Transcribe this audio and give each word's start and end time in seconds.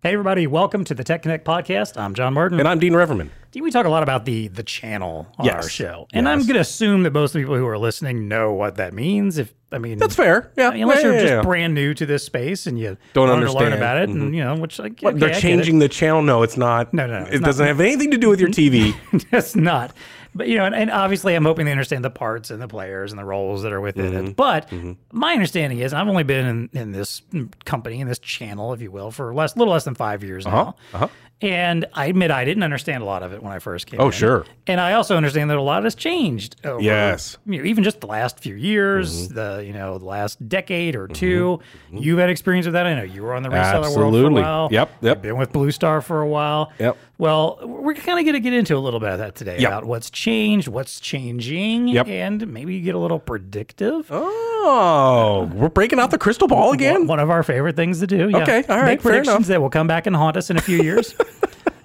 Hey 0.00 0.12
everybody, 0.12 0.46
welcome 0.46 0.84
to 0.84 0.94
the 0.94 1.02
Tech 1.02 1.22
Connect 1.22 1.44
podcast. 1.44 2.00
I'm 2.00 2.14
John 2.14 2.32
Martin. 2.32 2.60
And 2.60 2.68
I'm 2.68 2.78
Dean 2.78 2.92
Reverman. 2.92 3.30
Dean, 3.50 3.64
we 3.64 3.72
talk 3.72 3.84
a 3.84 3.88
lot 3.88 4.04
about 4.04 4.24
the 4.26 4.46
the 4.46 4.62
channel 4.62 5.26
on 5.38 5.46
Yes. 5.46 5.54
our 5.64 5.68
show. 5.68 6.06
And 6.12 6.26
Yes. 6.26 6.32
I'm 6.32 6.38
going 6.42 6.54
to 6.54 6.60
assume 6.60 7.02
that 7.02 7.12
most 7.12 7.30
of 7.30 7.32
the 7.34 7.40
people 7.40 7.56
who 7.56 7.66
are 7.66 7.76
listening 7.78 8.28
know 8.28 8.52
what 8.52 8.76
that 8.76 8.94
means. 8.94 9.38
If 9.38 9.52
I 9.72 9.78
mean 9.78 9.98
That's 9.98 10.14
fair. 10.14 10.52
Yeah. 10.56 10.70
Unless 10.70 10.98
Yeah, 10.98 11.02
you're 11.02 11.14
yeah, 11.14 11.20
just 11.20 11.32
yeah. 11.32 11.42
brand 11.42 11.74
new 11.74 11.94
to 11.94 12.06
this 12.06 12.22
space 12.22 12.68
and 12.68 12.78
you 12.78 12.96
Don't 13.12 13.26
to 13.26 13.32
learn 13.34 13.42
understand. 13.42 13.74
about 13.74 13.96
it, 13.98 14.08
Mhm. 14.08 14.12
and 14.22 14.36
you 14.36 14.44
know, 14.44 14.54
which 14.54 14.78
like 14.78 15.00
What, 15.00 15.14
okay, 15.14 15.18
they're 15.18 15.28
I 15.30 15.32
get 15.32 15.42
changing 15.42 15.80
the 15.80 15.88
channel? 15.88 16.22
No, 16.22 16.44
it's 16.44 16.56
not. 16.56 16.94
No, 16.94 17.06
no, 17.08 17.20
no, 17.20 17.26
it 17.26 17.40
not. 17.40 17.46
doesn't 17.46 17.66
have 17.66 17.80
anything 17.80 18.12
to 18.12 18.18
do 18.18 18.28
with 18.28 18.38
your 18.38 18.50
TV. 18.50 18.94
it's 19.32 19.56
not. 19.56 19.92
But 20.38 20.48
you 20.48 20.56
know, 20.56 20.64
and, 20.64 20.74
and 20.74 20.90
obviously, 20.90 21.34
I'm 21.34 21.44
hoping 21.44 21.66
they 21.66 21.72
understand 21.72 22.04
the 22.04 22.10
parts 22.10 22.50
and 22.50 22.62
the 22.62 22.68
players 22.68 23.12
and 23.12 23.18
the 23.18 23.24
roles 23.26 23.62
that 23.64 23.72
are 23.72 23.80
within 23.80 24.12
Mm-hmm. 24.12 24.26
it. 24.28 24.36
But 24.36 24.72
my 25.12 25.32
understanding 25.34 25.80
is, 25.80 25.92
I've 25.92 26.08
only 26.08 26.22
been 26.24 26.46
in, 26.72 26.80
in 26.80 26.92
this 26.92 27.20
company, 27.66 28.00
in 28.00 28.08
this 28.08 28.18
channel, 28.18 28.72
if 28.72 28.80
you 28.80 28.90
will, 28.90 29.10
for 29.10 29.34
less, 29.34 29.56
little 29.56 29.72
less 29.74 29.84
than 29.84 29.94
five 29.94 30.24
years 30.24 30.46
now. 30.46 30.76
uh-huh. 30.94 31.08
And 31.40 31.86
I 31.94 32.06
admit 32.06 32.32
I 32.32 32.44
didn't 32.44 32.64
understand 32.64 33.00
a 33.00 33.06
lot 33.06 33.22
of 33.22 33.32
it 33.32 33.44
when 33.44 33.52
I 33.52 33.60
first 33.60 33.86
came. 33.86 34.00
Oh, 34.00 34.06
in. 34.06 34.10
sure. 34.10 34.44
And 34.66 34.80
I 34.80 34.94
also 34.94 35.16
understand 35.16 35.50
that 35.50 35.56
a 35.56 35.62
lot 35.62 35.84
has 35.84 35.94
changed 35.94 36.56
over, 36.64 36.80
Yes. 36.80 37.36
Mm-hmm. 37.42 37.52
you 37.52 37.58
know, 37.62 37.68
even 37.68 37.84
just 37.84 38.00
the 38.00 38.08
last 38.08 38.40
few 38.40 38.56
years, 38.56 39.28
the 39.28 39.62
you 39.64 39.72
know 39.72 39.98
the 39.98 40.04
last 40.04 40.48
decade 40.48 40.96
or 40.96 41.06
2 41.06 41.60
You've 41.92 42.18
had 42.18 42.28
experience 42.30 42.66
with 42.66 42.72
that. 42.72 42.86
I 42.86 42.94
know 42.94 43.04
you 43.04 43.22
were 43.22 43.34
on 43.34 43.44
the 43.44 43.50
reseller 43.50 43.96
world 43.96 44.14
for 44.14 44.26
a 44.26 44.30
while. 44.32 44.68
Yep, 44.72 44.90
yep. 45.00 45.16
You've 45.18 45.22
been 45.22 45.36
with 45.38 45.52
Blue 45.52 45.70
Star 45.70 46.00
for 46.00 46.22
a 46.22 46.26
while. 46.28 46.72
Yep. 46.80 46.96
Well, 47.18 47.58
we're 47.64 47.94
kind 47.94 48.18
of 48.20 48.24
going 48.24 48.34
to 48.34 48.40
get 48.40 48.52
into 48.52 48.76
a 48.76 48.78
little 48.78 49.00
bit 49.00 49.10
of 49.10 49.18
that 49.18 49.34
today 49.34 49.58
Yep. 49.58 49.68
about 49.68 49.84
what's 49.86 50.08
changed, 50.08 50.68
what's 50.68 51.00
changing, 51.00 51.88
Yep. 51.88 52.06
and 52.06 52.46
maybe 52.46 52.80
get 52.80 52.94
a 52.94 52.98
little 52.98 53.18
predictive. 53.18 54.06
Oh, 54.12 55.50
we're 55.52 55.68
breaking 55.68 55.98
out 55.98 56.12
the 56.12 56.18
crystal 56.18 56.46
ball 56.46 56.72
again. 56.72 57.08
One 57.08 57.18
of 57.18 57.28
our 57.28 57.42
favorite 57.42 57.74
things 57.74 57.98
to 58.00 58.06
do. 58.06 58.28
Yeah. 58.28 58.38
Okay, 58.44 58.64
all 58.68 58.76
right, 58.76 58.84
Make 58.86 59.02
predictions 59.02 59.34
enough. 59.36 59.46
that 59.48 59.60
will 59.60 59.70
come 59.70 59.88
back 59.88 60.06
and 60.06 60.14
haunt 60.14 60.36
us 60.36 60.48
in 60.48 60.56
a 60.56 60.60
few 60.60 60.80
years. 60.82 61.14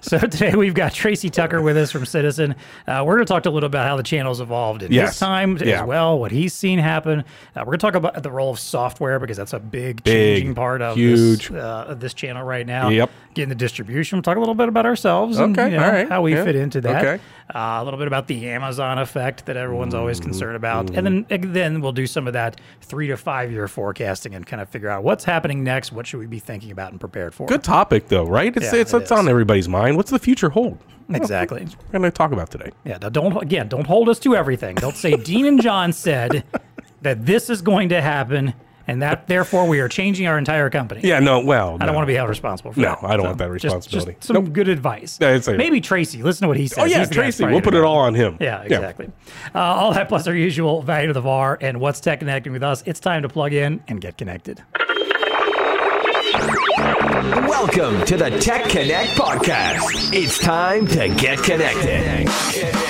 so 0.04 0.18
today 0.18 0.54
we've 0.54 0.74
got 0.74 0.92
Tracy 0.92 1.30
Tucker 1.30 1.60
with 1.62 1.76
us 1.76 1.90
from 1.90 2.04
Citizen. 2.06 2.54
Uh, 2.86 3.02
we're 3.06 3.14
going 3.16 3.26
to 3.26 3.32
talk 3.32 3.46
a 3.46 3.50
little 3.50 3.66
about 3.66 3.86
how 3.86 3.96
the 3.96 4.02
channel's 4.02 4.40
evolved 4.40 4.82
in 4.82 4.92
Yes. 4.92 5.10
his 5.10 5.18
time 5.18 5.56
Yeah. 5.58 5.82
as 5.82 5.88
well, 5.88 6.18
what 6.18 6.30
he's 6.30 6.52
seen 6.52 6.78
happen. 6.78 7.20
Uh, 7.20 7.22
we're 7.60 7.64
going 7.64 7.78
to 7.78 7.86
talk 7.86 7.94
about 7.94 8.22
the 8.22 8.30
role 8.30 8.50
of 8.50 8.58
software 8.58 9.18
because 9.18 9.36
that's 9.36 9.52
a 9.54 9.58
big, 9.58 10.04
Big, 10.04 10.36
changing 10.36 10.54
part 10.54 10.82
of 10.82 10.96
huge. 10.96 11.48
this, 11.48 11.56
uh, 11.58 11.94
this 11.98 12.12
channel 12.14 12.42
right 12.44 12.66
now. 12.66 12.90
Yep. 12.90 13.10
Getting 13.34 13.48
the 13.48 13.54
distribution. 13.56 14.16
We'll 14.18 14.22
talk 14.22 14.36
a 14.36 14.40
little 14.40 14.54
bit 14.54 14.68
about 14.68 14.86
ourselves 14.86 15.38
and 15.38 15.58
Okay, 15.58 15.72
you 15.72 15.76
know, 15.78 15.84
all 15.84 15.90
right, 15.90 16.08
how 16.08 16.22
we 16.22 16.34
yeah, 16.34 16.44
fit 16.44 16.54
into 16.54 16.80
that. 16.82 17.04
okay. 17.04 17.22
Uh, 17.54 17.78
a 17.80 17.84
little 17.84 17.98
bit 17.98 18.06
about 18.06 18.26
the 18.26 18.48
Amazon 18.48 18.98
effect 18.98 19.44
that 19.46 19.56
everyone's 19.56 19.92
always 19.92 20.18
concerned 20.18 20.56
about, 20.56 20.90
and 20.96 21.06
then 21.28 21.52
then 21.52 21.80
we'll 21.82 21.92
do 21.92 22.06
some 22.06 22.26
of 22.26 22.32
that 22.32 22.58
three 22.80 23.06
to 23.08 23.18
five 23.18 23.52
year 23.52 23.68
forecasting 23.68 24.34
and 24.34 24.46
kind 24.46 24.62
of 24.62 24.68
figure 24.70 24.88
out 24.88 25.04
what's 25.04 25.24
happening 25.24 25.62
next. 25.62 25.92
What 25.92 26.06
should 26.06 26.20
we 26.20 26.26
be 26.26 26.38
thinking 26.38 26.70
about 26.70 26.92
and 26.92 27.00
prepared 27.00 27.34
for? 27.34 27.46
Good 27.46 27.62
topic, 27.62 28.08
though, 28.08 28.24
right? 28.24 28.56
It's 28.56 28.72
Yeah, 28.72 28.80
it's, 28.80 28.94
it 28.94 29.02
it's 29.02 29.12
on 29.12 29.28
everybody's 29.28 29.68
mind. 29.68 29.96
What's 29.98 30.10
the 30.10 30.18
future 30.18 30.48
hold? 30.48 30.78
Exactly. 31.10 31.66
We're 31.92 31.98
going 31.98 32.02
to 32.04 32.10
talk 32.10 32.32
about 32.32 32.50
today. 32.50 32.70
Yeah. 32.84 32.98
Don't 32.98 33.36
again. 33.42 33.68
Don't 33.68 33.86
hold 33.86 34.08
us 34.08 34.18
to 34.20 34.34
everything. 34.34 34.76
Don't 34.76 34.96
say 34.96 35.16
Dean 35.16 35.44
and 35.44 35.60
John 35.60 35.92
said 35.92 36.44
that 37.02 37.26
this 37.26 37.50
is 37.50 37.60
going 37.60 37.90
to 37.90 38.00
happen, 38.00 38.54
and 38.86 39.02
that 39.02 39.26
therefore 39.26 39.66
we 39.66 39.80
are 39.80 39.88
changing 39.88 40.26
our 40.26 40.38
entire 40.38 40.70
company. 40.70 41.00
Yeah, 41.04 41.20
no, 41.20 41.40
well, 41.44 41.76
I 41.80 41.86
don't 41.86 41.94
want 41.94 42.04
to 42.04 42.10
be 42.10 42.14
held 42.14 42.28
responsible 42.28 42.72
for 42.72 42.80
No, 42.80 42.96
that. 43.00 43.04
I 43.04 43.16
don't 43.16 43.26
want 43.26 43.38
that 43.38 43.50
responsibility. 43.50 44.12
Just, 44.14 44.24
some 44.24 44.52
good 44.52 44.68
advice. 44.68 45.18
Yeah, 45.20 45.30
it's 45.34 45.48
a- 45.48 45.54
Maybe 45.56 45.80
Tracy. 45.80 46.22
Listen 46.22 46.42
to 46.42 46.48
what 46.48 46.56
he 46.56 46.66
says. 46.68 46.78
Oh 46.78 46.84
yeah, 46.84 46.98
He's 47.00 47.08
the 47.08 47.14
guy 47.16 47.22
that's 47.24 47.36
Tracy. 47.38 47.52
We'll 47.52 47.62
put 47.62 47.74
it 47.74 47.82
all 47.82 47.98
on 47.98 48.14
him. 48.14 48.36
Yeah, 48.40 48.62
exactly. 48.62 49.10
Uh, 49.54 49.58
all 49.58 49.92
that 49.94 50.08
plus 50.08 50.26
our 50.26 50.34
usual 50.34 50.82
value 50.82 51.08
to 51.08 51.12
the 51.12 51.20
VAR 51.20 51.58
and 51.60 51.80
what's 51.80 52.00
tech 52.00 52.18
connecting 52.20 52.52
with 52.52 52.62
us. 52.62 52.82
It's 52.86 53.00
time 53.00 53.22
to 53.22 53.28
plug 53.28 53.52
in 53.52 53.82
and 53.88 54.00
get 54.00 54.16
connected. 54.18 54.62
Welcome 57.46 58.04
to 58.06 58.16
the 58.16 58.30
Tech 58.40 58.64
Connect 58.68 59.10
podcast. 59.12 60.12
It's 60.12 60.38
time 60.38 60.86
to 60.88 61.08
get 61.08 61.38
connected. 61.38 62.83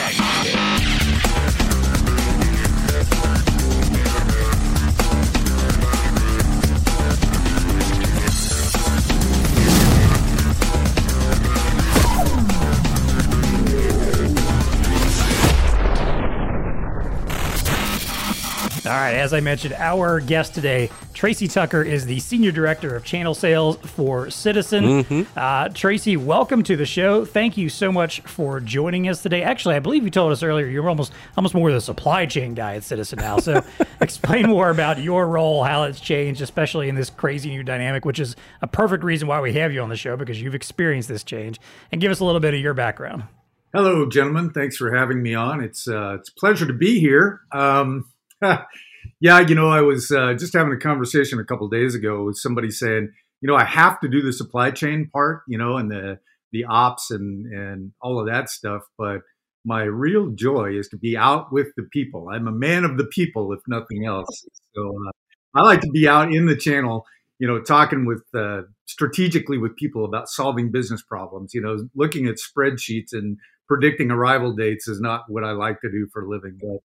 All 18.95 19.01
right, 19.01 19.15
as 19.15 19.35
I 19.35 19.41
mentioned, 19.41 19.75
our 19.75 20.21
guest 20.21 20.55
today, 20.55 20.89
Tracy 21.15 21.49
Tucker, 21.49 21.83
is 21.83 22.07
the 22.07 22.21
Senior 22.21 22.53
Director 22.53 22.95
of 22.95 23.03
Channel 23.03 23.35
Sales 23.35 23.77
for 23.79 24.31
Citizen. 24.31 24.85
Mm-hmm. 24.85 25.37
Uh, 25.37 25.69
Tracy, 25.71 26.17
welcome 26.17 26.63
to 26.63 26.77
the 26.77 26.87
show. 26.87 27.25
Thank 27.25 27.57
you 27.57 27.69
so 27.69 27.91
much 27.91 28.21
for 28.21 28.61
joining 28.61 29.09
us 29.09 29.21
today. 29.21 29.43
Actually, 29.43 29.75
I 29.75 29.81
believe 29.81 30.05
you 30.05 30.11
told 30.11 30.31
us 30.31 30.45
earlier 30.45 30.69
you're 30.69 30.89
almost 30.89 31.13
almost 31.37 31.55
more 31.55 31.71
of 31.71 31.75
the 31.75 31.81
supply 31.81 32.25
chain 32.27 32.55
guy 32.55 32.77
at 32.77 32.85
Citizen 32.85 33.19
now. 33.19 33.39
So 33.39 33.65
explain 34.01 34.47
more 34.47 34.71
about 34.71 35.01
your 35.01 35.27
role, 35.27 35.65
how 35.65 35.83
it's 35.83 35.99
changed, 35.99 36.41
especially 36.41 36.89
in 36.89 36.95
this 36.95 37.11
crazy 37.11 37.51
new 37.51 37.65
dynamic, 37.65 38.05
which 38.05 38.21
is 38.21 38.37
a 38.63 38.69
perfect 38.69 39.03
reason 39.03 39.27
why 39.27 39.41
we 39.41 39.55
have 39.55 39.73
you 39.73 39.83
on 39.83 39.89
the 39.89 39.97
show 39.97 40.17
because 40.17 40.41
you've 40.41 40.55
experienced 40.55 41.09
this 41.09 41.25
change. 41.25 41.59
And 41.91 42.01
give 42.01 42.13
us 42.13 42.21
a 42.21 42.25
little 42.25 42.41
bit 42.41 42.55
of 42.55 42.61
your 42.61 42.75
background. 42.75 43.25
Hello, 43.73 44.09
gentlemen. 44.09 44.51
Thanks 44.51 44.77
for 44.77 44.95
having 44.95 45.21
me 45.21 45.35
on. 45.35 45.65
It's 45.65 45.89
uh, 45.89 46.19
it's 46.21 46.29
a 46.29 46.35
pleasure 46.35 46.69
to 46.69 46.73
be 46.73 47.01
here. 47.01 47.41
Um, 47.51 48.05
yeah, 49.25 49.41
you 49.41 49.55
know, 49.55 49.71
I 49.71 49.81
was 49.81 50.11
uh, 50.11 50.35
just 50.35 50.53
having 50.53 50.75
a 50.75 50.79
conversation 50.79 51.41
a 51.41 51.45
couple 51.45 51.67
days 51.71 51.95
ago 51.95 52.25
with 52.25 52.37
somebody 52.37 52.71
saying, 52.71 53.11
you 53.41 53.49
know, 53.49 53.57
I 53.57 53.65
have 53.65 53.99
to 54.01 54.09
do 54.09 54.21
the 54.21 54.35
supply 54.35 54.71
chain 54.71 55.09
part, 55.11 55.45
you 55.49 55.57
know, 55.57 55.79
and 55.79 55.91
the 55.91 56.19
the 56.53 56.67
ops 56.67 57.11
and 57.11 57.47
and 57.47 57.93
all 58.03 58.21
of 58.21 58.27
that 58.27 58.51
stuff, 58.51 58.83
but 58.99 59.23
my 59.65 59.85
real 59.85 60.29
joy 60.33 60.77
is 60.77 60.89
to 60.89 60.99
be 60.99 61.17
out 61.17 61.51
with 61.51 61.69
the 61.75 61.85
people. 61.85 62.29
I'm 62.29 62.47
a 62.47 62.53
man 62.53 62.85
of 62.85 62.99
the 62.99 63.07
people, 63.07 63.51
if 63.55 63.61
nothing 63.67 64.05
else. 64.05 64.45
So 64.75 64.95
uh, 65.07 65.11
I 65.55 65.63
like 65.63 65.81
to 65.81 65.91
be 65.91 66.07
out 66.07 66.31
in 66.31 66.45
the 66.45 66.55
channel, 66.55 67.07
you 67.39 67.49
know, 67.49 67.63
talking 67.63 68.05
with 68.05 68.25
uh, 68.35 68.65
strategically 68.85 69.57
with 69.57 69.75
people 69.77 70.05
about 70.05 70.29
solving 70.29 70.71
business 70.71 71.03
problems. 71.03 71.55
You 71.55 71.63
know, 71.63 71.89
looking 71.95 72.27
at 72.27 72.35
spreadsheets 72.37 73.15
and 73.15 73.39
predicting 73.69 74.11
arrival 74.11 74.53
dates 74.53 74.87
is 74.87 75.01
not 75.01 75.23
what 75.29 75.45
I 75.45 75.53
like 75.53 75.81
to 75.81 75.91
do 75.91 76.09
for 76.13 76.27
a 76.27 76.29
living. 76.29 76.59
But 76.61 76.83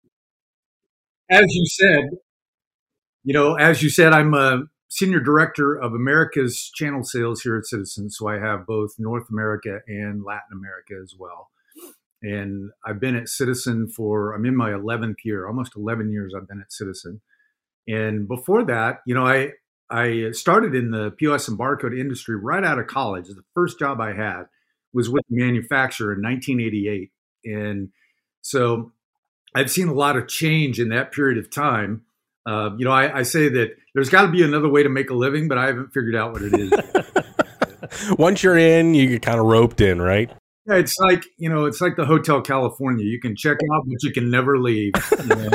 as 1.31 1.47
you 1.49 1.65
said, 1.67 2.05
you 3.27 3.33
know, 3.33 3.57
as 3.57 3.83
you 3.83 3.91
said, 3.91 4.13
I'm 4.13 4.35
a 4.35 4.63
senior 4.87 5.19
director 5.19 5.75
of 5.75 5.95
America's 5.95 6.71
channel 6.73 7.03
sales 7.03 7.43
here 7.43 7.57
at 7.57 7.67
Citizen. 7.67 8.09
So 8.09 8.29
I 8.29 8.39
have 8.39 8.69
both 8.69 8.93
North 9.01 9.29
America 9.29 9.81
and 9.89 10.23
Latin 10.23 10.53
America 10.53 10.95
as 11.03 11.13
well. 11.19 11.51
And 12.23 12.71
I've 12.87 13.01
been 13.01 13.17
at 13.17 13.29
Citizen 13.29 13.89
for, 13.89 14.33
I'm 14.33 14.47
in 14.47 14.55
my 14.55 14.71
11th 14.71 15.17
year, 15.25 15.49
almost 15.49 15.75
11 15.77 16.13
years 16.13 16.35
I've 16.37 16.47
been 16.47 16.61
at 16.61 16.73
Citizen. 16.73 17.21
And 17.89 18.29
before 18.29 18.65
that, 18.67 19.01
you 19.07 19.15
know, 19.17 19.27
I, 19.27 19.51
I 19.91 20.31
started 20.31 20.77
in 20.77 20.93
the 20.93 21.11
POS 21.11 21.49
and 21.49 21.59
barcode 21.59 21.99
industry 21.99 22.37
right 22.37 22.63
out 22.63 22.79
of 22.79 22.87
college. 22.87 23.27
The 23.27 23.43
first 23.55 23.81
job 23.81 24.01
I 24.01 24.13
had 24.13 24.45
was 24.93 25.11
with 25.11 25.25
a 25.25 25.35
manufacturer 25.35 26.13
in 26.13 26.23
1988. 26.23 27.11
And 27.45 27.89
so 28.41 28.93
I've 29.53 29.71
seen 29.71 29.89
a 29.89 29.95
lot 29.95 30.17
of 30.17 30.29
change 30.29 30.79
in 30.79 30.91
that 30.91 31.11
period 31.11 31.39
of 31.39 31.51
time. 31.51 32.03
Uh, 32.47 32.71
you 32.77 32.85
know, 32.85 32.93
I, 32.93 33.19
I 33.19 33.23
say 33.23 33.49
that 33.49 33.71
there's 33.95 34.09
got 34.09 34.23
to 34.23 34.29
be 34.29 34.43
another 34.43 34.69
way 34.69 34.83
to 34.83 34.89
make 34.89 35.11
a 35.11 35.15
living, 35.15 35.49
but 35.49 35.59
I 35.59 35.67
haven't 35.67 35.93
figured 35.93 36.15
out 36.15 36.33
what 36.33 36.43
it 36.43 36.55
is. 36.55 36.73
Once 38.19 38.43
you're 38.43 38.57
in, 38.57 38.95
you 38.95 39.09
get 39.09 39.23
kind 39.23 39.41
of 39.41 39.47
roped 39.47 39.81
in, 39.81 40.01
right? 40.01 40.31
Yeah, 40.67 40.77
it's 40.77 40.97
like 40.99 41.25
you 41.39 41.49
know, 41.49 41.65
it's 41.65 41.81
like 41.81 41.97
the 41.97 42.05
Hotel 42.05 42.41
California. 42.41 43.05
You 43.05 43.21
can 43.21 43.37
check 43.37 43.57
out, 43.75 43.85
but 43.87 44.03
you 44.03 44.13
can 44.13 44.31
never 44.31 44.59
leave. 44.59 44.93
you 45.19 45.27
know? 45.27 45.51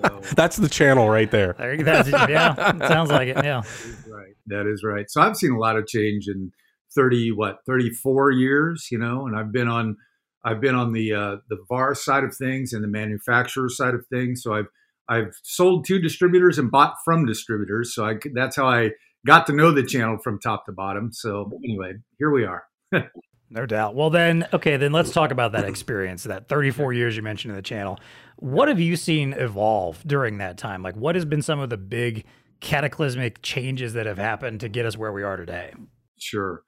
So, 0.00 0.20
That's 0.34 0.56
the 0.56 0.68
channel 0.68 1.08
right 1.08 1.30
there. 1.30 1.54
There 1.58 1.74
you. 1.74 1.84
That's, 1.84 2.08
yeah, 2.08 2.76
it 2.76 2.88
sounds 2.88 3.10
like 3.10 3.28
it. 3.28 3.36
Yeah. 3.44 3.62
that 3.62 3.66
is 3.66 4.06
right. 4.08 4.34
That 4.46 4.66
is 4.66 4.84
right. 4.84 5.10
So 5.10 5.20
I've 5.20 5.36
seen 5.36 5.52
a 5.52 5.58
lot 5.58 5.76
of 5.76 5.86
change 5.86 6.28
in 6.28 6.52
thirty 6.94 7.30
what 7.30 7.58
thirty 7.66 7.90
four 7.90 8.30
years. 8.30 8.88
You 8.90 8.98
know, 8.98 9.26
and 9.26 9.36
I've 9.36 9.52
been 9.52 9.68
on 9.68 9.96
I've 10.44 10.60
been 10.60 10.74
on 10.74 10.92
the 10.92 11.12
uh, 11.12 11.36
the 11.48 11.58
VAR 11.68 11.94
side 11.94 12.24
of 12.24 12.34
things 12.34 12.72
and 12.72 12.82
the 12.82 12.88
manufacturer 12.88 13.68
side 13.68 13.94
of 13.94 14.06
things. 14.06 14.42
So 14.42 14.54
I've 14.54 14.68
I've 15.08 15.34
sold 15.42 15.86
to 15.86 15.98
distributors 15.98 16.58
and 16.58 16.70
bought 16.70 16.94
from 17.04 17.26
distributors. 17.26 17.94
So 17.94 18.06
I 18.06 18.14
that's 18.34 18.56
how 18.56 18.66
I 18.66 18.90
got 19.26 19.46
to 19.46 19.52
know 19.52 19.72
the 19.72 19.82
channel 19.82 20.18
from 20.22 20.38
top 20.40 20.66
to 20.66 20.72
bottom. 20.72 21.10
So 21.12 21.50
anyway, 21.64 21.94
here 22.18 22.30
we 22.30 22.44
are. 22.44 22.64
No 23.50 23.64
doubt. 23.64 23.94
Well, 23.94 24.10
then, 24.10 24.46
okay, 24.52 24.76
then 24.76 24.92
let's 24.92 25.10
talk 25.10 25.30
about 25.30 25.52
that 25.52 25.64
experience, 25.64 26.24
that 26.24 26.48
34 26.48 26.92
years 26.92 27.16
you 27.16 27.22
mentioned 27.22 27.52
in 27.52 27.56
the 27.56 27.62
channel. 27.62 27.98
What 28.36 28.68
have 28.68 28.78
you 28.78 28.94
seen 28.94 29.32
evolve 29.32 30.02
during 30.06 30.38
that 30.38 30.58
time? 30.58 30.82
Like, 30.82 30.96
what 30.96 31.14
has 31.14 31.24
been 31.24 31.40
some 31.40 31.58
of 31.58 31.70
the 31.70 31.78
big 31.78 32.26
cataclysmic 32.60 33.40
changes 33.40 33.94
that 33.94 34.04
have 34.04 34.18
happened 34.18 34.60
to 34.60 34.68
get 34.68 34.84
us 34.84 34.98
where 34.98 35.12
we 35.12 35.22
are 35.22 35.38
today? 35.38 35.72
Sure. 36.18 36.62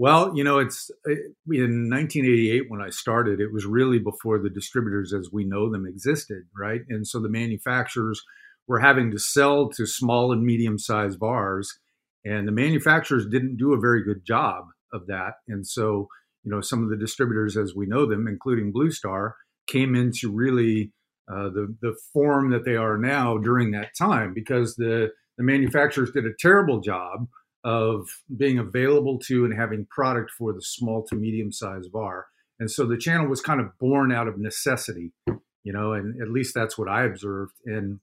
Well, 0.00 0.32
you 0.34 0.44
know, 0.44 0.58
it's 0.60 0.90
uh, 1.06 1.10
in 1.50 1.90
1988 1.90 2.70
when 2.70 2.80
I 2.80 2.88
started, 2.88 3.38
it 3.38 3.52
was 3.52 3.66
really 3.66 3.98
before 3.98 4.38
the 4.38 4.48
distributors 4.48 5.12
as 5.12 5.28
we 5.30 5.44
know 5.44 5.70
them 5.70 5.84
existed, 5.86 6.44
right? 6.58 6.80
And 6.88 7.06
so 7.06 7.20
the 7.20 7.28
manufacturers 7.28 8.22
were 8.66 8.80
having 8.80 9.10
to 9.10 9.18
sell 9.18 9.68
to 9.68 9.84
small 9.84 10.32
and 10.32 10.42
medium 10.42 10.78
sized 10.78 11.18
VARs, 11.18 11.78
and 12.24 12.48
the 12.48 12.52
manufacturers 12.52 13.26
didn't 13.26 13.58
do 13.58 13.74
a 13.74 13.78
very 13.78 14.02
good 14.02 14.24
job 14.24 14.68
of 14.90 15.06
that. 15.08 15.34
And 15.48 15.66
so, 15.66 16.08
you 16.44 16.50
know, 16.50 16.62
some 16.62 16.82
of 16.82 16.88
the 16.88 16.96
distributors, 16.96 17.58
as 17.58 17.74
we 17.76 17.84
know 17.84 18.06
them, 18.06 18.26
including 18.26 18.72
Blue 18.72 18.92
Star, 18.92 19.36
came 19.66 19.94
into 19.94 20.32
really 20.32 20.94
uh, 21.30 21.50
the 21.50 21.76
the 21.82 21.94
form 22.14 22.52
that 22.52 22.64
they 22.64 22.76
are 22.76 22.96
now 22.96 23.36
during 23.36 23.72
that 23.72 23.90
time 23.98 24.32
because 24.32 24.76
the 24.76 25.10
the 25.36 25.44
manufacturers 25.44 26.10
did 26.10 26.24
a 26.24 26.32
terrible 26.40 26.80
job 26.80 27.26
of 27.64 28.08
being 28.34 28.58
available 28.58 29.18
to 29.18 29.44
and 29.44 29.58
having 29.58 29.86
product 29.86 30.30
for 30.30 30.52
the 30.52 30.62
small 30.62 31.04
to 31.04 31.14
medium 31.14 31.52
sized 31.52 31.90
VAR. 31.92 32.26
And 32.58 32.70
so 32.70 32.86
the 32.86 32.96
channel 32.96 33.26
was 33.26 33.40
kind 33.40 33.60
of 33.60 33.78
born 33.78 34.12
out 34.12 34.28
of 34.28 34.38
necessity, 34.38 35.12
you 35.64 35.72
know, 35.72 35.92
and 35.92 36.20
at 36.20 36.28
least 36.28 36.54
that's 36.54 36.76
what 36.76 36.88
I 36.88 37.04
observed. 37.04 37.54
And 37.64 38.00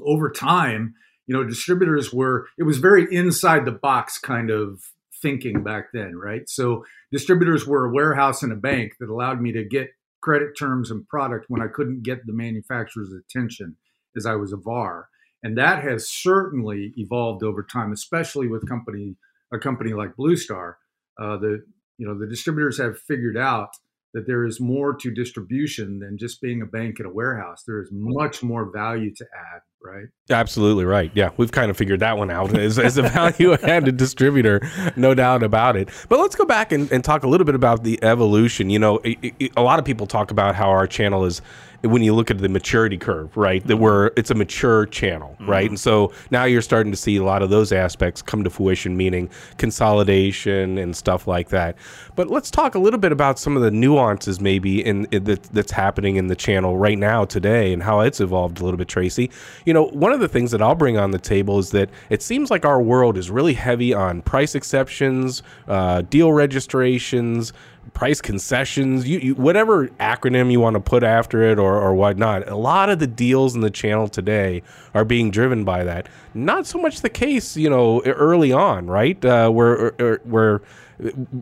over 0.00 0.30
time, 0.30 0.94
you 1.26 1.34
know, 1.34 1.44
distributors 1.44 2.12
were, 2.12 2.46
it 2.58 2.62
was 2.62 2.78
very 2.78 3.06
inside 3.14 3.64
the 3.64 3.72
box 3.72 4.18
kind 4.18 4.50
of 4.50 4.80
thinking 5.20 5.62
back 5.62 5.86
then, 5.92 6.16
right? 6.16 6.48
So 6.48 6.84
distributors 7.10 7.66
were 7.66 7.86
a 7.86 7.92
warehouse 7.92 8.42
and 8.42 8.52
a 8.52 8.56
bank 8.56 8.92
that 9.00 9.08
allowed 9.08 9.40
me 9.40 9.52
to 9.52 9.64
get 9.64 9.88
credit 10.20 10.56
terms 10.58 10.90
and 10.90 11.08
product 11.08 11.46
when 11.48 11.62
I 11.62 11.68
couldn't 11.68 12.02
get 12.02 12.26
the 12.26 12.32
manufacturer's 12.32 13.12
attention 13.12 13.76
as 14.16 14.26
I 14.26 14.34
was 14.34 14.52
a 14.52 14.56
VAR. 14.56 15.08
And 15.42 15.58
that 15.58 15.82
has 15.82 16.10
certainly 16.10 16.92
evolved 16.96 17.42
over 17.42 17.62
time, 17.62 17.92
especially 17.92 18.48
with 18.48 18.68
company 18.68 19.16
a 19.52 19.58
company 19.58 19.92
like 19.92 20.16
Blue 20.16 20.36
Star. 20.36 20.78
Uh, 21.20 21.36
the 21.36 21.64
you 21.98 22.06
know 22.06 22.18
the 22.18 22.26
distributors 22.26 22.78
have 22.78 22.98
figured 22.98 23.36
out 23.36 23.70
that 24.16 24.26
there 24.26 24.46
is 24.46 24.60
more 24.60 24.94
to 24.94 25.10
distribution 25.10 25.98
than 25.98 26.16
just 26.16 26.40
being 26.40 26.62
a 26.62 26.66
bank 26.66 26.98
and 26.98 27.06
a 27.06 27.10
warehouse. 27.10 27.64
There 27.66 27.82
is 27.82 27.90
much 27.92 28.42
more 28.42 28.70
value 28.72 29.14
to 29.14 29.26
add, 29.36 29.60
right? 29.82 30.06
Absolutely 30.30 30.86
right. 30.86 31.10
Yeah, 31.14 31.30
we've 31.36 31.52
kind 31.52 31.70
of 31.70 31.76
figured 31.76 32.00
that 32.00 32.16
one 32.16 32.30
out 32.30 32.56
as, 32.58 32.78
as 32.78 32.96
a 32.96 33.02
value 33.02 33.52
added 33.52 33.98
distributor, 33.98 34.62
no 34.96 35.14
doubt 35.14 35.42
about 35.42 35.76
it. 35.76 35.90
But 36.08 36.18
let's 36.18 36.34
go 36.34 36.46
back 36.46 36.72
and, 36.72 36.90
and 36.90 37.04
talk 37.04 37.24
a 37.24 37.28
little 37.28 37.44
bit 37.44 37.54
about 37.54 37.84
the 37.84 38.02
evolution. 38.02 38.70
You 38.70 38.78
know, 38.78 38.98
it, 39.04 39.34
it, 39.38 39.52
a 39.54 39.62
lot 39.62 39.78
of 39.78 39.84
people 39.84 40.06
talk 40.06 40.30
about 40.30 40.54
how 40.54 40.70
our 40.70 40.86
channel 40.86 41.26
is 41.26 41.42
when 41.82 42.02
you 42.02 42.14
look 42.14 42.30
at 42.30 42.38
the 42.38 42.48
maturity 42.48 42.96
curve, 42.96 43.36
right? 43.36 43.66
That 43.66 43.76
we're 43.76 44.10
it's 44.16 44.30
a 44.30 44.34
mature 44.34 44.86
channel, 44.86 45.36
mm-hmm. 45.40 45.50
right? 45.50 45.68
And 45.68 45.78
so 45.78 46.12
now 46.30 46.44
you're 46.44 46.62
starting 46.62 46.92
to 46.92 46.96
see 46.96 47.16
a 47.16 47.24
lot 47.24 47.42
of 47.42 47.50
those 47.50 47.72
aspects 47.72 48.22
come 48.22 48.44
to 48.44 48.50
fruition, 48.50 48.96
meaning 48.96 49.30
consolidation 49.58 50.78
and 50.78 50.96
stuff 50.96 51.26
like 51.26 51.48
that. 51.50 51.76
But 52.14 52.28
let's 52.28 52.50
talk 52.50 52.74
a 52.74 52.78
little 52.78 52.98
bit 52.98 53.12
about 53.12 53.38
some 53.38 53.56
of 53.56 53.62
the 53.62 53.70
nuances 53.70 54.40
maybe 54.40 54.84
in, 54.84 55.06
in 55.10 55.24
that, 55.24 55.42
that's 55.44 55.72
happening 55.72 56.16
in 56.16 56.28
the 56.28 56.36
channel 56.36 56.76
right 56.76 56.98
now 56.98 57.24
today 57.24 57.72
and 57.72 57.82
how 57.82 58.00
it's 58.00 58.20
evolved 58.20 58.60
a 58.60 58.64
little 58.64 58.78
bit, 58.78 58.88
Tracy. 58.88 59.30
You 59.64 59.74
know, 59.74 59.84
one 59.86 60.12
of 60.12 60.20
the 60.20 60.28
things 60.28 60.50
that 60.50 60.62
I'll 60.62 60.74
bring 60.74 60.96
on 60.96 61.10
the 61.10 61.18
table 61.18 61.58
is 61.58 61.70
that 61.70 61.90
it 62.10 62.22
seems 62.22 62.50
like 62.50 62.64
our 62.64 62.80
world 62.80 63.16
is 63.16 63.30
really 63.30 63.54
heavy 63.54 63.92
on 63.92 64.22
price 64.22 64.54
exceptions, 64.54 65.42
uh, 65.68 66.02
deal 66.02 66.32
registrations 66.32 67.52
price 67.94 68.20
concessions, 68.20 69.08
you, 69.08 69.18
you, 69.18 69.34
whatever 69.34 69.88
acronym 70.00 70.50
you 70.50 70.60
want 70.60 70.74
to 70.74 70.80
put 70.80 71.02
after 71.02 71.42
it 71.42 71.58
or, 71.58 71.80
or 71.80 71.94
whatnot. 71.94 72.48
A 72.48 72.56
lot 72.56 72.90
of 72.90 72.98
the 72.98 73.06
deals 73.06 73.54
in 73.54 73.60
the 73.60 73.70
channel 73.70 74.08
today 74.08 74.62
are 74.94 75.04
being 75.04 75.30
driven 75.30 75.64
by 75.64 75.84
that. 75.84 76.08
Not 76.34 76.66
so 76.66 76.78
much 76.78 77.00
the 77.00 77.08
case, 77.08 77.56
you 77.56 77.70
know, 77.70 78.02
early 78.02 78.52
on, 78.52 78.86
right? 78.86 79.22
Uh, 79.24 79.50
where 79.50 79.72
er, 79.72 79.94
er, 80.00 80.20
where 80.24 80.62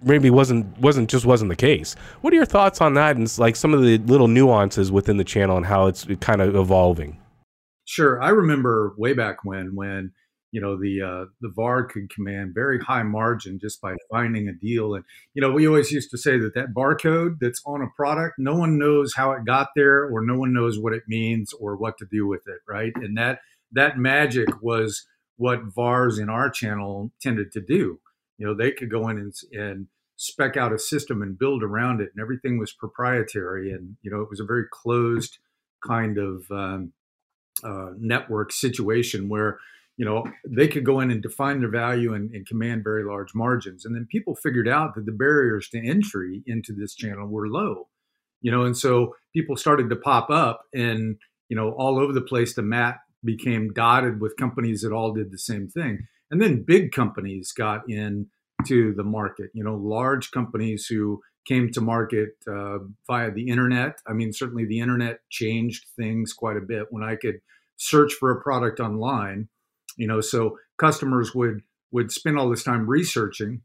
maybe 0.02 0.30
wasn't 0.30 0.78
wasn't 0.78 1.08
just 1.08 1.26
wasn't 1.26 1.48
the 1.48 1.56
case. 1.56 1.94
What 2.20 2.32
are 2.32 2.36
your 2.36 2.44
thoughts 2.44 2.80
on 2.80 2.94
that 2.94 3.16
and 3.16 3.38
like 3.38 3.56
some 3.56 3.74
of 3.74 3.82
the 3.82 3.98
little 3.98 4.28
nuances 4.28 4.90
within 4.90 5.16
the 5.16 5.24
channel 5.24 5.56
and 5.56 5.66
how 5.66 5.86
it's 5.86 6.06
kind 6.20 6.40
of 6.40 6.56
evolving? 6.56 7.20
Sure, 7.84 8.20
I 8.22 8.30
remember 8.30 8.94
way 8.98 9.12
back 9.12 9.44
when 9.44 9.74
when 9.74 10.12
you 10.54 10.60
know 10.60 10.76
the 10.76 11.02
uh, 11.02 11.24
the 11.40 11.48
VAR 11.48 11.82
could 11.82 12.08
command 12.14 12.54
very 12.54 12.78
high 12.78 13.02
margin 13.02 13.58
just 13.58 13.80
by 13.80 13.96
finding 14.08 14.46
a 14.46 14.52
deal. 14.52 14.94
And 14.94 15.04
you 15.34 15.42
know 15.42 15.50
we 15.50 15.66
always 15.66 15.90
used 15.90 16.12
to 16.12 16.16
say 16.16 16.38
that 16.38 16.54
that 16.54 16.72
barcode 16.72 17.40
that's 17.40 17.60
on 17.66 17.82
a 17.82 17.88
product, 17.96 18.36
no 18.38 18.54
one 18.54 18.78
knows 18.78 19.14
how 19.14 19.32
it 19.32 19.44
got 19.44 19.70
there, 19.74 20.04
or 20.04 20.24
no 20.24 20.38
one 20.38 20.52
knows 20.52 20.78
what 20.78 20.92
it 20.92 21.02
means 21.08 21.52
or 21.54 21.74
what 21.74 21.98
to 21.98 22.06
do 22.08 22.28
with 22.28 22.42
it, 22.46 22.60
right? 22.68 22.92
And 22.94 23.18
that 23.18 23.40
that 23.72 23.98
magic 23.98 24.62
was 24.62 25.04
what 25.38 25.74
VARs 25.74 26.20
in 26.20 26.30
our 26.30 26.50
channel 26.50 27.10
tended 27.20 27.50
to 27.50 27.60
do. 27.60 27.98
You 28.38 28.46
know 28.46 28.54
they 28.54 28.70
could 28.70 28.92
go 28.92 29.08
in 29.08 29.18
and, 29.18 29.34
and 29.52 29.88
spec 30.14 30.56
out 30.56 30.72
a 30.72 30.78
system 30.78 31.20
and 31.20 31.36
build 31.36 31.64
around 31.64 32.00
it, 32.00 32.10
and 32.14 32.22
everything 32.22 32.58
was 32.58 32.72
proprietary, 32.72 33.72
and 33.72 33.96
you 34.02 34.10
know 34.10 34.20
it 34.20 34.30
was 34.30 34.38
a 34.38 34.44
very 34.44 34.66
closed 34.70 35.38
kind 35.84 36.16
of 36.16 36.48
um, 36.52 36.92
uh, 37.64 37.90
network 37.98 38.52
situation 38.52 39.28
where 39.28 39.58
you 39.96 40.04
know 40.04 40.24
they 40.48 40.68
could 40.68 40.84
go 40.84 41.00
in 41.00 41.10
and 41.10 41.22
define 41.22 41.60
their 41.60 41.70
value 41.70 42.14
and, 42.14 42.34
and, 42.34 42.46
command 42.46 42.82
very 42.82 43.04
large 43.04 43.34
margins. 43.34 43.84
And 43.84 43.94
then 43.94 44.06
people 44.10 44.34
figured 44.34 44.68
out 44.68 44.94
that 44.94 45.06
the 45.06 45.12
barriers 45.12 45.68
to 45.70 45.78
entry 45.78 46.42
into 46.46 46.72
this 46.72 46.94
channel 46.94 47.28
were 47.28 47.48
low 47.48 47.88
you 48.44 48.52
know 48.52 48.62
and 48.62 48.76
so 48.76 49.16
people 49.34 49.56
started 49.56 49.90
to 49.90 49.96
pop 49.96 50.30
up 50.30 50.66
and 50.72 51.16
you 51.48 51.56
know 51.56 51.70
all 51.72 51.98
over 51.98 52.12
the 52.12 52.20
place 52.20 52.54
the 52.54 52.62
map 52.62 53.00
became 53.24 53.72
dotted 53.72 54.20
with 54.20 54.36
companies 54.36 54.82
that 54.82 54.92
all 54.92 55.12
did 55.12 55.32
the 55.32 55.38
same 55.38 55.66
thing. 55.66 56.06
And 56.30 56.42
then 56.42 56.62
big 56.62 56.92
companies 56.92 57.52
got 57.52 57.88
in 57.88 58.26
to 58.66 58.94
the 58.94 59.02
market 59.02 59.50
you 59.54 59.64
know 59.64 59.74
large 59.74 60.30
companies 60.30 60.86
who 60.86 61.20
came 61.48 61.70
to 61.72 61.80
market 61.80 62.30
uh, 62.48 62.78
via 63.06 63.30
the 63.30 63.48
internet. 63.48 63.98
I 64.06 64.12
mean 64.12 64.32
certainly 64.32 64.66
the 64.66 64.80
internet 64.80 65.18
changed 65.30 65.86
things 65.96 66.32
quite 66.32 66.56
a 66.56 66.66
bit. 66.68 66.86
When 66.90 67.02
i 67.02 67.16
could 67.16 67.40
search 67.76 68.12
for 68.12 68.30
a 68.30 68.40
product 68.40 68.78
online 68.78 69.48
you 69.96 70.06
know 70.06 70.20
so 70.20 70.58
customers 70.78 71.34
would 71.34 71.60
would 71.92 72.10
spend 72.10 72.38
all 72.38 72.50
this 72.50 72.64
time 72.64 72.88
researching 72.88 73.62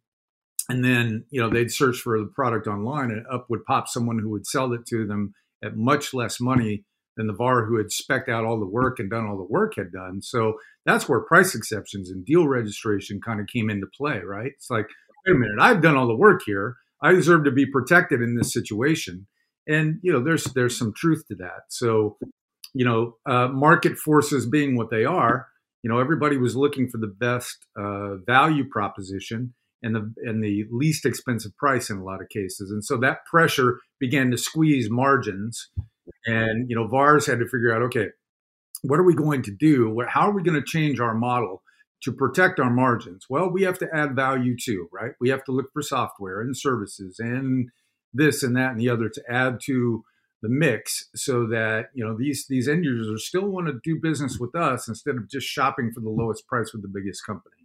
and 0.69 0.85
then 0.85 1.25
you 1.29 1.41
know 1.41 1.49
they'd 1.49 1.71
search 1.71 1.97
for 1.97 2.19
the 2.19 2.27
product 2.27 2.67
online 2.67 3.11
and 3.11 3.25
up 3.31 3.47
would 3.49 3.65
pop 3.65 3.87
someone 3.87 4.19
who 4.19 4.29
would 4.29 4.45
sell 4.45 4.71
it 4.73 4.85
to 4.85 5.05
them 5.05 5.33
at 5.63 5.75
much 5.75 6.13
less 6.13 6.39
money 6.39 6.85
than 7.17 7.27
the 7.27 7.33
VAR 7.33 7.65
who 7.65 7.77
had 7.77 7.91
specked 7.91 8.29
out 8.29 8.45
all 8.45 8.59
the 8.59 8.65
work 8.65 8.97
and 8.97 9.09
done 9.09 9.27
all 9.27 9.35
the 9.35 9.43
work 9.43 9.75
had 9.75 9.91
done. 9.91 10.21
So 10.21 10.53
that's 10.85 11.09
where 11.09 11.19
price 11.19 11.53
exceptions 11.53 12.09
and 12.09 12.25
deal 12.25 12.47
registration 12.47 13.19
kind 13.19 13.41
of 13.41 13.47
came 13.47 13.69
into 13.69 13.87
play, 13.87 14.19
right? 14.19 14.51
It's 14.55 14.69
like, 14.69 14.87
wait 15.27 15.35
a 15.35 15.37
minute, 15.37 15.59
I've 15.59 15.81
done 15.81 15.97
all 15.97 16.07
the 16.07 16.15
work 16.15 16.43
here. 16.45 16.77
I 17.03 17.11
deserve 17.11 17.43
to 17.43 17.51
be 17.51 17.65
protected 17.65 18.21
in 18.21 18.35
this 18.35 18.53
situation. 18.53 19.27
And 19.67 19.99
you 20.01 20.13
know, 20.13 20.23
there's 20.23 20.45
there's 20.45 20.77
some 20.77 20.93
truth 20.95 21.25
to 21.27 21.35
that. 21.35 21.63
So, 21.69 22.17
you 22.73 22.85
know, 22.85 23.17
uh, 23.25 23.49
market 23.49 23.97
forces 23.97 24.45
being 24.45 24.77
what 24.77 24.89
they 24.89 25.03
are, 25.03 25.47
you 25.83 25.89
know 25.89 25.99
everybody 25.99 26.37
was 26.37 26.55
looking 26.55 26.89
for 26.89 26.97
the 26.97 27.07
best 27.07 27.65
uh, 27.79 28.15
value 28.25 28.67
proposition 28.69 29.53
and 29.81 29.95
the 29.95 30.13
and 30.23 30.43
the 30.43 30.65
least 30.71 31.05
expensive 31.05 31.55
price 31.57 31.89
in 31.89 31.97
a 31.97 32.03
lot 32.03 32.21
of 32.21 32.29
cases. 32.29 32.71
And 32.71 32.83
so 32.83 32.97
that 32.97 33.25
pressure 33.25 33.79
began 33.99 34.31
to 34.31 34.37
squeeze 34.37 34.89
margins 34.89 35.69
and 36.25 36.69
you 36.69 36.75
know 36.75 36.87
vars 36.87 37.25
had 37.25 37.39
to 37.39 37.47
figure 37.47 37.73
out 37.73 37.83
okay 37.83 38.07
what 38.81 38.97
are 38.99 39.03
we 39.03 39.13
going 39.13 39.41
to 39.43 39.51
do? 39.51 40.01
How 40.07 40.29
are 40.29 40.33
we 40.33 40.41
going 40.41 40.59
to 40.59 40.65
change 40.65 41.01
our 41.01 41.13
model 41.13 41.63
to 42.03 42.13
protect 42.13 42.59
our 42.59 42.69
margins? 42.69 43.25
Well 43.29 43.49
we 43.49 43.63
have 43.63 43.79
to 43.79 43.87
add 43.93 44.15
value 44.15 44.55
too 44.61 44.89
right? 44.91 45.11
We 45.19 45.29
have 45.29 45.43
to 45.45 45.51
look 45.51 45.67
for 45.73 45.81
software 45.81 46.41
and 46.41 46.57
services 46.57 47.17
and 47.19 47.69
this 48.13 48.43
and 48.43 48.55
that 48.57 48.71
and 48.71 48.79
the 48.79 48.89
other 48.89 49.09
to 49.09 49.23
add 49.29 49.59
to 49.65 50.03
the 50.41 50.49
mix 50.49 51.09
so 51.15 51.45
that 51.47 51.85
you 51.93 52.03
know 52.03 52.15
these 52.17 52.45
these 52.47 52.67
end 52.67 52.85
users 52.85 53.27
still 53.27 53.47
want 53.47 53.67
to 53.67 53.79
do 53.83 53.99
business 54.01 54.37
with 54.39 54.55
us 54.55 54.87
instead 54.87 55.15
of 55.15 55.29
just 55.29 55.47
shopping 55.47 55.91
for 55.93 56.01
the 56.01 56.09
lowest 56.09 56.47
price 56.47 56.71
with 56.73 56.81
the 56.81 56.87
biggest 56.87 57.25
company 57.25 57.55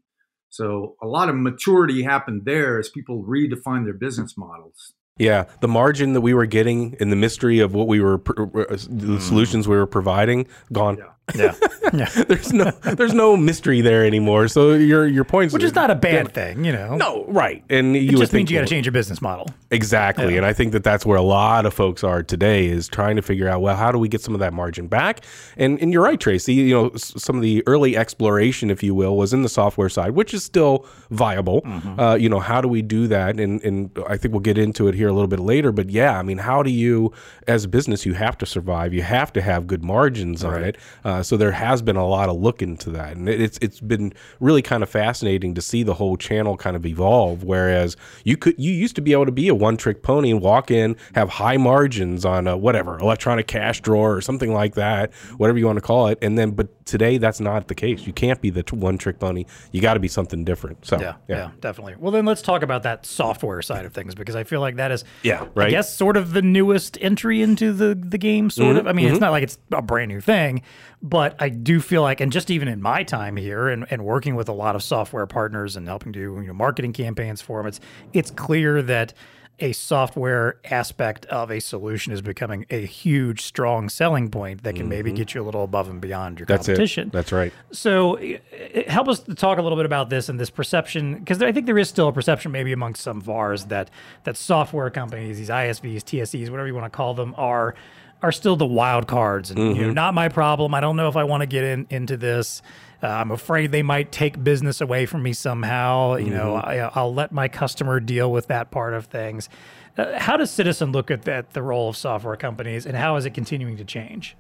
so 0.49 0.97
a 1.03 1.07
lot 1.07 1.29
of 1.29 1.37
maturity 1.37 2.03
happened 2.03 2.43
there 2.45 2.79
as 2.79 2.89
people 2.89 3.25
redefine 3.25 3.85
their 3.85 3.95
business 3.95 4.37
models 4.37 4.95
yeah, 5.17 5.45
the 5.61 5.69
margin 5.69 6.13
that 6.15 6.23
we 6.23 6.35
were 6.35 6.47
getting 6.47 6.97
in 6.99 7.11
the 7.11 7.17
mystery 7.17 7.61
of 7.61 7.73
what 7.73 7.87
we 7.87 8.01
were, 8.01 8.17
the 8.17 8.27
mm. 8.35 9.21
solutions 9.21 9.69
we 9.69 9.77
were 9.77 9.87
providing, 9.87 10.49
gone. 10.73 10.97
Yeah. 10.99 11.05
Yeah, 11.35 11.55
yeah. 11.95 12.09
there's 12.29 12.53
no 12.53 12.71
there's 12.71 13.15
no 13.15 13.35
mystery 13.37 13.81
there 13.81 14.05
anymore. 14.05 14.47
So 14.49 14.75
your 14.75 15.07
your 15.07 15.25
points, 15.25 15.55
which 15.55 15.63
is 15.63 15.75
not 15.75 15.91
a 15.91 15.95
bad 15.95 16.27
yeah. 16.27 16.33
thing, 16.33 16.65
you 16.65 16.73
know. 16.73 16.97
No, 16.97 17.25
right, 17.27 17.65
and 17.71 17.97
you 17.97 18.03
it 18.03 18.17
just 18.19 18.33
means 18.35 18.51
you 18.51 18.59
got 18.59 18.67
to 18.67 18.69
change 18.69 18.85
your 18.85 18.93
business 18.93 19.23
model. 19.23 19.49
Exactly, 19.71 20.33
yeah. 20.33 20.39
and 20.39 20.47
I 20.47 20.53
think 20.53 20.73
that 20.73 20.85
that's 20.85 21.07
where 21.07 21.17
a 21.17 21.23
lot 21.23 21.65
of 21.65 21.73
folks 21.73 22.05
are 22.05 22.23
today 22.23 22.67
is 22.67 22.89
trying 22.89 23.17
to 23.17 23.23
figure 23.23 23.49
out 23.49 23.63
well 23.63 23.75
how 23.75 23.91
do 23.91 23.99
we 23.99 24.09
get 24.09 24.21
some 24.21 24.35
of 24.35 24.41
that 24.41 24.53
margin 24.53 24.87
back. 24.87 25.25
And 25.57 25.81
and 25.81 25.93
you're 25.93 26.03
right, 26.03 26.21
Tracy. 26.21 26.53
You 26.53 26.75
know, 26.75 26.91
some 26.97 27.37
of 27.37 27.43
the 27.43 27.63
early 27.67 27.97
exploration, 27.97 28.71
if 28.71 28.83
you 28.83 28.95
will, 28.95 29.17
was 29.17 29.33
in 29.33 29.43
the 29.43 29.49
software 29.49 29.89
side, 29.89 30.11
which 30.11 30.35
is 30.35 30.45
still 30.45 30.87
viable. 31.11 31.63
Mm-hmm. 31.63 32.01
Uh, 32.01 32.15
you 32.17 32.29
know, 32.29 32.41
how 32.41 32.61
do 32.61 32.69
we 32.69 32.83
do 32.83 33.07
that? 33.07 33.41
And 33.41 33.63
and 33.63 33.91
I 34.07 34.19
think 34.19 34.33
we'll 34.33 34.41
get 34.41 34.59
into 34.59 34.89
it 34.89 34.95
here 34.95 35.09
a 35.09 35.13
little 35.13 35.29
bit 35.29 35.41
later. 35.41 35.73
But 35.73 35.89
yeah, 35.89 36.19
I 36.19 36.23
mean, 36.23 36.39
how 36.39 36.63
do 36.63 36.71
you, 36.71 37.13
as 37.49 37.65
a 37.65 37.69
business, 37.69 38.05
you 38.05 38.13
have 38.13 38.37
to 38.39 38.47
survive. 38.47 38.93
You 38.93 39.03
have 39.03 39.33
to 39.33 39.41
have 39.41 39.67
good 39.67 39.83
margins 39.83 40.45
right. 40.45 40.55
on 40.55 40.65
it. 40.65 40.77
Uh, 41.05 41.14
Uh, 41.15 41.23
so 41.23 41.37
there 41.37 41.53
has 41.53 41.81
been 41.83 41.97
a 41.97 42.07
lot 42.07 42.29
of 42.29 42.37
look 42.37 42.61
into 42.63 42.91
that, 42.91 43.17
and 43.17 43.29
it, 43.29 43.41
it's 43.41 43.59
it's 43.63 43.79
been 43.81 44.13
really 44.41 44.63
kind 44.63 44.83
of 44.83 44.89
fascinating 44.91 45.55
to 45.55 45.61
see 45.63 45.83
the 45.83 45.95
whole 45.95 46.17
channel 46.17 46.57
kind 46.57 46.75
of 46.77 46.85
evolve. 46.85 47.45
Whereas 47.45 47.97
you 48.25 48.37
could 48.37 48.55
you 48.59 48.73
used 48.73 48.97
to 48.97 49.01
be 49.03 49.13
able 49.13 49.27
to 49.27 49.33
be 49.33 49.49
a 49.49 49.55
one 49.55 49.77
trick 49.77 50.03
pony 50.03 50.31
and 50.31 50.41
walk 50.41 50.71
in, 50.71 50.97
have 51.15 51.29
high 51.29 51.57
margins 51.57 52.25
on 52.25 52.47
a 52.49 52.57
whatever 52.57 52.99
electronic 52.99 53.47
cash 53.47 53.81
drawer 53.81 54.15
or 54.17 54.21
something 54.21 54.53
like 54.53 54.75
that, 54.75 55.13
whatever 55.37 55.59
you 55.59 55.67
want 55.67 55.77
to 55.77 55.83
call 55.83 56.09
it, 56.09 56.19
and 56.21 56.37
then 56.37 56.51
but 56.51 56.69
today 56.85 57.17
that's 57.19 57.41
not 57.41 57.69
the 57.69 57.75
case. 57.75 58.07
You 58.07 58.13
can't 58.13 58.41
be 58.41 58.51
the 58.51 58.63
t- 58.63 58.77
one 58.77 58.99
trick 58.99 59.19
pony. 59.21 59.45
You 59.73 59.81
got 59.81 59.95
to 59.95 60.01
be 60.01 60.09
something 60.09 60.45
different. 60.45 60.85
So 60.85 61.01
Yeah, 61.01 61.15
yeah, 61.29 61.51
definitely. 61.61 61.95
Well, 61.99 62.11
then 62.13 62.25
let's 62.27 62.43
talk 62.43 62.63
about 62.63 62.83
that 62.83 63.07
software 63.07 63.63
side 63.63 63.85
of 63.87 63.93
things 63.95 64.15
because 64.15 64.37
I 64.37 64.45
feel 64.45 64.61
like 64.61 64.77
that 64.77 64.91
is, 64.91 65.05
Yeah, 65.23 65.43
I 65.43 65.49
right. 65.55 65.71
guess, 65.71 65.95
sort 65.97 66.17
of 66.17 66.33
the 66.33 66.43
newest 66.43 66.99
entry 67.01 67.41
into 67.41 67.73
the 67.73 67.95
the 67.95 68.19
game. 68.19 68.51
Sort 68.51 68.65
Mm-hmm, 68.77 68.79
of. 68.79 68.87
I 68.87 68.93
mean, 68.93 69.09
it's 69.11 69.21
not 69.21 69.31
like 69.31 69.43
it's 69.43 69.59
a 69.73 69.81
brand 69.83 70.09
new 70.11 70.21
thing, 70.21 70.63
but 71.05 71.37
I 71.39 71.51
do 71.51 71.81
feel 71.81 72.03
like, 72.03 72.21
and 72.21 72.33
just 72.33 72.51
even 72.51 72.67
in 72.67 72.81
my 72.83 73.05
time 73.05 73.37
here 73.37 73.69
and, 73.69 73.87
and 73.91 74.05
working 74.05 74.35
with 74.35 74.49
a 74.49 74.53
lot 74.55 74.75
of 74.75 74.83
software 74.83 75.27
partners 75.27 75.77
and 75.77 75.87
helping 75.87 76.11
do 76.11 76.19
you 76.21 76.43
know 76.47 76.53
marketing 76.55 76.93
campaigns 76.95 77.41
for 77.43 77.59
them, 77.61 77.67
it's 77.69 77.79
it's 78.13 78.31
clear 78.33 78.83
that 78.83 79.13
a 79.61 79.71
software 79.73 80.57
aspect 80.69 81.27
of 81.27 81.49
a 81.53 81.61
solution 81.61 82.13
is 82.13 82.21
becoming 82.21 82.67
a 82.71 82.85
huge, 82.85 83.43
strong 83.43 83.89
selling 83.89 84.29
point 84.29 84.65
that 84.65 84.75
can 84.75 84.89
maybe 84.89 85.13
get 85.13 85.33
you 85.33 85.41
a 85.41 85.45
little 85.45 85.63
above 85.63 85.89
and 85.89 86.01
beyond 86.01 86.41
your 86.41 86.47
Mm-hmm. 86.47 86.53
that's 86.57 86.67
competition. 86.67 87.07
it. 87.09 87.13
That's 87.13 87.31
right. 87.31 87.53
So, 87.71 88.19
i- 88.19 88.41
i- 88.53 88.85
help 88.89 89.07
us 89.07 89.21
to 89.21 89.35
talk 89.37 89.59
a 89.59 89.63
little 89.63 89.77
bit 89.79 89.87
about 89.87 90.11
this 90.11 90.29
and 90.29 90.41
this 90.41 90.51
perception, 90.51 91.19
because 91.21 91.41
I 91.41 91.53
think 91.53 91.67
there 91.67 91.79
is 91.79 91.89
still 91.89 92.09
a 92.09 92.13
perception, 92.13 92.51
maybe 92.51 92.73
amongst 92.73 93.03
some 93.03 93.21
VARs, 93.21 93.67
that 93.67 93.91
that 94.25 94.37
software 94.37 94.91
companies, 94.91 95.39
these 95.39 95.51
ISVs, 95.51 96.03
TSEs, 96.03 96.51
whatever 96.51 96.67
you 96.67 96.75
want 96.75 96.93
to 96.93 96.97
call 96.97 97.15
them, 97.15 97.33
are 97.39 97.77
are 98.25 98.33
still 98.33 98.57
the 98.57 98.67
wild 98.67 99.07
cards, 99.07 99.51
and 99.51 99.77
you 99.77 99.83
know, 99.83 99.93
not 99.93 100.15
my 100.15 100.31
problem. 100.31 100.75
I 100.75 100.81
don't 100.81 100.97
know 100.97 101.09
if 101.09 101.17
I 101.17 101.25
want 101.25 101.43
to 101.43 101.47
get 101.47 101.63
in 101.63 101.87
into 101.91 102.17
this. 102.17 102.63
Uh, 103.03 103.09
I'm 103.09 103.31
afraid 103.31 103.71
they 103.71 103.83
might 103.83 104.13
take 104.13 104.43
business 104.43 104.81
away 104.81 105.05
from 105.05 105.23
me 105.23 105.35
somehow. 105.35 106.17
You 106.17 106.31
know, 106.31 106.55
I, 106.57 106.79
I'll 106.95 107.13
let 107.13 107.33
my 107.33 107.49
customer 107.49 108.01
deal 108.01 108.33
with 108.33 108.47
that 108.47 108.71
part 108.71 108.95
of 108.95 109.07
things. 109.07 109.51
Uh, 109.99 110.19
how 110.19 110.39
does 110.39 110.51
Citizen 110.51 110.91
look 110.91 111.11
at 111.11 111.23
that, 111.23 111.53
the 111.53 111.63
role 111.63 111.91
of 111.91 111.99
software 111.99 112.37
companies, 112.37 112.87
and 112.87 112.97
how 112.97 113.17
is 113.17 113.27
it 113.27 113.35
continuing 113.35 113.77
to 113.77 113.85
change? 113.85 114.39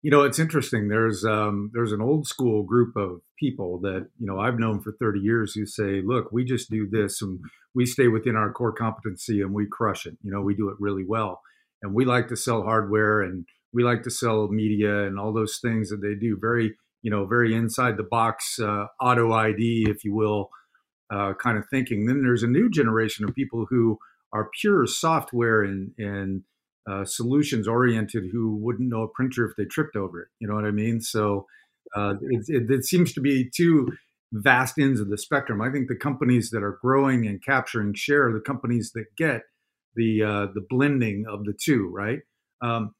You 0.00 0.10
know, 0.10 0.22
it's 0.22 0.38
interesting. 0.38 0.88
There's 0.88 1.22
um, 1.22 1.70
there's 1.74 1.92
an 1.92 2.00
old 2.00 2.26
school 2.26 2.62
group 2.62 2.96
of 2.96 3.20
people 3.38 3.80
that 3.80 4.08
you 4.18 4.26
know 4.26 4.40
I've 4.40 4.58
known 4.58 4.80
for 4.80 4.94
30 4.98 5.20
years 5.20 5.52
who 5.52 5.66
say, 5.66 6.00
"Look, 6.02 6.32
we 6.32 6.42
just 6.42 6.70
do 6.70 6.88
this 6.90 7.20
and 7.20 7.38
we 7.74 7.84
stay 7.84 8.08
within 8.08 8.34
our 8.34 8.50
core 8.50 8.72
competency 8.72 9.42
and 9.42 9.52
we 9.52 9.66
crush 9.70 10.06
it. 10.06 10.16
You 10.22 10.32
know, 10.32 10.40
we 10.40 10.54
do 10.54 10.70
it 10.70 10.76
really 10.80 11.04
well, 11.06 11.42
and 11.82 11.94
we 11.94 12.04
like 12.04 12.28
to 12.28 12.36
sell 12.36 12.62
hardware 12.62 13.22
and 13.22 13.46
we 13.72 13.84
like 13.84 14.02
to 14.02 14.10
sell 14.10 14.48
media 14.48 15.06
and 15.06 15.18
all 15.18 15.32
those 15.32 15.58
things 15.62 15.90
that 15.90 16.00
they 16.02 16.14
do. 16.14 16.36
Very, 16.40 16.74
you 17.02 17.10
know, 17.10 17.26
very 17.26 17.54
inside 17.54 17.96
the 17.96 18.02
box 18.02 18.58
uh, 18.58 18.86
auto 19.00 19.32
ID, 19.32 19.86
if 19.88 20.04
you 20.04 20.14
will, 20.14 20.50
uh, 21.12 21.34
kind 21.34 21.56
of 21.56 21.64
thinking. 21.70 22.06
Then 22.06 22.22
there's 22.22 22.42
a 22.42 22.48
new 22.48 22.68
generation 22.68 23.24
of 23.24 23.34
people 23.34 23.66
who 23.70 23.98
are 24.32 24.50
pure 24.60 24.86
software 24.86 25.62
and 25.62 25.92
and 25.98 26.42
uh, 26.90 27.04
solutions 27.04 27.68
oriented 27.68 28.24
who 28.32 28.56
wouldn't 28.56 28.88
know 28.88 29.02
a 29.02 29.08
printer 29.08 29.44
if 29.44 29.56
they 29.56 29.64
tripped 29.64 29.96
over 29.96 30.22
it. 30.22 30.28
You 30.38 30.48
know 30.48 30.54
what 30.54 30.64
I 30.64 30.70
mean? 30.70 31.00
So 31.00 31.46
uh, 31.94 32.14
it, 32.22 32.44
it, 32.48 32.70
it 32.70 32.84
seems 32.84 33.12
to 33.12 33.20
be 33.20 33.50
two 33.54 33.88
vast 34.32 34.78
ends 34.78 35.00
of 35.00 35.08
the 35.08 35.18
spectrum. 35.18 35.60
I 35.60 35.70
think 35.70 35.88
the 35.88 35.96
companies 35.96 36.50
that 36.50 36.62
are 36.62 36.78
growing 36.82 37.26
and 37.26 37.44
capturing 37.44 37.94
share 37.94 38.28
are 38.28 38.32
the 38.32 38.40
companies 38.40 38.92
that 38.94 39.06
get 39.16 39.42
the 39.94 40.22
uh, 40.22 40.46
the 40.54 40.64
blending 40.68 41.24
of 41.28 41.44
the 41.44 41.52
two. 41.52 41.88
Right? 41.92 42.20
Um, 42.62 42.94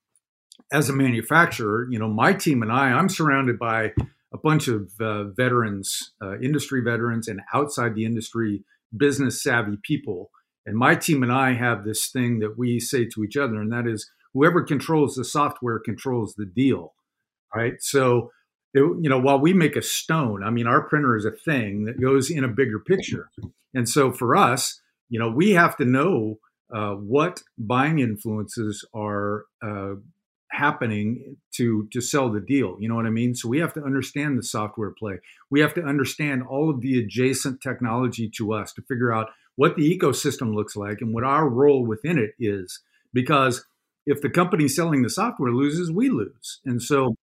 as 0.73 0.89
a 0.89 0.93
manufacturer, 0.93 1.89
you 1.91 1.99
know, 1.99 2.09
my 2.09 2.33
team 2.33 2.63
and 2.63 2.71
I, 2.71 2.93
I'm 2.93 3.09
surrounded 3.09 3.59
by 3.59 3.93
a 4.33 4.39
bunch 4.39 4.69
of 4.69 4.91
uh, 5.01 5.25
veterans, 5.25 6.13
uh, 6.23 6.39
industry 6.39 6.83
veterans, 6.83 7.29
and 7.29 7.41
outside 7.53 7.95
the 7.95 8.05
industry, 8.05 8.65
business 8.97 9.43
savvy 9.43 9.77
people. 9.83 10.31
And 10.67 10.77
my 10.77 10.95
team 10.95 11.23
and 11.23 11.33
I 11.33 11.55
have 11.55 11.85
this 11.85 12.09
thing 12.09 12.39
that 12.41 12.57
we 12.57 12.79
say 12.79 13.07
to 13.07 13.25
each 13.25 13.37
other, 13.37 13.61
and 13.61 13.73
that 13.73 13.89
is 13.89 14.11
whoever 14.35 14.63
controls 14.63 15.15
the 15.17 15.25
software 15.25 15.79
controls 15.79 16.35
the 16.35 16.47
deal, 16.47 16.95
right? 17.55 17.75
So, 17.81 18.31
it, 18.73 18.81
you 18.81 19.09
know, 19.09 19.19
while 19.19 19.41
we 19.41 19.53
make 19.53 19.75
a 19.75 19.83
stone, 19.83 20.45
I 20.45 20.51
mean, 20.51 20.69
our 20.69 20.83
printer 20.83 21.17
is 21.17 21.25
a 21.25 21.33
thing 21.33 21.87
that 21.87 22.01
goes 22.01 22.31
in 22.31 22.45
a 22.45 22.49
bigger 22.49 22.79
picture. 22.79 23.31
And 23.75 23.89
so 23.89 24.13
for 24.13 24.37
us, 24.37 24.81
you 25.09 25.19
know, 25.19 25.31
we 25.31 25.53
have 25.53 25.77
to 25.79 25.85
know 25.85 26.39
uh, 26.73 26.95
what 26.95 27.43
buying 27.59 27.99
influences 27.99 28.87
are 28.95 29.45
uh, 29.63 29.95
happening 30.51 31.37
to 31.53 31.89
to 31.93 32.01
sell 32.01 32.31
the 32.31 32.41
deal. 32.41 32.77
You 32.81 32.89
know 32.89 32.97
what 32.97 33.07
I 33.07 33.11
mean? 33.11 33.35
So 33.35 33.49
we 33.49 33.59
have 33.59 33.73
to 33.75 33.83
understand 33.83 34.39
the 34.39 34.43
software 34.43 34.91
play. 34.91 35.19
We 35.51 35.61
have 35.61 35.75
to 35.75 35.83
understand 35.83 36.43
all 36.43 36.71
of 36.71 36.81
the 36.81 36.99
adjacent 36.99 37.61
technology 37.61 38.31
to 38.37 38.53
us 38.53 38.73
to 38.75 38.83
figure 38.83 39.13
out 39.13 39.29
what 39.57 39.77
the 39.77 39.99
ecosystem 39.99 40.55
looks 40.55 40.77
like 40.77 41.01
and 41.01 41.13
what 41.13 41.25
our 41.25 41.49
role 41.49 41.85
within 41.85 42.19
it 42.19 42.35
is. 42.39 42.81
Because 43.13 43.65
if 44.07 44.21
the 44.21 44.31
company 44.31 44.69
selling 44.69 45.03
the 45.03 45.11
software 45.11 45.53
loses, 45.53 45.91
we 45.91 46.09
lose. 46.09 46.61
And 46.65 46.83
so 46.83 47.17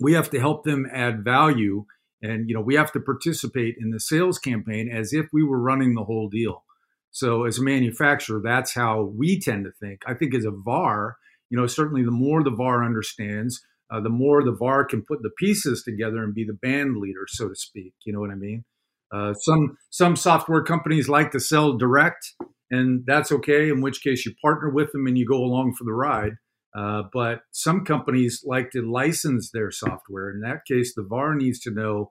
we 0.00 0.12
have 0.14 0.30
to 0.30 0.40
help 0.40 0.64
them 0.64 0.86
add 0.92 1.24
value 1.24 1.84
and 2.22 2.48
you 2.48 2.54
know 2.54 2.60
we 2.60 2.74
have 2.74 2.92
to 2.92 3.00
participate 3.00 3.76
in 3.78 3.90
the 3.90 4.00
sales 4.00 4.38
campaign 4.38 4.88
as 4.88 5.12
if 5.12 5.26
we 5.32 5.42
were 5.42 5.58
running 5.58 5.94
the 5.94 6.04
whole 6.04 6.28
deal. 6.28 6.64
So 7.12 7.44
as 7.44 7.58
a 7.58 7.62
manufacturer, 7.62 8.40
that's 8.42 8.74
how 8.74 9.02
we 9.02 9.38
tend 9.38 9.64
to 9.66 9.70
think. 9.70 10.00
I 10.06 10.14
think 10.14 10.34
as 10.34 10.44
a 10.44 10.50
VAR, 10.50 11.16
you 11.50 11.58
know, 11.58 11.66
certainly 11.66 12.02
the 12.02 12.10
more 12.10 12.42
the 12.42 12.50
VAR 12.50 12.82
understands, 12.82 13.62
uh, 13.90 14.00
the 14.00 14.08
more 14.08 14.42
the 14.42 14.56
VAR 14.58 14.84
can 14.84 15.02
put 15.02 15.22
the 15.22 15.30
pieces 15.38 15.82
together 15.82 16.24
and 16.24 16.34
be 16.34 16.44
the 16.44 16.54
band 16.54 16.96
leader, 16.96 17.26
so 17.28 17.48
to 17.48 17.54
speak. 17.54 17.92
You 18.04 18.14
know 18.14 18.20
what 18.20 18.30
I 18.30 18.34
mean? 18.34 18.64
Uh, 19.12 19.34
some 19.34 19.76
some 19.90 20.16
software 20.16 20.62
companies 20.62 21.08
like 21.10 21.30
to 21.32 21.40
sell 21.40 21.76
direct, 21.76 22.32
and 22.70 23.04
that's 23.06 23.30
okay. 23.30 23.68
In 23.68 23.82
which 23.82 24.02
case, 24.02 24.24
you 24.24 24.32
partner 24.42 24.70
with 24.70 24.92
them 24.92 25.06
and 25.06 25.18
you 25.18 25.26
go 25.26 25.36
along 25.36 25.74
for 25.74 25.84
the 25.84 25.92
ride. 25.92 26.32
Uh, 26.74 27.02
but 27.12 27.42
some 27.50 27.84
companies 27.84 28.42
like 28.46 28.70
to 28.70 28.80
license 28.80 29.50
their 29.50 29.70
software. 29.70 30.30
In 30.30 30.40
that 30.40 30.64
case, 30.66 30.94
the 30.94 31.02
VAR 31.02 31.34
needs 31.34 31.60
to 31.60 31.70
know 31.70 32.08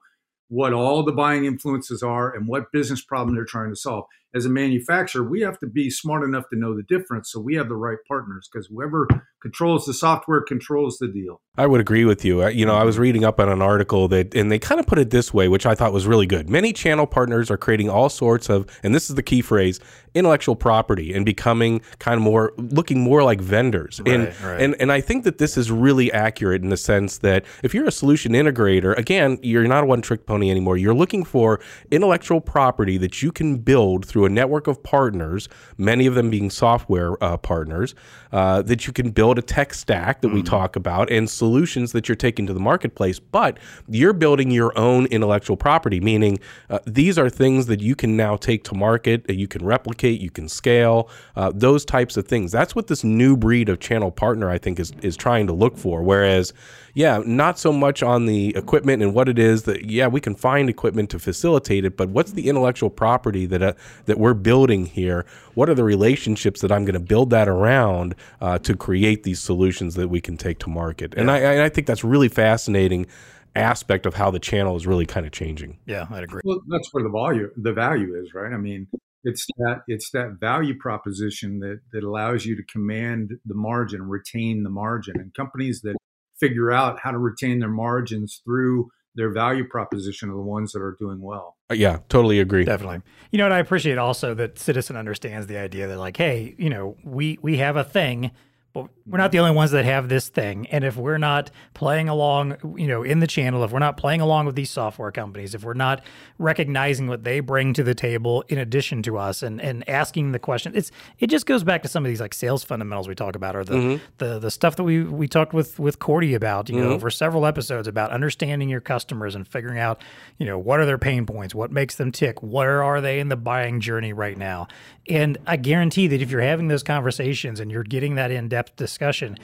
what 0.50 0.74
all 0.74 1.04
the 1.04 1.12
buying 1.12 1.46
influences 1.46 2.04
are 2.04 2.32
and 2.32 2.48
what 2.48 2.72
business 2.72 3.04
problem 3.04 3.34
they're 3.34 3.46
trying 3.46 3.72
to 3.72 3.76
solve. 3.76 4.06
As 4.34 4.46
a 4.46 4.50
manufacturer, 4.50 5.24
we 5.24 5.42
have 5.42 5.60
to 5.60 5.68
be 5.68 5.90
smart 5.90 6.24
enough 6.24 6.46
to 6.50 6.58
know 6.58 6.76
the 6.76 6.84
difference 6.84 7.32
so 7.32 7.40
we 7.40 7.56
have 7.56 7.68
the 7.68 7.76
right 7.76 7.98
partners 8.08 8.50
because 8.52 8.68
whoever 8.68 9.08
controls 9.42 9.86
the 9.86 9.94
software 9.94 10.42
controls 10.42 10.98
the 11.00 11.08
deal. 11.08 11.42
I 11.58 11.68
would 11.68 11.82
agree 11.82 12.06
with 12.06 12.24
you. 12.24 12.44
Uh, 12.44 12.48
You 12.48 12.66
know, 12.66 12.76
I 12.76 12.86
was 12.86 12.98
reading 12.98 13.26
up 13.26 13.40
on 13.40 13.50
an 13.50 13.62
article 13.62 14.08
that, 14.08 14.34
and 14.34 14.50
they 14.50 14.60
kind 14.60 14.80
of 14.80 14.88
put 14.88 15.00
it 15.00 15.10
this 15.10 15.34
way, 15.34 15.50
which 15.50 15.66
I 15.66 15.76
thought 15.76 15.92
was 15.92 16.08
really 16.08 16.26
good. 16.26 16.50
Many 16.50 16.72
channel 16.72 17.06
partners 17.06 17.52
are 17.52 17.58
creating 17.58 17.90
all 17.90 18.08
sorts 18.08 18.50
of, 18.50 18.68
and 18.84 18.96
this 18.96 19.10
is 19.10 19.16
the 19.16 19.24
key 19.24 19.42
phrase, 19.42 19.80
intellectual 20.14 20.56
property 20.56 21.14
and 21.14 21.26
becoming 21.26 21.82
kind 22.00 22.16
of 22.16 22.22
more, 22.22 22.54
looking 22.58 23.02
more 23.02 23.24
like 23.24 23.42
vendors. 23.42 24.00
Right, 24.06 24.14
and, 24.14 24.42
right. 24.44 24.62
and 24.62 24.76
and 24.80 24.92
I 24.92 25.02
think 25.02 25.24
that 25.24 25.38
this 25.38 25.58
is 25.58 25.72
really 25.72 26.12
accurate 26.12 26.62
in 26.62 26.70
the 26.70 26.78
sense 26.78 27.18
that 27.20 27.46
if 27.64 27.74
you're 27.74 27.88
a 27.88 27.92
solution 27.92 28.34
integrator, 28.34 28.98
again, 28.98 29.40
you're 29.42 29.68
not 29.68 29.84
a 29.84 29.88
one 29.88 30.02
trick 30.02 30.26
pony 30.26 30.50
anymore. 30.52 30.78
You're 30.78 30.94
looking 30.94 31.24
for 31.24 31.60
intellectual 31.92 32.42
property 32.42 32.98
that 32.98 33.22
you 33.22 33.32
can 33.32 33.58
build 33.58 34.06
through 34.06 34.21
a 34.26 34.30
network 34.30 34.68
of 34.68 34.82
partners, 34.84 35.50
many 35.78 36.06
of 36.06 36.16
them 36.16 36.30
being 36.30 36.50
software 36.50 37.22
uh, 37.24 37.38
partners, 37.38 37.96
uh, 38.32 38.62
that 38.62 38.88
you 38.88 38.94
can 38.94 39.12
build 39.12 39.38
a 39.38 39.42
tech 39.42 39.74
stack 39.74 40.22
that 40.22 40.30
we 40.30 40.42
talk 40.42 40.76
about 40.76 41.12
and 41.12 41.30
solutions 41.30 41.92
that 41.92 42.08
you're 42.08 42.16
taking 42.16 42.48
to 42.48 42.54
the 42.54 42.60
marketplace. 42.60 43.20
But 43.20 43.58
you're 43.88 44.14
building 44.14 44.52
your 44.52 44.78
own 44.78 45.06
intellectual 45.08 45.58
property, 45.58 46.00
meaning 46.00 46.40
uh, 46.70 46.80
these 46.86 47.18
are 47.18 47.30
things 47.30 47.66
that 47.68 47.82
you 47.82 47.96
can 47.96 48.16
now 48.16 48.36
take 48.36 48.64
to 48.66 48.76
market, 48.76 49.28
that 49.28 49.36
you 49.36 49.48
can 49.48 49.66
replicate, 49.66 50.22
you 50.22 50.30
can 50.30 50.48
scale, 50.48 51.10
uh, 51.36 51.52
those 51.54 51.86
types 51.86 52.18
of 52.18 52.28
things. 52.28 52.52
That's 52.52 52.76
what 52.76 52.88
this 52.88 53.04
new 53.04 53.36
breed 53.36 53.70
of 53.70 53.80
channel 53.80 54.12
partner, 54.12 54.50
I 54.50 54.58
think, 54.58 54.80
is 54.80 54.92
is 55.02 55.18
trying 55.18 55.48
to 55.48 55.54
look 55.54 55.78
for. 55.78 56.02
Whereas, 56.02 56.54
yeah, 56.94 57.22
not 57.26 57.60
so 57.60 57.72
much 57.72 58.04
on 58.04 58.26
the 58.26 58.56
equipment 58.56 59.02
and 59.04 59.14
what 59.14 59.30
it 59.30 59.40
is 59.40 59.64
that 59.64 59.90
yeah 59.90 60.08
we 60.08 60.20
can 60.20 60.36
find 60.36 60.70
equipment 60.70 61.10
to 61.12 61.20
facilitate 61.20 61.86
it, 61.86 61.98
but 61.98 62.10
what's 62.10 62.32
the 62.32 62.48
intellectual 62.50 62.90
property 62.90 63.46
that 63.46 63.62
uh, 63.62 63.74
that 64.12 64.20
we're 64.20 64.34
building 64.34 64.88
here? 64.88 65.26
What 65.54 65.70
are 65.70 65.74
the 65.74 65.86
relationships 65.86 66.60
that 66.60 66.70
I'm 66.70 66.84
going 66.84 66.96
to 66.96 67.00
build 67.00 67.30
that 67.30 67.48
around 67.48 68.14
uh, 68.42 68.60
to 68.60 68.76
create 68.76 69.24
these 69.24 69.40
solutions 69.40 69.96
that 69.96 70.10
we 70.10 70.20
can 70.20 70.36
take 70.36 70.60
to 70.60 70.70
market? 70.70 71.14
And 71.16 71.32
I, 71.32 71.38
and 71.38 71.62
I 71.62 71.70
think 71.70 71.88
that's 71.88 72.04
really 72.04 72.28
fascinating 72.28 73.08
aspect 73.56 74.06
of 74.06 74.16
how 74.16 74.30
the 74.30 74.40
channel 74.40 74.76
is 74.76 74.86
really 74.86 75.06
kind 75.06 75.26
of 75.26 75.32
changing. 75.32 75.80
Yeah, 75.86 76.08
I'd 76.10 76.26
agree. 76.26 76.42
Well, 76.44 76.60
that's 76.68 76.90
where 76.92 77.04
the 77.04 77.10
value 77.10 77.52
the 77.56 77.72
value 77.72 78.22
is, 78.22 78.34
right? 78.34 78.52
I 78.52 78.58
mean, 78.58 78.88
it's 79.24 79.46
that 79.60 79.84
it's 79.88 80.12
that 80.12 80.38
value 80.42 80.78
proposition 80.78 81.60
that 81.60 81.80
that 81.94 82.04
allows 82.04 82.46
you 82.46 82.58
to 82.58 82.64
command 82.64 83.32
the 83.46 83.56
margin, 83.56 84.04
retain 84.04 84.64
the 84.64 84.70
margin, 84.70 85.16
and 85.20 85.34
companies 85.34 85.80
that 85.84 85.96
figure 86.38 86.70
out 86.70 87.00
how 87.02 87.12
to 87.12 87.18
retain 87.18 87.60
their 87.60 87.70
margins 87.70 88.42
through 88.44 88.90
their 89.16 89.30
value 89.30 89.68
proposition 89.68 90.30
are 90.30 90.34
the 90.34 90.42
ones 90.42 90.72
that 90.72 90.82
are 90.82 90.96
doing 91.00 91.22
well. 91.22 91.58
Uh, 91.70 91.74
yeah, 91.74 92.00
totally 92.10 92.40
agree. 92.40 92.64
Definitely. 92.64 93.02
You 93.32 93.38
know, 93.38 93.46
and 93.46 93.54
I 93.54 93.60
appreciate 93.60 93.98
also 93.98 94.34
that 94.36 94.58
Citizen 94.58 94.96
understands 94.96 95.48
the 95.48 95.58
idea 95.58 95.88
that 95.88 95.98
like, 95.98 96.18
hey, 96.18 96.56
you 96.58 96.70
know, 96.70 96.98
we 97.04 97.38
we 97.42 97.58
have 97.58 97.76
a 97.76 97.84
thing, 97.84 98.32
but 98.74 98.88
we're 99.06 99.18
not 99.18 99.32
the 99.32 99.40
only 99.40 99.54
ones 99.54 99.72
that 99.72 99.84
have 99.84 100.08
this 100.08 100.30
thing. 100.30 100.66
And 100.68 100.84
if 100.84 100.96
we're 100.96 101.18
not 101.18 101.52
playing 101.74 102.08
along, 102.08 102.58
you 102.78 102.88
know, 102.88 103.04
in 103.04 103.20
the 103.20 103.28
channel, 103.28 103.64
if 103.64 103.72
we're 103.72 103.80
not 103.80 103.98
playing 103.98 104.22
along 104.22 104.46
with 104.46 104.56
these 104.56 104.70
software 104.70 105.12
companies, 105.12 105.54
if 105.54 105.64
we're 105.64 105.74
not 105.74 106.04
recognizing 106.38 107.08
what 107.08 107.24
they 107.24 107.42
bring 107.42 107.74
to 107.74 107.84
the 107.84 107.94
table 107.94 108.44
in 108.48 108.58
addition 108.58 109.02
to 109.04 109.18
us 109.18 109.44
and, 109.44 109.62
and 109.62 109.88
asking 109.90 110.32
the 110.32 110.40
question, 110.40 110.74
it's 110.76 110.92
it 111.20 111.28
just 111.28 111.46
goes 111.46 111.64
back 111.64 111.82
to 111.84 111.90
some 111.90 112.06
of 112.06 112.10
these 112.10 112.22
like 112.22 112.34
sales 112.34 112.64
fundamentals 112.64 113.08
we 113.08 113.16
talk 113.16 113.36
about 113.36 113.56
or 113.56 113.64
the 113.64 113.72
Mm-hmm. 113.82 114.04
the, 114.20 114.38
the 114.38 114.52
stuff 114.52 114.76
that 114.76 114.84
we 114.84 115.04
we 115.04 115.28
talked 115.28 115.54
with 115.54 115.80
with 115.80 115.98
Cordy 115.98 116.34
about, 116.34 116.70
you 116.70 116.80
know, 116.80 116.92
over 116.92 117.10
several 117.10 117.46
episodes 117.46 117.88
about 117.88 118.12
understanding 118.12 118.70
your 118.70 118.82
customers 118.82 119.34
and 119.34 119.48
figuring 119.48 119.80
out, 119.80 120.02
you 120.38 120.46
know, 120.46 120.58
what 120.58 120.80
are 120.80 120.86
their 120.86 120.98
pain 121.00 121.26
points, 121.26 121.56
what 121.56 121.72
makes 121.72 121.96
them 121.96 122.12
tick, 122.12 122.42
where 122.44 122.84
are 122.84 123.02
they 123.02 123.20
in 123.20 123.30
the 123.30 123.36
buying 123.36 123.80
journey 123.80 124.14
right 124.14 124.38
now. 124.38 124.68
And 125.10 125.38
I 125.48 125.58
guarantee 125.58 126.08
that 126.08 126.22
if 126.22 126.30
you're 126.30 126.42
having 126.42 126.68
those 126.68 126.84
conversations 126.84 127.60
and 127.60 127.72
you're 127.72 127.84
getting 127.84 128.16
that 128.16 128.30
in-depth 128.62 128.76
discussion, 128.76 129.38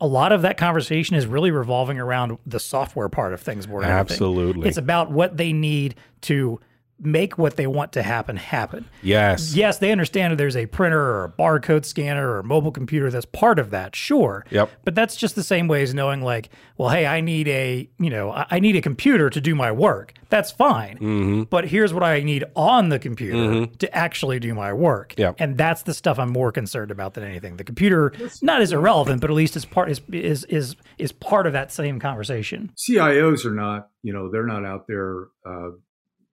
a 0.00 0.06
lot 0.06 0.32
of 0.32 0.42
that 0.42 0.56
conversation 0.56 1.16
is 1.16 1.26
really 1.26 1.50
revolving 1.50 1.98
around 1.98 2.38
the 2.46 2.60
software 2.60 3.08
part 3.08 3.32
of 3.32 3.40
things 3.40 3.68
more 3.68 3.80
than 3.82 3.90
anything. 3.90 4.12
Absolutely. 4.14 4.68
It's 4.68 4.78
about 4.78 5.10
what 5.10 5.36
they 5.36 5.52
need 5.52 5.94
to 6.22 6.60
make 7.00 7.38
what 7.38 7.56
they 7.56 7.66
want 7.66 7.92
to 7.92 8.02
happen 8.02 8.36
happen. 8.36 8.88
Yes. 9.02 9.54
Yes, 9.54 9.78
they 9.78 9.92
understand 9.92 10.32
that 10.32 10.36
there's 10.36 10.56
a 10.56 10.66
printer 10.66 11.00
or 11.00 11.24
a 11.24 11.28
barcode 11.30 11.84
scanner 11.84 12.30
or 12.30 12.40
a 12.40 12.44
mobile 12.44 12.72
computer 12.72 13.10
that's 13.10 13.26
part 13.26 13.58
of 13.58 13.70
that, 13.70 13.96
sure. 13.96 14.44
Yep. 14.50 14.70
But 14.84 14.94
that's 14.94 15.16
just 15.16 15.34
the 15.34 15.42
same 15.42 15.68
way 15.68 15.82
as 15.82 15.94
knowing 15.94 16.22
like, 16.22 16.50
well, 16.76 16.90
hey, 16.90 17.06
I 17.06 17.20
need 17.20 17.48
a, 17.48 17.88
you 17.98 18.10
know, 18.10 18.30
I 18.30 18.46
I 18.50 18.62
need 18.62 18.76
a 18.76 18.82
computer 18.82 19.30
to 19.30 19.40
do 19.40 19.54
my 19.54 19.72
work. 19.72 20.12
That's 20.28 20.50
fine. 20.50 20.96
Mm-hmm. 20.96 21.42
But 21.44 21.66
here's 21.66 21.94
what 21.94 22.02
I 22.02 22.20
need 22.20 22.44
on 22.54 22.90
the 22.90 22.98
computer 22.98 23.66
to 23.66 23.96
actually 23.96 24.38
do 24.38 24.54
my 24.54 24.72
work. 24.72 25.14
Yep. 25.16 25.36
And 25.38 25.56
that's 25.56 25.82
the 25.82 25.94
stuff 25.94 26.18
I'm 26.18 26.30
more 26.30 26.52
concerned 26.52 26.90
about 26.90 27.14
than 27.14 27.24
anything. 27.24 27.56
The 27.56 27.64
computer 27.64 28.12
not 28.42 28.60
as 28.60 28.72
irrelevant, 28.72 29.22
but 29.22 29.30
at 29.30 29.36
least 29.36 29.56
it's 29.56 29.64
part 29.64 29.90
is 29.90 30.02
is 30.12 30.44
is 30.44 30.76
is 30.98 31.10
part 31.10 31.46
of 31.46 31.54
that 31.54 31.72
same 31.72 31.98
conversation. 31.98 32.72
CIOs 32.76 33.46
are 33.46 33.54
not, 33.54 33.88
you 34.02 34.12
know, 34.12 34.30
they're 34.30 34.46
not 34.46 34.66
out 34.66 34.86
there 34.86 35.28
uh, 35.46 35.70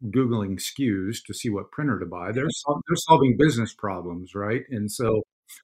googling 0.06 0.60
SKUs 0.60 1.18
to 1.26 1.34
see 1.34 1.50
what 1.50 1.72
printer 1.72 2.00
to 2.00 2.06
buy. 2.06 2.32
They're 2.32 2.48
they're 2.88 2.96
solving 2.96 3.38
business 3.38 3.74
problems, 3.74 4.36
right? 4.36 4.64
And 4.70 4.92
so 4.92 5.24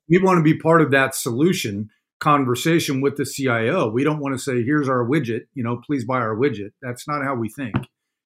we 0.10 0.20
want 0.20 0.38
to 0.40 0.44
be 0.44 0.58
part 0.58 0.82
of 0.82 0.92
that 0.92 1.16
solution 1.16 1.90
conversation 2.20 3.02
with 3.02 3.18
the 3.18 3.26
CIO. 3.26 3.90
We 3.90 4.04
don't 4.04 4.20
want 4.20 4.36
to 4.36 4.40
say, 4.40 4.64
"Here's 4.64 4.90
our 4.90 5.06
widget," 5.06 5.48
you 5.54 5.64
know, 5.64 5.82
please 5.86 6.06
buy 6.06 6.20
our 6.20 6.36
widget. 6.36 6.72
That's 6.82 7.08
not 7.08 7.24
how 7.24 7.36
we 7.36 7.50
think. 7.50 7.76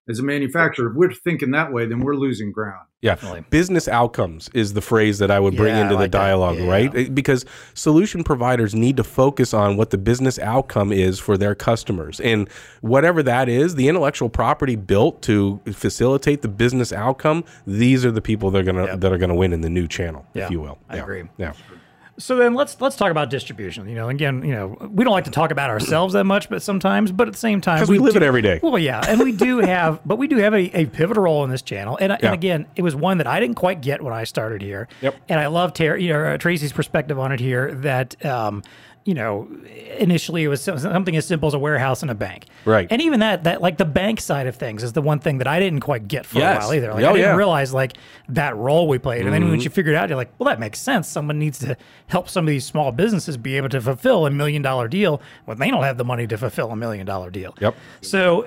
As 0.09 0.19
a 0.19 0.23
manufacturer, 0.23 0.89
if 0.89 0.95
we're 0.95 1.11
thinking 1.11 1.51
that 1.51 1.73
way, 1.73 1.85
then 1.85 1.99
we're 1.99 2.15
losing 2.15 2.51
ground. 2.51 2.87
Yeah. 3.01 3.11
Definitely. 3.11 3.45
Business 3.49 3.87
outcomes 3.87 4.49
is 4.53 4.73
the 4.73 4.81
phrase 4.81 5.19
that 5.19 5.29
I 5.29 5.39
would 5.39 5.55
bring 5.55 5.75
Yeah, 5.75 5.83
into 5.83 5.97
I 5.97 6.03
the 6.03 6.07
dialogue, 6.07 6.57
Yeah. 6.57 6.67
right? 6.69 7.13
Because 7.13 7.45
solution 7.73 8.23
providers 8.23 8.73
need 8.73 8.97
to 8.97 9.03
focus 9.03 9.53
on 9.53 9.77
what 9.77 9.89
the 9.91 9.97
business 9.97 10.39
outcome 10.39 10.91
is 10.91 11.19
for 11.19 11.37
their 11.37 11.53
customers. 11.53 12.19
And 12.21 12.49
whatever 12.81 13.21
that 13.23 13.49
is, 13.49 13.75
the 13.75 13.87
intellectual 13.87 14.29
property 14.29 14.75
built 14.75 15.21
to 15.23 15.59
facilitate 15.73 16.41
the 16.41 16.47
business 16.47 16.91
outcome, 16.93 17.43
these 17.67 18.03
are 18.05 18.11
the 18.11 18.21
people 18.21 18.49
that 18.51 18.59
are 18.59 18.63
gonna 18.63 18.97
that 18.97 19.11
are 19.11 19.17
gonna 19.17 19.35
win 19.35 19.53
in 19.53 19.61
the 19.61 19.69
new 19.69 19.87
channel, 19.87 20.25
Yeah, 20.33 20.45
if 20.45 20.51
you 20.51 20.61
will. 20.61 20.79
I 20.89 20.95
Yeah. 20.95 21.01
agree. 21.03 21.23
Yeah. 21.37 21.51
So 22.19 22.36
then 22.36 22.55
let's 22.55 22.81
let's 22.81 22.95
talk 22.95 23.12
about 23.12 23.29
distribution. 23.29 23.88
You 23.88 23.93
know, 23.95 24.09
again, 24.09 24.43
you 24.43 24.51
know, 24.51 24.75
we 24.91 25.03
don't 25.03 25.13
like 25.13 25.25
to 25.25 25.31
talk 25.31 25.51
about 25.51 25.69
ourselves 25.69 26.13
that 26.13 26.24
much, 26.24 26.50
but 26.50 26.62
sometimes, 26.63 27.12
but 27.12 27.27
at 27.27 27.33
the 27.33 27.39
same 27.39 27.62
time, 27.62 27.86
we 27.88 28.00
live 28.00 28.13
do- 28.13 28.17
it 28.17 28.24
every 28.24 28.41
day. 28.41 28.59
Well, 28.63 28.79
yeah, 28.79 29.03
and 29.07 29.19
we 29.19 29.31
do 29.31 29.59
have, 29.74 30.00
but 30.03 30.17
we 30.17 30.27
do 30.27 30.38
have 30.38 30.53
a, 30.53 30.75
a 30.79 30.86
pivotal 30.88 31.24
role 31.24 31.43
in 31.43 31.51
this 31.51 31.62
channel. 31.62 31.95
And, 32.01 32.09
Yeah. 32.12 32.17
and 32.24 32.33
again, 32.33 32.65
it 32.75 32.81
was 32.81 32.95
one 32.95 33.19
that 33.19 33.27
I 33.27 33.39
didn't 33.39 33.55
quite 33.55 33.81
get 33.81 34.01
when 34.01 34.13
I 34.13 34.24
started 34.24 34.62
here. 34.63 34.88
Yep. 35.01 35.15
And 35.29 35.39
I 35.39 35.45
love 35.47 35.74
Ter- 35.74 35.97
you 35.97 36.12
know, 36.12 36.38
Tracy's 36.38 36.71
perspective 36.74 37.19
on 37.19 37.31
it 37.31 37.39
here. 37.39 37.74
That 37.75 38.25
um, 38.25 38.63
you 39.07 39.13
know, 39.13 39.47
initially 39.97 40.43
it 40.43 40.49
was 40.49 40.61
something 40.61 41.15
as 41.15 41.25
simple 41.25 41.47
as 41.47 41.53
a 41.53 41.59
warehouse 41.59 42.01
and 42.01 42.11
a 42.11 42.15
bank. 42.15 42.45
Right. 42.65 42.87
And 42.91 43.01
even 43.01 43.21
that, 43.21 43.45
that 43.45 43.61
like 43.61 43.77
the 43.77 43.85
bank 43.85 44.19
side 44.19 44.47
of 44.47 44.55
things 44.57 44.83
is 44.83 44.91
the 44.91 45.01
one 45.01 45.19
thing 45.19 45.37
that 45.37 45.47
I 45.47 45.59
didn't 45.59 45.79
quite 45.79 46.09
get 46.09 46.25
for 46.25 46.39
Yes. 46.39 46.57
a 46.57 46.67
while 46.67 46.73
either. 46.75 46.93
Like 46.93 47.03
Oh, 47.05 47.09
I 47.09 47.13
didn't 47.13 47.21
yeah. 47.21 47.27
Mm-hmm. 47.29 47.37
realize 47.37 47.73
like 47.73 47.93
that 48.27 48.57
role 48.57 48.87
we 48.89 48.97
played. 48.99 49.23
And 49.25 49.33
then 49.33 49.47
once 49.47 49.63
you 49.63 49.69
figure 49.69 49.93
it 49.93 49.95
out, 49.95 50.09
you're 50.09 50.17
like, 50.17 50.31
well, 50.37 50.47
that 50.49 50.59
makes 50.59 50.77
sense. 50.79 51.07
Someone 51.07 51.39
needs 51.39 51.57
to 51.59 51.77
help 52.07 52.27
some 52.27 52.43
of 52.45 52.49
these 52.49 52.65
small 52.65 52.91
businesses 52.91 53.37
be 53.37 53.55
able 53.55 53.69
to 53.69 53.79
fulfill 53.79 54.25
a 54.25 54.29
million 54.29 54.61
dollar 54.61 54.89
deal 54.89 55.21
when 55.45 55.57
they 55.57 55.71
don't 55.71 55.83
have 55.83 55.97
the 55.97 56.05
money 56.05 56.27
to 56.27 56.37
fulfill 56.37 56.69
a 56.71 56.75
million 56.75 57.05
dollar 57.05 57.29
deal. 57.29 57.55
Yep. 57.61 57.75
So, 58.01 58.45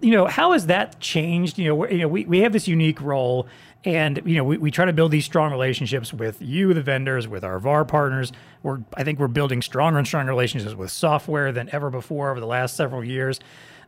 you 0.00 0.10
know, 0.10 0.26
how 0.26 0.52
has 0.52 0.66
that 0.66 0.98
changed? 0.98 1.56
You 1.56 1.68
know, 1.68 1.86
you 1.88 1.98
know, 1.98 2.08
we, 2.08 2.24
we 2.24 2.40
have 2.40 2.52
this 2.52 2.66
unique 2.66 3.00
role, 3.00 3.46
and 3.84 4.20
you 4.24 4.36
know, 4.36 4.44
we, 4.44 4.58
we 4.58 4.70
try 4.70 4.84
to 4.84 4.92
build 4.92 5.10
these 5.10 5.24
strong 5.24 5.50
relationships 5.50 6.12
with 6.12 6.40
you, 6.40 6.74
the 6.74 6.82
vendors, 6.82 7.26
with 7.26 7.44
our 7.44 7.58
VAR 7.58 7.84
partners. 7.84 8.32
We're 8.62 8.80
I 8.94 9.04
think 9.04 9.18
we're 9.18 9.28
building 9.28 9.62
stronger 9.62 9.98
and 9.98 10.06
stronger 10.06 10.30
relationships 10.30 10.74
with 10.74 10.90
software 10.90 11.52
than 11.52 11.68
ever 11.72 11.90
before 11.90 12.30
over 12.30 12.40
the 12.40 12.46
last 12.46 12.76
several 12.76 13.02
years. 13.02 13.40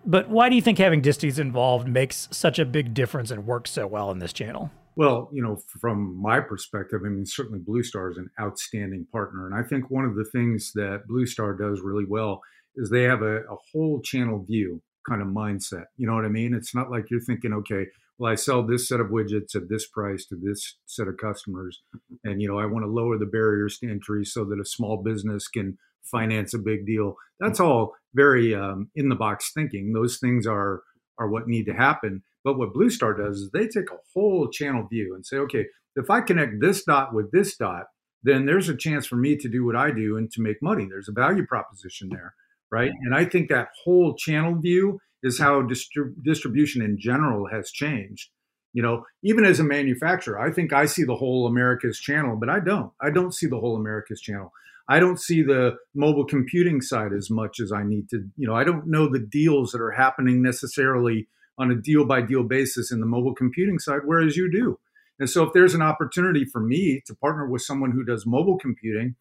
But 0.05 0.29
why 0.29 0.49
do 0.49 0.57
you 0.57 0.62
think 0.62 0.79
having 0.79 1.01
disties 1.01 1.38
involved 1.38 1.87
makes 1.87 2.29
such 2.33 2.59
a 2.59 2.64
big 2.64 2.93
difference 2.93 3.31
and 3.31 3.47
works 3.47 3.71
so 3.71 3.87
well 3.87 4.11
in 4.11 4.19
this 4.19 4.33
channel? 4.33 4.71
Well, 4.97 5.31
you 5.33 5.43
know, 5.43 5.59
from 5.81 6.21
my 6.21 6.40
perspective, 6.40 7.01
I 7.05 7.09
mean, 7.09 7.25
certainly 7.25 7.61
Blue 7.61 7.83
Star 7.83 8.11
is 8.11 8.19
an 8.19 8.29
outstanding 8.40 9.07
partner. 9.11 9.47
And 9.47 9.55
I 9.55 9.66
think 9.66 9.90
one 9.90 10.05
of 10.05 10.16
the 10.16 10.25
things 10.33 10.73
that 10.75 11.07
Blue 11.07 11.25
Star 11.25 11.55
does 11.55 11.81
really 11.81 12.05
well 12.07 12.43
is 12.77 12.90
they 12.90 13.05
have 13.05 13.23
a, 13.23 13.38
a 13.38 13.57
whole 13.73 14.03
channel 14.03 14.45
view 14.45 14.83
kind 15.09 15.23
of 15.23 15.29
mindset. 15.29 15.85
You 15.97 16.07
know 16.07 16.14
what 16.14 16.25
I 16.25 16.29
mean? 16.29 16.53
It's 16.53 16.75
not 16.75 16.90
like 16.90 17.11
you're 17.11 17.21
thinking, 17.21 17.53
okay, 17.53 17.87
well, 18.23 18.31
I 18.31 18.37
sell 18.37 18.65
this 18.65 18.87
set 18.87 19.01
of 19.01 19.09
widgets 19.09 19.57
at 19.57 19.69
this 19.69 19.89
price 19.89 20.27
to 20.27 20.37
this 20.41 20.77
set 20.87 21.09
of 21.09 21.17
customers. 21.17 21.83
And, 22.23 22.41
you 22.41 22.47
know, 22.47 22.57
I 22.57 22.67
want 22.67 22.85
to 22.85 22.89
lower 22.89 23.19
the 23.19 23.27
barriers 23.27 23.79
to 23.79 23.91
entry 23.91 24.25
so 24.25 24.45
that 24.45 24.61
a 24.61 24.65
small 24.65 25.03
business 25.03 25.49
can 25.49 25.77
finance 26.05 26.55
a 26.55 26.61
big 26.61 26.87
deal. 26.87 27.17
That's 27.41 27.59
all 27.59 27.97
very 28.15 28.55
um, 28.55 28.91
in 28.95 29.09
the 29.09 29.17
box 29.17 29.51
thinking. 29.53 29.93
Those 29.93 30.19
things 30.21 30.47
are 30.47 30.83
are 31.19 31.29
what 31.29 31.49
need 31.49 31.67
to 31.67 31.73
happen. 31.73 32.23
But 32.45 32.59
what 32.59 32.73
Blue 32.73 32.91
Star 32.91 33.13
does 33.13 33.39
is 33.39 33.51
they 33.51 33.67
take 33.67 33.91
a 33.91 33.99
whole 34.15 34.49
channel 34.51 34.87
view 34.89 35.17
and 35.17 35.27
say, 35.27 35.39
okay, 35.39 35.67
if 35.97 36.09
I 36.09 36.21
connect 36.21 36.61
this 36.61 36.85
dot 36.85 37.13
with 37.13 37.33
this 37.33 37.57
dot, 37.57 37.87
then 38.23 38.47
there's 38.47 38.69
a 38.69 38.77
chance 38.77 39.05
for 39.05 39.17
me 39.17 39.37
to 39.37 39.49
do 39.49 39.65
what 39.65 39.75
I 39.75 39.91
do 39.91 40.17
and 40.17 40.31
to 40.31 40.41
make 40.41 40.63
money. 40.63 40.87
There's 40.89 41.09
a 41.09 41.13
value 41.13 41.45
proposition 41.45 42.09
there, 42.09 42.35
right? 42.71 42.93
And 43.03 43.17
I 43.17 43.25
think 43.25 43.49
that 43.49 43.71
whole 43.83 44.15
channel 44.15 44.55
view 44.55 45.01
is 45.23 45.39
how 45.39 45.63
distri- 45.63 46.15
distribution 46.25 46.83
in 46.83 46.99
general 46.99 47.49
has 47.49 47.71
changed. 47.71 48.31
You 48.73 48.83
know, 48.83 49.05
even 49.23 49.45
as 49.45 49.61
a 49.61 49.65
manufacturer, 49.65 50.41
I 50.41 50.51
think 50.51 50.73
I 50.73 50.87
see 50.87 51.05
the 51.05 51.17
whole 51.17 51.47
America's 51.47 51.99
channel, 51.99 52.37
but 52.37 52.49
I 52.49 52.59
don't. 52.61 52.91
I 53.01 53.11
don't 53.11 53.35
see 53.35 53.47
the 53.47 53.61
whole 53.61 53.77
America's 53.77 54.21
channel. 54.21 54.53
I 54.89 54.99
don't 54.99 55.21
see 55.21 55.43
the 55.43 55.77
mobile 55.95 56.25
computing 56.25 56.81
side 56.81 57.13
as 57.13 57.31
much 57.31 57.61
as 57.61 57.71
I 57.71 57.83
need 57.83 58.09
to. 58.11 58.25
You 58.37 58.49
know, 58.49 58.55
I 58.55 58.65
don't 58.65 58.87
know 58.87 59.09
the 59.09 59.19
deals 59.19 59.73
that 59.73 59.81
are 59.81 59.93
happening 59.93 60.43
necessarily 60.43 61.29
on 61.59 61.71
a 61.71 61.75
deal 61.75 62.07
by 62.07 62.23
deal 62.23 62.43
basis 62.43 62.91
in 62.91 63.01
the 63.01 63.07
mobile 63.07 63.35
computing 63.35 63.79
side, 63.79 64.01
whereas 64.05 64.37
you 64.37 64.51
do. 64.51 64.79
And 65.19 65.29
so, 65.29 65.45
if 65.45 65.53
there's 65.53 65.75
an 65.75 65.83
opportunity 65.83 66.45
for 66.45 66.61
me 66.61 67.03
to 67.07 67.15
partner 67.15 67.47
with 67.47 67.63
someone 67.63 67.93
who 67.93 68.05
does 68.05 68.27
mobile 68.27 68.59
computing, 68.59 69.17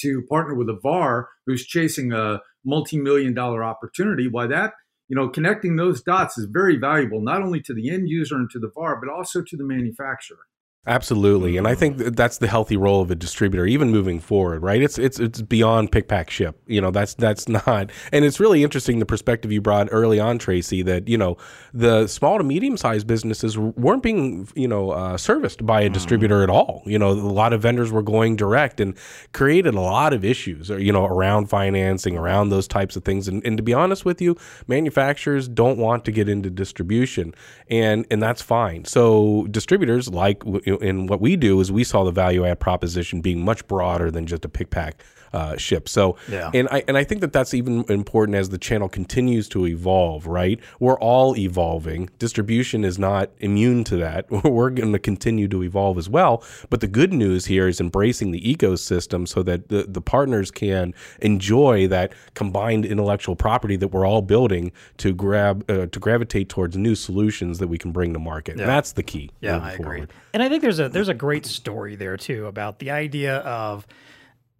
to 0.00 0.22
partner 0.28 0.54
with 0.54 0.68
a 0.68 0.78
VAR 0.82 1.28
who's 1.46 1.64
chasing 1.64 2.12
a 2.12 2.40
multi-million 2.64 3.34
dollar 3.34 3.64
opportunity, 3.64 4.28
why 4.28 4.46
that 4.48 4.74
you 5.08 5.16
know 5.16 5.28
connecting 5.28 5.76
those 5.76 6.02
dots 6.02 6.38
is 6.38 6.46
very 6.46 6.76
valuable 6.76 7.20
not 7.20 7.42
only 7.42 7.60
to 7.62 7.74
the 7.74 7.90
end 7.90 8.08
user 8.08 8.36
and 8.36 8.50
to 8.50 8.58
the 8.58 8.70
VAR, 8.74 9.00
but 9.00 9.10
also 9.10 9.42
to 9.42 9.56
the 9.56 9.64
manufacturer. 9.64 10.46
Absolutely, 10.88 11.58
and 11.58 11.68
I 11.68 11.74
think 11.74 11.98
that's 11.98 12.38
the 12.38 12.46
healthy 12.46 12.78
role 12.78 13.02
of 13.02 13.10
a 13.10 13.14
distributor, 13.14 13.66
even 13.66 13.90
moving 13.90 14.20
forward. 14.20 14.62
Right? 14.62 14.80
It's 14.80 14.98
it's 14.98 15.20
it's 15.20 15.42
beyond 15.42 15.92
pick 15.92 16.08
pack 16.08 16.30
ship. 16.30 16.58
You 16.66 16.80
know, 16.80 16.90
that's 16.90 17.12
that's 17.12 17.46
not, 17.66 17.90
and 18.10 18.24
it's 18.24 18.40
really 18.40 18.64
interesting 18.64 18.98
the 18.98 19.04
perspective 19.04 19.52
you 19.52 19.60
brought 19.60 19.88
early 19.90 20.18
on, 20.18 20.38
Tracy. 20.38 20.80
That 20.80 21.06
you 21.06 21.18
know 21.18 21.36
the 21.74 22.06
small 22.06 22.38
to 22.38 22.44
medium 22.44 22.78
sized 22.78 23.06
businesses 23.06 23.58
weren't 23.58 24.02
being 24.02 24.48
you 24.54 24.66
know 24.66 24.92
uh, 24.92 25.18
serviced 25.18 25.66
by 25.66 25.82
a 25.82 25.90
distributor 25.90 26.42
at 26.42 26.48
all. 26.48 26.82
You 26.86 26.98
know, 26.98 27.10
a 27.10 27.12
lot 27.12 27.52
of 27.52 27.60
vendors 27.60 27.92
were 27.92 28.02
going 28.02 28.36
direct 28.36 28.80
and 28.80 28.96
created 29.34 29.74
a 29.74 29.80
lot 29.82 30.14
of 30.14 30.24
issues. 30.24 30.70
You 30.70 30.92
know, 30.92 31.04
around 31.04 31.50
financing, 31.50 32.16
around 32.16 32.48
those 32.48 32.66
types 32.66 32.96
of 32.96 33.04
things. 33.04 33.28
And, 33.28 33.44
and 33.44 33.58
to 33.58 33.62
be 33.62 33.74
honest 33.74 34.06
with 34.06 34.22
you, 34.22 34.38
manufacturers 34.66 35.48
don't 35.48 35.76
want 35.76 36.06
to 36.06 36.12
get 36.12 36.30
into 36.30 36.48
distribution, 36.48 37.34
and 37.68 38.06
and 38.10 38.22
that's 38.22 38.40
fine. 38.40 38.86
So 38.86 39.46
distributors 39.50 40.08
like 40.08 40.42
in 40.78 41.06
what 41.06 41.20
we 41.20 41.36
do 41.36 41.60
is 41.60 41.70
we 41.70 41.84
saw 41.84 42.04
the 42.04 42.10
value 42.12 42.44
add 42.46 42.60
proposition 42.60 43.20
being 43.20 43.44
much 43.44 43.66
broader 43.68 44.10
than 44.10 44.26
just 44.26 44.44
a 44.44 44.48
pick 44.48 44.70
pack 44.70 45.02
uh, 45.32 45.56
ship. 45.58 45.90
So, 45.90 46.16
Yeah. 46.30 46.50
and 46.54 46.68
I 46.70 46.82
and 46.88 46.96
I 46.96 47.04
think 47.04 47.20
that 47.20 47.34
that's 47.34 47.52
even 47.52 47.84
important 47.90 48.34
as 48.36 48.48
the 48.48 48.56
channel 48.56 48.88
continues 48.88 49.46
to 49.50 49.66
evolve. 49.66 50.26
Right, 50.26 50.58
we're 50.80 50.98
all 51.00 51.36
evolving. 51.36 52.08
Distribution 52.18 52.82
is 52.84 52.98
not 52.98 53.28
immune 53.38 53.84
to 53.84 53.96
that. 53.96 54.24
We're 54.44 54.70
going 54.70 54.92
to 54.92 54.98
continue 54.98 55.46
to 55.48 55.62
evolve 55.62 55.98
as 55.98 56.08
well. 56.08 56.42
But 56.70 56.80
the 56.80 56.86
good 56.88 57.12
news 57.12 57.44
here 57.44 57.68
is 57.68 57.78
embracing 57.78 58.30
the 58.30 58.40
ecosystem 58.40 59.28
so 59.28 59.42
that 59.42 59.68
the 59.68 59.84
the 59.86 60.00
partners 60.00 60.50
can 60.50 60.94
enjoy 61.20 61.86
that 61.88 62.12
combined 62.34 62.86
intellectual 62.86 63.36
property 63.36 63.76
that 63.76 63.88
we're 63.88 64.06
all 64.06 64.22
building 64.22 64.72
to 64.98 65.12
grab 65.12 65.70
uh, 65.70 65.86
to 65.86 65.98
gravitate 66.00 66.48
towards 66.48 66.76
new 66.78 66.94
solutions 66.94 67.58
that 67.58 67.68
we 67.68 67.76
can 67.76 67.92
bring 67.92 68.14
to 68.14 68.18
market. 68.18 68.58
And 68.58 68.68
that's 68.68 68.92
the 68.92 69.02
key. 69.02 69.30
Yeah, 69.40 69.54
moving 69.58 69.68
I 69.68 69.72
agree. 69.74 70.06
And 70.34 70.42
I 70.42 70.48
think 70.48 70.57
there's 70.62 70.80
a 70.80 70.88
there's 70.88 71.08
a 71.08 71.14
great 71.14 71.46
story 71.46 71.96
there 71.96 72.16
too 72.16 72.46
about 72.46 72.78
the 72.78 72.90
idea 72.90 73.38
of 73.38 73.86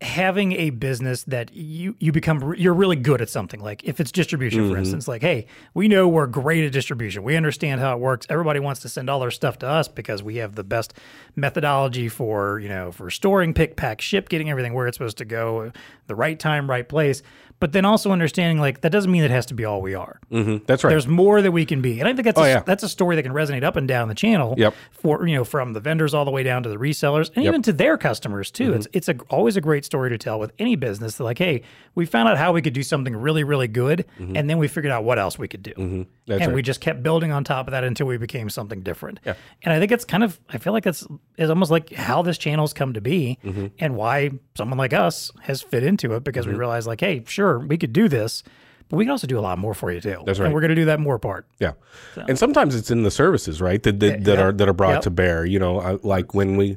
having 0.01 0.53
a 0.53 0.71
business 0.71 1.25
that 1.25 1.53
you 1.53 1.97
you 1.99 2.13
become 2.13 2.55
you're 2.57 2.73
really 2.75 2.95
good 2.95 3.21
at 3.21 3.29
something. 3.29 3.59
Like 3.59 3.83
if 3.83 3.99
it's 3.99 4.13
distribution 4.13 4.61
Mm-hmm. 4.63 4.73
for 4.73 4.79
instance 4.79 5.09
like 5.09 5.23
hey 5.23 5.47
we 5.75 5.89
know 5.89 6.07
we're 6.07 6.29
great 6.29 6.63
at 6.65 6.71
distribution. 6.71 7.25
We 7.25 7.35
understand 7.35 7.81
how 7.81 7.95
it 7.97 7.99
works. 7.99 8.25
Everybody 8.31 8.61
wants 8.61 8.81
to 8.83 8.89
send 8.89 9.11
all 9.11 9.19
their 9.19 9.33
stuff 9.33 9.59
to 9.59 9.69
us 9.69 9.89
because 9.89 10.23
we 10.23 10.37
have 10.37 10.55
the 10.55 10.63
best 10.63 10.95
methodology 11.35 12.09
for 12.09 12.61
you 12.61 12.69
know 12.69 12.93
for 12.93 13.11
storing 13.11 13.53
pick 13.55 13.75
pack 13.75 14.01
ship 14.01 14.29
getting 14.29 14.51
everything 14.51 14.73
where 14.73 14.87
it's 14.87 14.97
supposed 14.97 15.19
to 15.19 15.25
go 15.25 15.73
the 16.07 16.15
right 16.15 16.39
time 16.39 16.71
right 16.71 16.89
place 16.89 17.23
but 17.61 17.73
then 17.73 17.85
also 17.85 18.11
understanding 18.13 18.59
like 18.61 18.81
that 18.83 18.91
doesn't 18.93 19.11
mean 19.11 19.23
it 19.25 19.31
has 19.31 19.47
to 19.47 19.55
be 19.55 19.65
all 19.65 19.81
we 19.83 19.95
are 19.95 20.21
Mhm. 20.33 20.67
That's 20.67 20.85
right. 20.85 20.91
there's 20.91 21.07
more 21.09 21.43
that 21.43 21.53
we 21.53 21.65
can 21.67 21.81
be, 21.81 21.99
and 22.01 22.09
I 22.09 22.13
think 22.13 22.25
that's 22.25 22.39
a, 22.39 22.43
Oh, 22.43 22.47
yeah. 22.47 22.63
that's 22.65 22.83
a 22.83 22.89
story 22.89 23.17
that 23.17 23.23
can 23.23 23.33
resonate 23.33 23.63
up 23.65 23.77
and 23.77 23.89
down 23.89 24.09
the 24.09 24.15
channel. 24.15 24.55
Yep. 24.57 24.75
For 24.93 25.27
you 25.27 25.35
know, 25.35 25.45
from 25.45 25.73
the 25.73 25.81
vendors 25.81 26.15
all 26.15 26.25
the 26.25 26.31
way 26.31 26.43
down 26.43 26.63
to 26.63 26.69
the 26.69 26.77
resellers, 26.77 27.31
and 27.35 27.45
even 27.45 27.63
to 27.63 27.73
their 27.73 27.97
customers 27.99 28.51
too. 28.51 28.69
Mm-hmm. 28.71 28.77
It's 28.77 28.89
it's 28.93 29.09
a, 29.09 29.17
always 29.31 29.57
a 29.57 29.61
great 29.61 29.85
story 29.85 30.11
to 30.11 30.19
tell 30.19 30.39
with 30.39 30.53
any 30.59 30.77
business. 30.77 31.17
They're 31.17 31.25
like, 31.25 31.39
hey, 31.39 31.63
we 31.95 32.07
found 32.07 32.29
out 32.29 32.39
how 32.39 32.53
we 32.53 32.63
could 32.63 32.73
do 32.75 32.83
something 32.83 33.15
really 33.17 33.45
really 33.45 33.69
good, 33.69 34.05
and 34.19 34.49
then 34.49 34.59
we 34.59 34.69
figured 34.69 34.93
out 34.93 35.05
what 35.05 35.19
else 35.19 35.39
we 35.39 35.49
could 35.49 35.63
do, 35.63 35.73
Mm-hmm. 35.73 36.03
And 36.31 36.41
right. 36.49 36.53
we 36.55 36.61
just 36.61 36.83
kept 36.83 37.03
building 37.03 37.33
on 37.33 37.43
top 37.43 37.67
of 37.69 37.71
that 37.73 37.85
until 37.85 38.07
we 38.07 38.19
became 38.19 38.51
something 38.51 38.83
different. 38.83 39.19
Yeah. 39.25 39.33
And 39.63 39.73
I 39.73 39.79
think 39.79 39.93
it's 39.93 40.05
kind 40.05 40.23
of 40.23 40.39
I 40.51 40.59
feel 40.59 40.73
like 40.75 40.87
it's 40.87 41.07
is 41.39 41.49
almost 41.51 41.71
like 41.71 41.93
how 41.95 42.21
this 42.23 42.37
channel's 42.39 42.73
come 42.75 42.93
to 42.95 43.01
be, 43.01 43.39
Mm-hmm. 43.45 43.67
and 43.79 43.97
why 43.97 44.31
someone 44.57 44.77
like 44.79 44.93
us 44.93 45.31
has 45.43 45.63
fit 45.63 45.83
into 45.83 46.13
it 46.15 46.25
because 46.25 46.47
we 46.47 46.53
realized 46.55 46.87
like, 46.87 47.01
hey, 47.01 47.23
sure, 47.27 47.48
we 47.57 47.79
could 47.79 47.93
do 47.93 48.09
this. 48.09 48.43
But 48.89 48.97
we 48.97 49.05
can 49.05 49.11
also 49.11 49.27
do 49.27 49.39
a 49.39 49.41
lot 49.41 49.59
more 49.59 49.75
for 49.75 49.93
you 49.93 50.01
too. 50.01 50.23
That's 50.25 50.39
right. 50.39 50.47
And 50.47 50.55
we're 50.55 50.63
going 50.63 50.71
to 50.71 50.75
do 50.75 50.87
that 50.87 50.99
more 50.99 51.19
part. 51.19 51.47
Yeah, 51.61 51.73
and 52.27 52.39
sometimes 52.39 52.75
it's 52.75 52.91
in 52.91 53.03
the 53.03 53.11
services, 53.11 53.61
right? 53.61 53.83
That 53.83 54.01
that, 54.01 54.25
that 54.25 54.39
yeah. 54.39 54.45
are 54.45 54.53
that 54.53 54.67
are 54.69 54.73
brought 54.73 54.95
Yep. 54.95 55.03
to 55.03 55.11
bear. 55.11 55.45
You 55.45 55.59
know, 55.59 55.79
I- 55.81 55.99
like 56.03 56.35
when 56.35 56.57
we. 56.57 56.77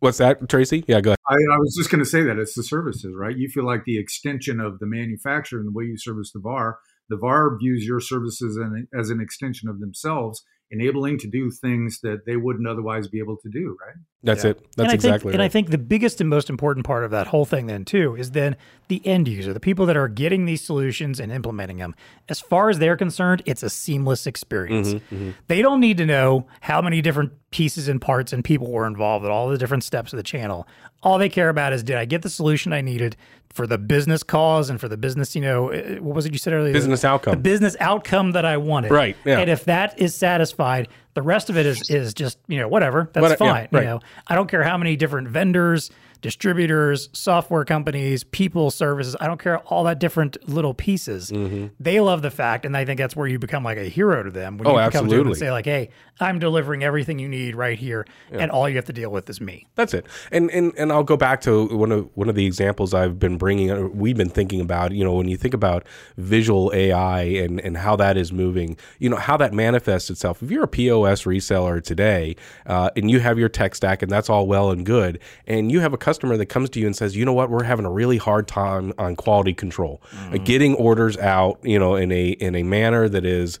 What's 0.00 0.18
that, 0.18 0.48
Tracy? 0.50 0.84
Yeah, 0.86 1.00
go 1.00 1.10
ahead. 1.10 1.18
I, 1.26 1.34
I 1.34 1.58
was 1.58 1.74
just 1.78 1.90
going 1.90 2.02
to 2.04 2.08
say 2.08 2.22
that 2.22 2.38
it's 2.38 2.54
the 2.54 2.62
services, 2.62 3.14
right? 3.16 3.34
You 3.34 3.48
feel 3.48 3.64
like 3.64 3.84
the 3.84 3.98
extension 3.98 4.60
of 4.60 4.78
the 4.78 4.86
manufacturer 4.86 5.58
and 5.60 5.68
the 5.68 5.72
way 5.72 5.84
you 5.84 5.96
service 5.96 6.30
the 6.32 6.40
VAR. 6.40 6.78
The 7.08 7.16
VAR 7.16 7.56
views 7.58 7.84
your 7.84 8.00
services 8.00 8.56
an, 8.56 8.88
as 8.98 9.10
an 9.10 9.20
extension 9.20 9.68
of 9.68 9.80
themselves, 9.80 10.42
enabling 10.70 11.18
to 11.18 11.28
do 11.28 11.50
things 11.50 12.00
that 12.02 12.24
they 12.26 12.36
wouldn't 12.36 12.66
otherwise 12.66 13.06
be 13.06 13.18
able 13.18 13.36
to 13.36 13.48
do, 13.50 13.76
right? 13.86 13.94
That's 14.22 14.44
Yeah. 14.44 14.52
it. 14.52 14.66
That's 14.76 14.86
and 14.86 14.94
exactly 14.94 15.30
think, 15.30 15.34
And 15.34 15.42
I 15.42 15.48
think 15.48 15.70
the 15.70 15.78
biggest 15.78 16.20
and 16.20 16.30
most 16.30 16.48
important 16.48 16.86
part 16.86 17.04
of 17.04 17.10
that 17.10 17.28
whole 17.28 17.44
thing, 17.44 17.66
then, 17.66 17.84
too, 17.84 18.16
is 18.16 18.30
then 18.30 18.56
the 18.88 19.06
end 19.06 19.28
user, 19.28 19.52
the 19.52 19.60
people 19.60 19.84
that 19.86 19.96
are 19.96 20.08
getting 20.08 20.46
these 20.46 20.62
solutions 20.62 21.20
and 21.20 21.30
implementing 21.30 21.76
them. 21.76 21.94
As 22.28 22.40
far 22.40 22.70
as 22.70 22.78
they're 22.78 22.96
concerned, 22.96 23.42
it's 23.44 23.62
a 23.62 23.70
seamless 23.70 24.26
experience. 24.26 24.94
Mm-hmm, 24.94 25.30
They 25.46 25.60
don't 25.60 25.80
need 25.80 25.98
to 25.98 26.06
know 26.06 26.46
how 26.62 26.80
many 26.80 27.02
different 27.02 27.32
pieces 27.50 27.86
and 27.86 28.00
parts 28.00 28.32
and 28.32 28.42
people 28.42 28.72
were 28.72 28.86
involved 28.86 29.24
at 29.24 29.30
all 29.30 29.48
the 29.48 29.58
different 29.58 29.84
steps 29.84 30.12
of 30.12 30.16
the 30.16 30.22
channel. 30.22 30.66
All 31.04 31.18
they 31.18 31.28
care 31.28 31.48
about 31.48 31.72
is 31.72 31.82
did 31.82 31.96
I 31.96 32.04
get 32.06 32.22
the 32.22 32.30
solution 32.30 32.72
I 32.72 32.80
needed 32.80 33.16
for 33.52 33.66
the 33.68 33.78
business 33.78 34.24
cause 34.24 34.68
and 34.68 34.80
for 34.80 34.88
the 34.88 34.96
business, 34.96 35.36
you 35.36 35.42
know, 35.42 35.70
uh, 35.72 35.96
what 36.00 36.16
was 36.16 36.26
it 36.26 36.32
you 36.32 36.38
said 36.38 36.52
earlier? 36.52 36.72
Business 36.72 37.04
outcome. 37.04 37.30
The 37.34 37.36
business 37.40 37.76
outcome 37.78 38.32
that 38.32 38.44
I 38.44 38.56
wanted. 38.56 38.90
Right, 38.90 39.16
yeah. 39.24 39.38
And 39.38 39.48
if 39.48 39.64
that 39.66 39.96
is 40.00 40.12
satisfied, 40.12 40.88
the 41.14 41.22
rest 41.22 41.50
of 41.50 41.56
it 41.56 41.64
is 41.64 41.88
is 41.88 42.14
just, 42.14 42.38
you 42.48 42.58
know, 42.58 42.66
whatever. 42.66 43.08
That's 43.12 43.22
What- 43.22 43.30
yeah, 43.32 43.36
fine. 43.36 43.68
right. 43.70 43.80
You 43.82 43.86
know, 43.86 44.00
I 44.26 44.34
don't 44.34 44.48
care 44.50 44.64
how 44.64 44.76
many 44.76 44.96
different 44.96 45.28
vendors, 45.28 45.90
distributors, 46.24 47.10
software 47.12 47.64
companies, 47.64 48.24
people, 48.24 48.70
services. 48.70 49.14
I 49.20 49.26
don't 49.26 49.40
care 49.40 49.58
all 49.58 49.84
that 49.84 49.98
different 50.00 50.36
little 50.48 50.72
pieces. 50.74 51.30
Mm-hmm. 51.30 51.66
They 51.78 52.00
love 52.00 52.22
the 52.22 52.30
fact, 52.30 52.64
and 52.64 52.76
I 52.76 52.84
think 52.84 52.98
that's 52.98 53.14
where 53.14 53.26
you 53.28 53.38
become 53.38 53.62
like 53.62 53.76
a 53.78 53.84
hero 53.84 54.22
to 54.22 54.30
them. 54.30 54.56
When 54.58 54.66
Oh, 54.66 54.72
you 54.72 54.76
come 54.90 54.90
to 54.90 54.90
them 54.92 55.04
absolutely. 55.04 55.30
and 55.32 55.38
say 55.38 55.50
like, 55.52 55.66
"Hey, 55.66 55.90
I'm 56.20 56.38
delivering 56.38 56.82
everything 56.82 57.18
you 57.18 57.28
need 57.28 57.54
right 57.54 57.78
here, 57.78 58.06
and 58.32 58.50
all 58.50 58.68
you 58.68 58.76
have 58.76 58.86
to 58.86 58.92
deal 58.92 59.10
with 59.10 59.28
is 59.28 59.40
me." 59.40 59.66
That's 59.74 59.92
it. 59.94 60.06
And 60.32 60.50
and 60.50 60.72
and 60.78 60.90
I'll 60.90 61.04
go 61.04 61.16
back 61.16 61.40
to 61.42 61.66
one 61.66 61.92
of 61.92 62.08
one 62.14 62.28
of 62.30 62.34
the 62.34 62.46
examples 62.46 62.94
I've 62.94 63.18
been 63.18 63.36
bringing. 63.36 63.70
uh, 63.70 63.82
We've 63.82 64.16
been 64.16 64.30
thinking 64.30 64.60
about. 64.62 64.92
You 64.92 65.04
know, 65.04 65.12
when 65.12 65.28
you 65.28 65.36
think 65.36 65.52
about 65.54 65.84
visual 66.16 66.72
AI 66.74 67.22
and 67.22 67.60
and 67.60 67.76
how 67.76 67.96
that 67.96 68.16
is 68.16 68.32
moving. 68.32 68.76
You 68.98 69.10
know 69.10 69.16
how 69.16 69.36
that 69.36 69.52
manifests 69.52 70.08
itself. 70.08 70.42
If 70.42 70.50
you're 70.50 70.64
a 70.64 70.68
POS 70.68 71.24
reseller 71.24 71.82
today, 71.82 72.34
uh, 72.66 72.88
and 72.96 73.10
you 73.10 73.20
have 73.20 73.38
your 73.38 73.50
tech 73.50 73.74
stack, 73.74 74.02
and 74.02 74.10
that's 74.10 74.30
all 74.30 74.46
well 74.46 74.70
and 74.70 74.86
good, 74.86 75.18
and 75.46 75.70
you 75.70 75.80
have 75.80 75.92
a 75.92 75.98
customer 75.98 76.13
that 76.18 76.46
comes 76.46 76.70
to 76.70 76.80
you 76.80 76.86
and 76.86 76.96
says, 76.96 77.16
you 77.16 77.24
know 77.24 77.32
what, 77.32 77.50
we're 77.50 77.64
having 77.64 77.84
a 77.84 77.90
really 77.90 78.16
hard 78.18 78.46
time 78.48 78.92
on 78.98 79.16
quality 79.16 79.54
control, 79.54 80.00
Uh, 80.32 80.38
getting 80.38 80.74
orders 80.74 81.16
out. 81.18 81.58
You 81.62 81.78
know, 81.78 81.94
in 81.96 82.12
a 82.12 82.28
in 82.30 82.54
a 82.54 82.62
manner 82.62 83.08
that 83.08 83.24
is 83.24 83.58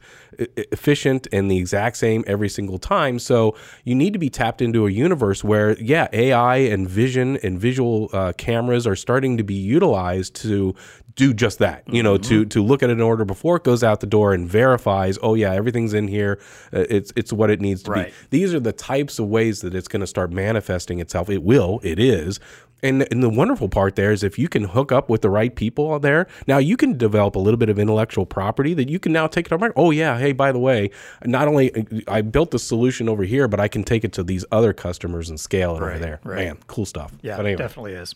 efficient 0.56 1.26
and 1.32 1.50
the 1.50 1.58
exact 1.58 1.96
same 1.96 2.24
every 2.26 2.48
single 2.48 2.78
time. 2.78 3.18
So 3.18 3.56
you 3.84 3.94
need 3.94 4.12
to 4.12 4.18
be 4.18 4.30
tapped 4.30 4.60
into 4.60 4.86
a 4.86 4.90
universe 4.90 5.44
where, 5.44 5.78
yeah, 5.80 6.08
AI 6.12 6.56
and 6.56 6.88
vision 6.88 7.38
and 7.42 7.58
visual 7.58 8.10
uh, 8.12 8.32
cameras 8.36 8.86
are 8.86 8.96
starting 8.96 9.36
to 9.36 9.44
be 9.44 9.54
utilized 9.54 10.34
to 10.36 10.74
do 11.16 11.32
just 11.32 11.58
that. 11.60 11.84
You 11.86 12.02
know, 12.02 12.16
to 12.18 12.44
to 12.46 12.62
look 12.62 12.82
at 12.82 12.90
an 12.90 13.00
order 13.00 13.24
before 13.24 13.56
it 13.56 13.64
goes 13.64 13.84
out 13.84 14.00
the 14.00 14.06
door 14.06 14.34
and 14.34 14.48
verifies, 14.48 15.18
oh 15.22 15.34
yeah, 15.34 15.52
everything's 15.52 15.94
in 15.94 16.08
here. 16.08 16.40
Uh, 16.72 16.84
it's 16.90 17.12
it's 17.16 17.32
what 17.32 17.50
it 17.50 17.60
needs 17.60 17.82
to 17.84 17.90
Right. 17.92 18.06
be. 18.30 18.38
These 18.38 18.54
are 18.54 18.60
the 18.60 18.72
types 18.72 19.18
of 19.18 19.26
ways 19.28 19.60
that 19.60 19.74
it's 19.74 19.88
going 19.88 20.00
to 20.00 20.06
start 20.06 20.32
manifesting 20.32 21.00
itself. 21.00 21.30
It 21.30 21.42
will. 21.42 21.80
It 21.82 21.98
is. 21.98 22.40
And, 22.82 23.06
and 23.10 23.22
the 23.22 23.30
wonderful 23.30 23.70
part 23.70 23.96
there 23.96 24.12
is 24.12 24.22
if 24.22 24.38
you 24.38 24.46
can 24.46 24.64
hook 24.64 24.92
up 24.92 25.08
with 25.08 25.22
the 25.22 25.30
right 25.30 25.54
people 25.56 25.94
out 25.94 26.02
there, 26.02 26.26
now 26.46 26.58
you 26.58 26.76
can 26.76 26.98
develop 26.98 27.34
a 27.34 27.38
little 27.38 27.56
bit 27.56 27.70
of 27.70 27.78
intellectual 27.78 28.26
property 28.26 28.74
that 28.74 28.90
you 28.90 28.98
can 28.98 29.10
now 29.10 29.26
take 29.26 29.46
it 29.46 29.52
on. 29.52 29.72
Oh 29.74 29.90
yeah, 29.90 30.18
hey, 30.18 30.32
by 30.32 30.52
the 30.52 30.58
way, 30.58 30.90
not 31.24 31.48
only 31.48 31.72
I 32.08 32.20
built 32.20 32.50
the 32.50 32.58
solution 32.58 33.08
over 33.08 33.22
here, 33.22 33.48
but 33.48 33.58
I 33.58 33.68
can 33.68 33.84
take 33.84 34.04
it 34.04 34.12
to 34.14 34.22
these 34.22 34.44
other 34.52 34.74
customers 34.74 35.30
and 35.30 35.40
scale 35.40 35.76
it 35.76 35.82
over 35.82 35.98
there. 35.98 36.20
right. 36.24 36.44
Man, 36.44 36.58
cool 36.66 36.84
stuff. 36.84 37.12
Yeah, 37.22 37.38
anyway, 37.38 37.56
definitely 37.56 37.92
is. 37.94 38.14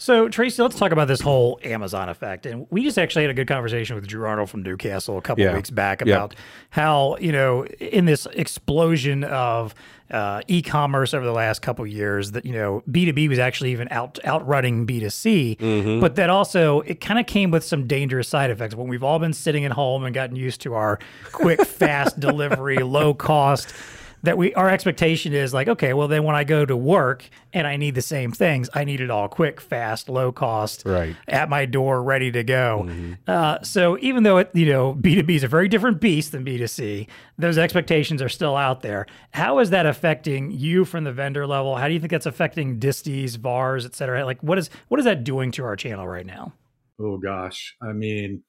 So 0.00 0.28
Tracy, 0.28 0.62
let's 0.62 0.76
talk 0.78 0.92
about 0.92 1.08
this 1.08 1.20
whole 1.20 1.58
Amazon 1.64 2.08
effect. 2.08 2.46
And 2.46 2.68
we 2.70 2.84
just 2.84 2.98
actually 2.98 3.22
had 3.22 3.30
a 3.30 3.34
good 3.34 3.48
conversation 3.48 3.96
with 3.96 4.06
Drew 4.06 4.26
Arnold 4.26 4.48
from 4.48 4.62
Newcastle 4.62 5.18
a 5.18 5.20
couple 5.20 5.42
Yeah. 5.42 5.50
of 5.50 5.56
weeks 5.56 5.70
back 5.70 6.02
Yeah. 6.06 6.14
about 6.14 6.34
how 6.70 7.16
you 7.20 7.32
know 7.32 7.64
in 7.66 8.04
this 8.04 8.26
explosion 8.32 9.24
of 9.24 9.74
uh, 10.10 10.40
e-commerce 10.46 11.12
over 11.12 11.24
the 11.26 11.32
last 11.32 11.60
couple 11.60 11.84
of 11.84 11.90
years 11.90 12.30
that 12.30 12.46
you 12.46 12.52
know 12.52 12.82
B2B 12.90 13.28
was 13.28 13.38
actually 13.40 13.72
even 13.72 13.88
out 13.90 14.18
outrunning 14.24 14.86
B2C, 14.86 15.56
Mm-hmm. 15.58 16.00
but 16.00 16.14
that 16.14 16.30
also 16.30 16.80
it 16.82 17.00
kind 17.00 17.18
of 17.18 17.26
came 17.26 17.50
with 17.50 17.64
some 17.64 17.86
dangerous 17.88 18.28
side 18.28 18.50
effects 18.50 18.74
when 18.76 18.86
we've 18.88 19.02
all 19.02 19.18
been 19.18 19.32
sitting 19.34 19.64
at 19.64 19.72
home 19.72 20.04
and 20.04 20.14
gotten 20.14 20.36
used 20.36 20.60
to 20.62 20.74
our 20.74 20.98
quick, 21.32 21.62
fast 21.64 22.20
delivery, 22.20 22.76
low 22.78 23.12
cost 23.14 23.74
that 24.22 24.36
we 24.38 24.52
our 24.54 24.68
expectation 24.68 25.32
is 25.32 25.54
like 25.54 25.68
okay 25.68 25.92
well 25.92 26.08
then 26.08 26.24
when 26.24 26.34
i 26.34 26.44
go 26.44 26.64
to 26.66 26.76
work 26.76 27.28
and 27.52 27.66
i 27.66 27.76
need 27.76 27.94
the 27.94 28.02
same 28.02 28.30
things 28.32 28.68
i 28.74 28.84
need 28.84 29.00
it 29.00 29.10
all 29.10 29.28
quick 29.28 29.60
fast 29.60 30.08
low 30.08 30.32
cost 30.32 30.82
Right. 30.84 31.14
at 31.26 31.48
my 31.48 31.66
door 31.66 32.02
ready 32.02 32.30
to 32.32 32.42
go. 32.44 32.88
Uh, 33.26 33.62
so 33.62 33.96
even 34.00 34.22
though 34.22 34.38
it 34.38 34.50
you 34.54 34.66
know 34.66 34.94
b2b 34.94 35.30
is 35.30 35.44
a 35.44 35.48
very 35.48 35.68
different 35.68 36.00
beast 36.00 36.32
than 36.32 36.44
b2c 36.44 37.06
those 37.38 37.56
expectations 37.58 38.20
are 38.20 38.28
still 38.28 38.56
out 38.56 38.80
there. 38.82 39.06
How 39.30 39.60
is 39.60 39.70
that 39.70 39.86
affecting 39.86 40.50
you 40.50 40.84
from 40.84 41.04
the 41.04 41.12
vendor 41.12 41.46
level? 41.46 41.76
How 41.76 41.86
do 41.86 41.94
you 41.94 42.00
think 42.00 42.10
that's 42.10 42.26
affecting 42.26 42.78
disties 42.80 43.36
vars 43.36 43.86
et 43.86 43.94
cetera? 43.94 44.24
Like 44.24 44.42
what 44.42 44.58
is 44.58 44.68
what 44.88 44.98
is 44.98 45.04
that 45.04 45.22
doing 45.24 45.52
to 45.52 45.64
our 45.64 45.76
channel 45.76 46.08
right 46.08 46.26
now? 46.26 46.52
Oh 47.00 47.16
gosh, 47.18 47.76
I 47.80 47.92
mean, 47.92 48.42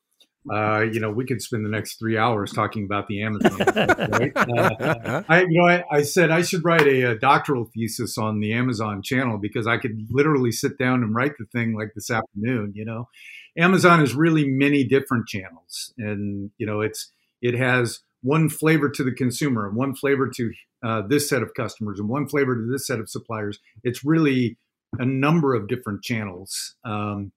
uh, 0.52 0.82
you 0.82 1.00
know, 1.00 1.12
we 1.12 1.26
could 1.26 1.42
spend 1.42 1.66
the 1.66 1.70
next 1.70 2.00
three 2.00 2.18
hours 2.18 2.54
talking 2.54 2.86
about 2.86 3.08
the 3.08 3.22
Amazon. 3.22 3.58
right? 4.10 4.32
Uh, 4.36 5.24
I, 5.28 5.42
you 5.42 5.62
know, 5.62 5.68
I, 5.68 5.84
I 5.92 6.02
said 6.04 6.32
I 6.32 6.42
should 6.42 6.64
write 6.64 6.88
a, 6.88 7.12
a 7.12 7.16
doctoral 7.16 7.70
thesis 7.74 8.18
on 8.18 8.40
the 8.40 8.54
Amazon 8.54 9.02
channel 9.02 9.38
because 9.38 9.68
I 9.68 9.78
could 9.78 10.08
literally 10.10 10.52
sit 10.52 10.78
down 10.78 11.04
and 11.04 11.14
write 11.14 11.34
the 11.38 11.46
thing 11.46 11.76
like 11.78 11.94
this 11.94 12.10
afternoon. 12.10 12.72
You 12.74 12.86
know, 12.86 13.10
Amazon 13.58 14.02
is 14.02 14.16
really 14.16 14.48
many 14.48 14.84
different 14.86 15.28
channels, 15.28 15.94
and 15.98 16.52
you 16.58 16.66
know, 16.66 16.82
it's 16.82 17.12
it 17.42 17.56
has 17.56 18.00
one 18.22 18.50
flavor 18.50 18.90
to 18.90 19.04
the 19.04 19.14
consumer 19.14 19.68
and 19.68 19.76
one 19.76 19.94
flavor 19.94 20.30
to 20.36 20.52
uh, 20.84 21.02
this 21.08 21.30
set 21.30 21.44
of 21.44 21.54
customers 21.54 22.00
and 22.00 22.08
one 22.08 22.28
flavor 22.28 22.56
to 22.56 22.72
this 22.72 22.88
set 22.88 23.00
of 23.00 23.10
suppliers. 23.10 23.60
It's 23.84 24.06
really 24.06 24.58
a 24.98 25.06
number 25.06 25.54
of 25.54 25.68
different 25.68 26.02
channels. 26.02 26.76
Um, 26.84 27.34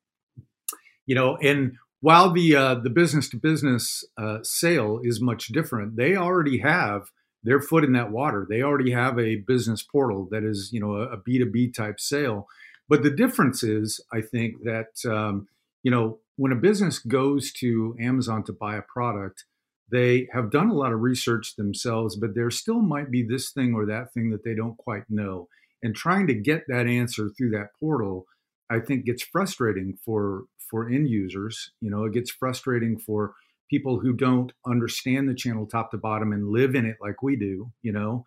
you 1.07 1.15
know 1.15 1.37
and 1.37 1.77
while 2.03 2.31
the 2.31 2.55
uh, 2.55 2.75
the 2.75 2.91
business 2.91 3.31
to 3.31 3.39
business 3.39 4.05
uh, 4.19 4.41
sale 4.43 5.01
is 5.03 5.23
much 5.23 5.49
different 5.49 5.97
they 5.97 6.15
already 6.15 6.59
have 6.59 7.05
their 7.45 7.61
foot 7.61 7.85
in 7.85 7.93
that 7.93 8.13
water. 8.13 8.47
They 8.49 8.63
already 8.63 8.93
have 8.93 9.19
a 9.19 9.37
business 9.37 9.83
portal 9.83 10.29
that 10.31 10.45
is 10.45 10.71
you 10.73 10.81
know 10.81 10.95
a 10.97 11.17
B 11.17 11.39
two 11.39 11.51
B 11.51 11.71
type 11.71 11.99
sale. 11.99 12.47
But 12.89 13.03
the 13.03 13.11
difference 13.11 13.63
is 13.63 14.05
i 14.13 14.21
think 14.21 14.65
that 14.65 14.93
um, 15.11 15.49
you 15.83 15.91
know 15.91 16.19
when 16.37 16.53
a 16.53 16.57
business 16.57 16.99
goes 16.99 17.53
to 17.53 17.97
amazon 18.01 18.43
to 18.45 18.53
buy 18.53 18.77
a 18.77 18.83
product 18.83 19.45
they 19.91 20.27
have 20.33 20.51
done 20.51 20.69
a 20.69 20.75
lot 20.75 20.93
of 20.93 21.01
research 21.01 21.57
themselves 21.57 22.17
but 22.17 22.35
there 22.35 22.51
still 22.51 22.83
might 22.83 23.11
be 23.11 23.23
this 23.23 23.51
thing 23.51 23.75
or 23.75 23.87
that 23.87 24.13
thing 24.13 24.31
that 24.31 24.45
they 24.45 24.55
don't 24.55 24.77
quite 24.77 25.05
know. 25.09 25.49
And 25.83 25.95
trying 25.97 26.27
to 26.29 26.35
get 26.35 26.65
that 26.69 26.87
answer 26.87 27.31
through 27.31 27.51
that 27.51 27.71
portal 27.81 28.27
I 28.71 28.81
think 28.81 29.05
gets 29.05 29.23
frustrating 29.23 29.99
for 30.05 30.45
for 30.73 30.89
end 30.89 31.09
users. 31.09 31.71
You 31.81 31.91
know, 31.91 32.05
it 32.05 32.15
gets 32.15 32.33
frustrating 32.33 32.99
for 32.99 33.35
people 33.71 34.01
who 34.01 34.13
don't 34.13 34.53
understand 34.67 35.29
the 35.29 35.35
channel 35.35 35.67
top 35.67 35.93
to 35.93 35.99
bottom 35.99 36.33
and 36.33 36.49
live 36.49 36.75
in 36.75 36.87
it 36.87 36.97
like 37.01 37.23
we 37.23 37.37
do. 37.37 37.71
You 37.83 37.93
know, 37.93 38.25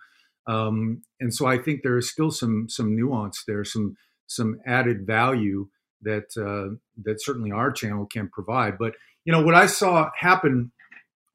um, 0.48 1.02
and 1.20 1.34
so 1.34 1.48
I 1.48 1.58
think 1.58 1.82
there 1.82 1.98
is 1.98 2.10
still 2.10 2.32
some 2.32 2.68
some 2.70 2.96
nuance 2.96 3.44
there, 3.48 3.66
some 3.66 3.98
some 4.28 4.60
added 4.66 5.06
value 5.06 5.68
that 6.04 6.38
uh, 6.38 6.76
that 7.04 7.22
certainly 7.22 7.52
our 7.52 7.72
channel 7.72 8.06
can 8.06 8.30
provide. 8.32 8.78
But 8.78 8.94
you 9.26 9.34
know 9.34 9.42
what 9.42 9.56
I 9.56 9.66
saw 9.66 10.10
happen 10.18 10.72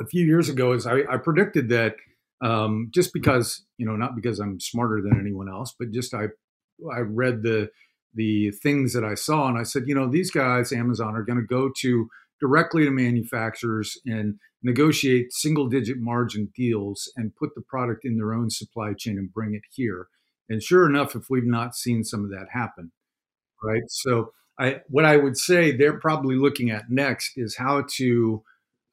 a 0.00 0.06
few 0.06 0.24
years 0.24 0.48
ago 0.48 0.72
is 0.72 0.86
I, 0.86 1.00
I 1.10 1.16
predicted 1.18 1.68
that 1.70 1.96
um, 2.42 2.88
just 2.94 3.12
because 3.12 3.64
you 3.78 3.86
know 3.86 3.96
not 3.96 4.14
because 4.14 4.38
I'm 4.38 4.60
smarter 4.60 5.02
than 5.02 5.18
anyone 5.20 5.50
else, 5.50 5.74
but 5.78 5.90
just 5.90 6.14
I 6.14 6.26
I 6.94 7.00
read 7.00 7.42
the 7.42 7.70
the 8.14 8.50
things 8.50 8.92
that 8.92 9.04
I 9.04 9.14
saw 9.14 9.48
and 9.48 9.58
I 9.58 9.62
said, 9.62 9.84
you 9.86 9.94
know, 9.94 10.08
these 10.08 10.30
guys, 10.30 10.72
Amazon, 10.72 11.14
are 11.14 11.22
going 11.22 11.38
to 11.38 11.46
go 11.46 11.70
to 11.80 12.08
directly 12.40 12.84
to 12.84 12.90
manufacturers 12.90 13.96
and 14.06 14.38
negotiate 14.62 15.32
single 15.32 15.68
digit 15.68 15.98
margin 15.98 16.50
deals 16.54 17.10
and 17.16 17.36
put 17.36 17.54
the 17.54 17.62
product 17.62 18.04
in 18.04 18.16
their 18.16 18.32
own 18.32 18.50
supply 18.50 18.92
chain 18.96 19.18
and 19.18 19.32
bring 19.32 19.54
it 19.54 19.62
here. 19.70 20.08
And 20.48 20.62
sure 20.62 20.88
enough, 20.88 21.14
if 21.14 21.24
we've 21.30 21.46
not 21.46 21.74
seen 21.74 22.02
some 22.02 22.24
of 22.24 22.30
that 22.30 22.46
happen, 22.52 22.92
right? 23.62 23.82
So 23.88 24.32
I, 24.58 24.80
what 24.88 25.04
I 25.04 25.16
would 25.16 25.36
say 25.36 25.74
they're 25.74 25.98
probably 25.98 26.36
looking 26.36 26.70
at 26.70 26.90
next 26.90 27.32
is 27.36 27.56
how 27.56 27.84
to 27.96 28.42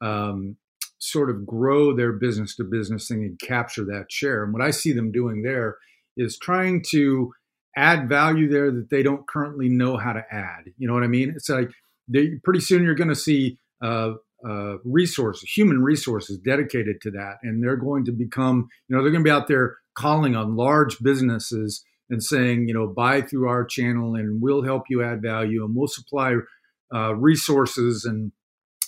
um, 0.00 0.56
sort 0.98 1.30
of 1.30 1.46
grow 1.46 1.94
their 1.94 2.12
business 2.12 2.56
to 2.56 2.64
business 2.64 3.08
thing 3.08 3.24
and 3.24 3.38
capture 3.40 3.84
that 3.84 4.06
share. 4.10 4.44
And 4.44 4.52
what 4.52 4.62
I 4.62 4.70
see 4.70 4.92
them 4.92 5.12
doing 5.12 5.42
there 5.42 5.76
is 6.16 6.38
trying 6.38 6.84
to 6.90 7.32
add 7.78 8.08
value 8.08 8.48
there 8.48 8.70
that 8.70 8.90
they 8.90 9.02
don't 9.02 9.26
currently 9.26 9.68
know 9.68 9.96
how 9.96 10.12
to 10.12 10.22
add. 10.30 10.64
You 10.76 10.88
know 10.88 10.94
what 10.94 11.04
I 11.04 11.08
mean? 11.08 11.32
It's 11.34 11.48
like 11.48 11.70
they, 12.08 12.32
pretty 12.44 12.60
soon 12.60 12.82
you're 12.82 12.94
going 12.94 13.08
to 13.08 13.14
see 13.14 13.58
uh, 13.82 14.12
uh, 14.46 14.78
resources, 14.84 15.48
human 15.48 15.82
resources 15.82 16.38
dedicated 16.38 17.00
to 17.02 17.10
that, 17.12 17.34
and 17.42 17.62
they're 17.62 17.76
going 17.76 18.04
to 18.06 18.12
become, 18.12 18.68
you 18.88 18.96
know, 18.96 19.02
they're 19.02 19.12
going 19.12 19.24
to 19.24 19.28
be 19.28 19.32
out 19.32 19.48
there 19.48 19.76
calling 19.96 20.36
on 20.36 20.56
large 20.56 20.98
businesses 21.00 21.84
and 22.10 22.22
saying, 22.22 22.68
you 22.68 22.74
know, 22.74 22.86
buy 22.86 23.20
through 23.20 23.48
our 23.48 23.64
channel, 23.64 24.14
and 24.14 24.40
we'll 24.42 24.62
help 24.62 24.84
you 24.88 25.02
add 25.02 25.22
value, 25.22 25.64
and 25.64 25.74
we'll 25.74 25.88
supply 25.88 26.34
uh, 26.94 27.14
resources 27.14 28.04
and 28.04 28.32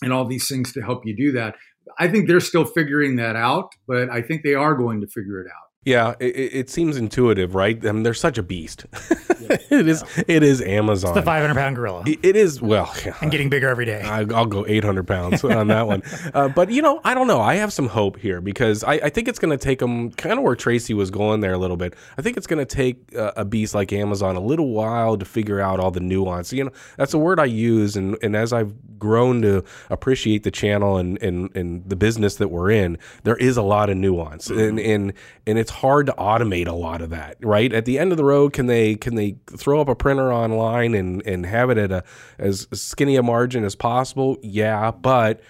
and 0.02 0.12
all 0.12 0.24
these 0.24 0.48
things 0.48 0.72
to 0.72 0.80
help 0.80 1.04
you 1.04 1.14
do 1.14 1.32
that. 1.32 1.54
I 1.98 2.08
think 2.08 2.26
they're 2.26 2.40
still 2.40 2.64
figuring 2.64 3.16
that 3.16 3.36
out, 3.36 3.70
but 3.86 4.08
I 4.08 4.22
think 4.22 4.42
they 4.42 4.54
are 4.54 4.74
going 4.74 5.00
to 5.02 5.06
figure 5.06 5.40
it 5.40 5.46
out. 5.46 5.69
Yeah, 5.86 6.14
it, 6.20 6.24
it, 6.26 6.70
seems 6.70 6.98
intuitive, 6.98 7.54
right? 7.54 7.74
I 7.86 7.92
mean, 7.92 8.02
they're 8.02 8.12
such 8.12 8.36
a 8.36 8.42
beast. 8.42 8.84
it 9.40 9.88
is. 9.88 10.04
It 10.28 10.42
is 10.42 10.60
Amazon. 10.60 11.12
It's 11.12 11.20
the 11.20 11.22
500 11.22 11.54
pound 11.54 11.74
gorilla. 11.74 12.02
it, 12.06 12.18
it 12.22 12.36
is. 12.36 12.60
Well, 12.60 12.94
and 13.22 13.30
getting 13.30 13.48
bigger 13.48 13.66
every 13.66 13.86
day. 13.86 14.02
I, 14.02 14.24
will 14.24 14.44
go 14.44 14.66
800 14.68 15.06
pounds 15.06 15.42
on 15.42 15.68
that 15.68 15.86
one. 15.86 16.02
Uh, 16.34 16.48
but 16.48 16.70
you 16.70 16.82
know, 16.82 17.00
I 17.02 17.14
don't 17.14 17.26
know. 17.26 17.40
I 17.40 17.54
have 17.56 17.72
some 17.72 17.88
hope 17.88 18.16
here 18.18 18.40
because 18.40 18.84
I, 18.84 18.94
I 18.94 19.08
think 19.08 19.26
it's 19.26 19.38
going 19.38 19.56
to 19.56 19.62
take 19.62 19.78
them 19.78 20.10
kind 20.12 20.38
of 20.38 20.44
where 20.44 20.54
Tracy 20.54 20.94
was 20.94 21.10
going 21.10 21.40
there 21.40 21.54
a 21.54 21.58
little 21.58 21.76
bit. 21.76 21.94
I 22.18 22.22
think 22.22 22.36
it's 22.36 22.46
going 22.46 22.64
to 22.64 22.66
take 22.66 23.16
uh, 23.16 23.32
a 23.36 23.44
beast 23.44 23.74
like 23.74 23.92
Amazon 23.92 24.36
a 24.36 24.40
little 24.40 24.68
while 24.68 25.16
to 25.16 25.24
figure 25.24 25.60
out 25.60 25.80
all 25.80 25.90
the 25.90 26.00
nuance. 26.00 26.52
You 26.52 26.64
know, 26.64 26.72
that's 26.98 27.14
a 27.14 27.18
word 27.18 27.40
I 27.40 27.46
use, 27.46 27.96
and 27.96 28.16
and 28.22 28.36
as 28.36 28.52
I've 28.52 28.74
grown 28.98 29.42
to 29.42 29.64
appreciate 29.88 30.44
the 30.44 30.50
channel 30.50 30.98
and 30.98 31.20
and 31.22 31.54
and 31.56 31.88
the 31.88 31.96
business 31.96 32.36
that 32.36 32.48
we're 32.48 32.70
in, 32.70 32.98
there 33.24 33.36
is 33.36 33.56
a 33.56 33.62
lot 33.62 33.90
of 33.90 33.96
nuance, 33.96 34.48
mm-hmm. 34.48 34.60
and 34.60 34.80
and 34.80 35.12
and 35.46 35.58
it's 35.58 35.69
hard 35.70 36.06
to 36.06 36.12
automate 36.12 36.66
a 36.66 36.72
lot 36.72 37.00
of 37.00 37.10
that, 37.10 37.36
right? 37.40 37.72
At 37.72 37.84
the 37.84 37.98
end 37.98 38.12
of 38.12 38.18
the 38.18 38.24
road, 38.24 38.52
can 38.52 38.66
they 38.66 38.94
can 38.96 39.14
they 39.14 39.36
throw 39.46 39.80
up 39.80 39.88
a 39.88 39.94
printer 39.94 40.32
online 40.32 40.94
and 40.94 41.22
and 41.26 41.46
have 41.46 41.70
it 41.70 41.78
at 41.78 41.90
a 41.90 42.04
as 42.38 42.66
skinny 42.72 43.16
a 43.16 43.22
margin 43.22 43.64
as 43.64 43.74
possible? 43.74 44.36
Yeah, 44.42 44.90
but 44.90 45.40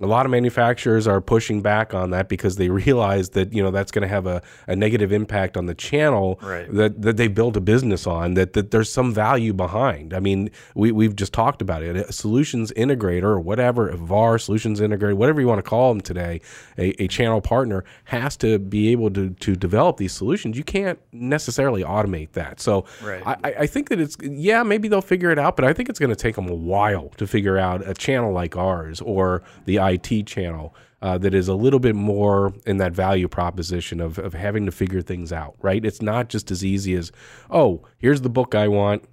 a 0.00 0.06
lot 0.06 0.24
of 0.24 0.32
manufacturers 0.32 1.06
are 1.06 1.20
pushing 1.20 1.60
back 1.60 1.92
on 1.92 2.10
that 2.10 2.28
because 2.28 2.56
they 2.56 2.68
realize 2.80 3.30
that 3.30 3.52
you 3.52 3.62
know 3.62 3.70
that's 3.70 3.90
going 3.90 4.02
to 4.02 4.08
have 4.08 4.26
a, 4.26 4.42
a 4.66 4.74
negative 4.74 5.12
impact 5.12 5.56
on 5.56 5.66
the 5.66 5.74
channel 5.74 6.38
right. 6.42 6.72
that, 6.74 7.02
that 7.02 7.16
they 7.16 7.28
built 7.28 7.56
a 7.56 7.60
business 7.60 8.06
on 8.06 8.34
that, 8.34 8.54
that 8.54 8.70
there's 8.70 8.92
some 8.92 9.12
value 9.12 9.52
behind 9.52 10.14
i 10.14 10.20
mean 10.20 10.50
we, 10.74 10.90
we've 10.92 11.16
just 11.16 11.32
talked 11.32 11.62
about 11.62 11.82
it 11.82 11.96
a 11.96 12.12
solutions 12.12 12.72
integrator 12.76 13.24
or 13.24 13.40
whatever 13.40 13.88
a 13.88 13.96
var 13.96 14.38
solutions 14.38 14.80
integrator 14.80 15.14
whatever 15.14 15.40
you 15.40 15.46
want 15.46 15.58
to 15.58 15.68
call 15.68 15.92
them 15.92 16.00
today 16.00 16.40
a, 16.78 17.02
a 17.02 17.08
channel 17.08 17.40
partner 17.40 17.84
has 18.04 18.36
to 18.36 18.58
be 18.58 18.90
able 18.90 19.10
to, 19.10 19.30
to 19.34 19.54
develop 19.54 19.96
these 19.96 20.12
solutions 20.12 20.56
you 20.56 20.64
can't 20.64 20.98
necessarily 21.12 21.82
automate 21.82 22.32
that 22.32 22.60
so 22.60 22.84
right. 23.02 23.22
I, 23.26 23.54
I 23.60 23.66
think 23.66 23.88
that 23.90 24.00
it's 24.00 24.16
yeah 24.22 24.62
maybe 24.62 24.88
they'll 24.88 25.02
figure 25.02 25.30
it 25.30 25.38
out 25.38 25.56
but 25.56 25.64
i 25.64 25.72
think 25.72 25.88
it's 25.88 25.98
going 25.98 26.10
to 26.10 26.16
take 26.16 26.36
them 26.36 26.48
a 26.48 26.54
while 26.54 27.08
to 27.16 27.26
figure 27.26 27.58
out 27.58 27.86
a 27.86 27.94
channel 27.94 28.32
like 28.32 28.56
ours 28.56 29.00
or 29.00 29.42
the 29.66 29.78
IT 29.90 30.26
channel 30.26 30.74
uh, 31.02 31.18
that 31.18 31.34
is 31.34 31.48
a 31.48 31.54
little 31.54 31.80
bit 31.80 31.94
more 31.94 32.52
in 32.66 32.76
that 32.78 32.92
value 32.92 33.28
proposition 33.28 34.00
of, 34.00 34.18
of 34.18 34.34
having 34.34 34.66
to 34.66 34.72
figure 34.72 35.02
things 35.02 35.32
out, 35.32 35.56
right? 35.60 35.84
It's 35.84 36.02
not 36.02 36.28
just 36.28 36.50
as 36.50 36.64
easy 36.64 36.94
as, 36.94 37.10
oh, 37.50 37.82
here's 37.98 38.20
the 38.20 38.28
book 38.28 38.54
I 38.54 38.68
want. 38.68 39.04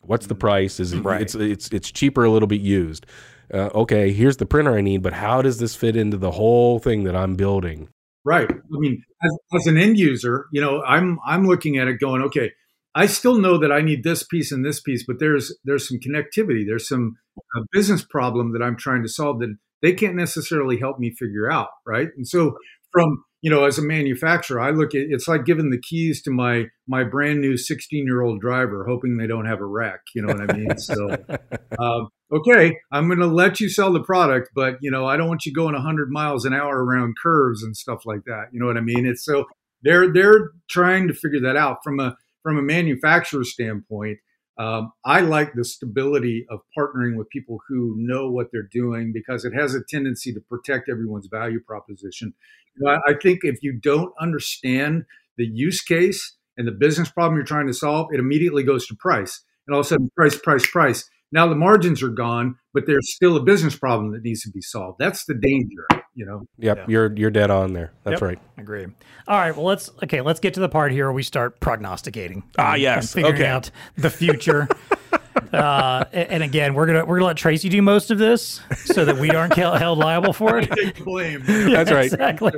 What's 0.00 0.26
the 0.26 0.34
price? 0.34 0.80
Is 0.80 0.92
it, 0.92 1.00
right. 1.00 1.22
it's 1.22 1.34
it's 1.34 1.68
it's 1.68 1.90
cheaper 1.90 2.24
a 2.24 2.30
little 2.30 2.46
bit 2.46 2.60
used. 2.60 3.06
Uh, 3.52 3.70
okay, 3.74 4.12
here's 4.12 4.36
the 4.36 4.44
printer 4.44 4.76
I 4.76 4.82
need, 4.82 5.02
but 5.02 5.14
how 5.14 5.40
does 5.40 5.58
this 5.58 5.74
fit 5.74 5.96
into 5.96 6.18
the 6.18 6.30
whole 6.30 6.78
thing 6.78 7.04
that 7.04 7.16
I'm 7.16 7.36
building? 7.36 7.88
Right. 8.24 8.50
I 8.50 8.78
mean, 8.78 9.02
as, 9.22 9.38
as 9.54 9.66
an 9.66 9.78
end 9.78 9.98
user, 9.98 10.46
you 10.52 10.60
know, 10.60 10.82
I'm 10.82 11.18
I'm 11.26 11.46
looking 11.46 11.78
at 11.78 11.88
it 11.88 12.00
going, 12.00 12.22
okay, 12.22 12.52
I 12.94 13.06
still 13.06 13.38
know 13.38 13.58
that 13.58 13.72
I 13.72 13.80
need 13.80 14.04
this 14.04 14.24
piece 14.24 14.52
and 14.52 14.64
this 14.64 14.80
piece, 14.80 15.04
but 15.06 15.18
there's 15.18 15.56
there's 15.64 15.88
some 15.88 15.98
connectivity. 15.98 16.64
There's 16.66 16.88
some 16.88 17.16
uh, 17.56 17.62
business 17.72 18.04
problem 18.04 18.52
that 18.52 18.62
I'm 18.62 18.76
trying 18.76 19.02
to 19.02 19.08
solve 19.08 19.40
that 19.40 19.56
they 19.84 19.92
can't 19.92 20.16
necessarily 20.16 20.78
help 20.78 20.98
me 20.98 21.10
figure 21.10 21.50
out, 21.50 21.68
right? 21.86 22.08
And 22.16 22.26
so 22.26 22.56
from 22.90 23.22
you 23.42 23.50
know, 23.50 23.64
as 23.66 23.76
a 23.76 23.82
manufacturer, 23.82 24.58
I 24.58 24.70
look 24.70 24.94
at 24.94 25.02
it's 25.02 25.28
like 25.28 25.44
giving 25.44 25.68
the 25.68 25.78
keys 25.78 26.22
to 26.22 26.30
my 26.30 26.64
my 26.88 27.04
brand 27.04 27.42
new 27.42 27.58
16 27.58 28.06
year 28.06 28.22
old 28.22 28.40
driver, 28.40 28.86
hoping 28.88 29.18
they 29.18 29.26
don't 29.26 29.44
have 29.44 29.60
a 29.60 29.66
wreck. 29.66 30.00
You 30.14 30.22
know 30.22 30.34
what 30.34 30.50
I 30.50 30.56
mean? 30.56 30.78
so, 30.78 31.10
um, 31.78 32.08
okay, 32.34 32.78
I'm 32.90 33.06
going 33.08 33.18
to 33.18 33.26
let 33.26 33.60
you 33.60 33.68
sell 33.68 33.92
the 33.92 34.02
product, 34.02 34.48
but 34.54 34.76
you 34.80 34.90
know, 34.90 35.06
I 35.06 35.18
don't 35.18 35.28
want 35.28 35.44
you 35.44 35.52
going 35.52 35.74
100 35.74 36.10
miles 36.10 36.46
an 36.46 36.54
hour 36.54 36.82
around 36.82 37.16
curves 37.22 37.62
and 37.62 37.76
stuff 37.76 38.06
like 38.06 38.24
that. 38.24 38.46
You 38.50 38.60
know 38.60 38.66
what 38.66 38.78
I 38.78 38.80
mean? 38.80 39.04
It's 39.04 39.22
so 39.22 39.44
they're 39.82 40.10
they're 40.10 40.52
trying 40.70 41.08
to 41.08 41.14
figure 41.14 41.40
that 41.40 41.56
out 41.56 41.84
from 41.84 42.00
a 42.00 42.16
from 42.42 42.56
a 42.56 42.62
manufacturer 42.62 43.44
standpoint. 43.44 44.20
Um, 44.56 44.92
I 45.04 45.20
like 45.20 45.54
the 45.54 45.64
stability 45.64 46.46
of 46.48 46.60
partnering 46.78 47.16
with 47.16 47.28
people 47.30 47.58
who 47.68 47.94
know 47.96 48.30
what 48.30 48.48
they're 48.52 48.68
doing 48.70 49.12
because 49.12 49.44
it 49.44 49.52
has 49.52 49.74
a 49.74 49.80
tendency 49.88 50.32
to 50.32 50.40
protect 50.40 50.88
everyone's 50.88 51.26
value 51.26 51.60
proposition. 51.60 52.34
You 52.76 52.86
know, 52.86 52.92
I, 52.92 53.12
I 53.12 53.14
think 53.20 53.40
if 53.42 53.62
you 53.62 53.72
don't 53.72 54.12
understand 54.20 55.06
the 55.36 55.46
use 55.46 55.82
case 55.82 56.36
and 56.56 56.68
the 56.68 56.72
business 56.72 57.10
problem 57.10 57.36
you're 57.36 57.44
trying 57.44 57.66
to 57.66 57.74
solve, 57.74 58.08
it 58.12 58.20
immediately 58.20 58.62
goes 58.62 58.86
to 58.86 58.94
price. 58.94 59.42
And 59.66 59.74
all 59.74 59.80
of 59.80 59.86
a 59.86 59.88
sudden, 59.88 60.10
price, 60.16 60.38
price, 60.38 60.66
price. 60.66 61.10
Now 61.34 61.48
the 61.48 61.56
margins 61.56 62.00
are 62.00 62.10
gone, 62.10 62.54
but 62.72 62.86
there's 62.86 63.12
still 63.12 63.36
a 63.36 63.42
business 63.42 63.76
problem 63.76 64.12
that 64.12 64.22
needs 64.22 64.42
to 64.42 64.50
be 64.50 64.60
solved. 64.60 65.00
That's 65.00 65.24
the 65.24 65.34
danger, 65.34 65.84
you 66.14 66.24
know. 66.24 66.46
Yep, 66.58 66.76
yeah. 66.76 66.84
you're 66.88 67.16
you're 67.16 67.30
dead 67.32 67.50
on 67.50 67.72
there. 67.72 67.92
That's 68.04 68.20
yep. 68.20 68.22
right. 68.22 68.38
Agree. 68.56 68.86
All 69.26 69.36
right, 69.36 69.54
well 69.54 69.66
let's 69.66 69.90
okay, 70.04 70.20
let's 70.20 70.38
get 70.38 70.54
to 70.54 70.60
the 70.60 70.68
part 70.68 70.92
here 70.92 71.06
where 71.06 71.12
we 71.12 71.24
start 71.24 71.58
prognosticating. 71.58 72.44
Ah, 72.56 72.76
yes. 72.76 73.12
figuring 73.12 73.34
okay. 73.34 73.46
out 73.46 73.72
the 73.96 74.10
future. 74.10 74.68
Uh, 75.54 76.04
and 76.12 76.42
again, 76.42 76.74
we're 76.74 76.84
gonna 76.84 77.04
we're 77.04 77.16
gonna 77.16 77.28
let 77.28 77.36
Tracy 77.36 77.68
do 77.68 77.80
most 77.80 78.10
of 78.10 78.18
this 78.18 78.60
so 78.86 79.04
that 79.04 79.16
we 79.16 79.30
aren't 79.30 79.54
held 79.54 79.98
liable 79.98 80.32
for 80.32 80.58
it. 80.58 80.70
Take 80.76 81.04
blame. 81.04 81.44
That's 81.46 81.92
right. 81.92 82.06
Exactly. 82.06 82.52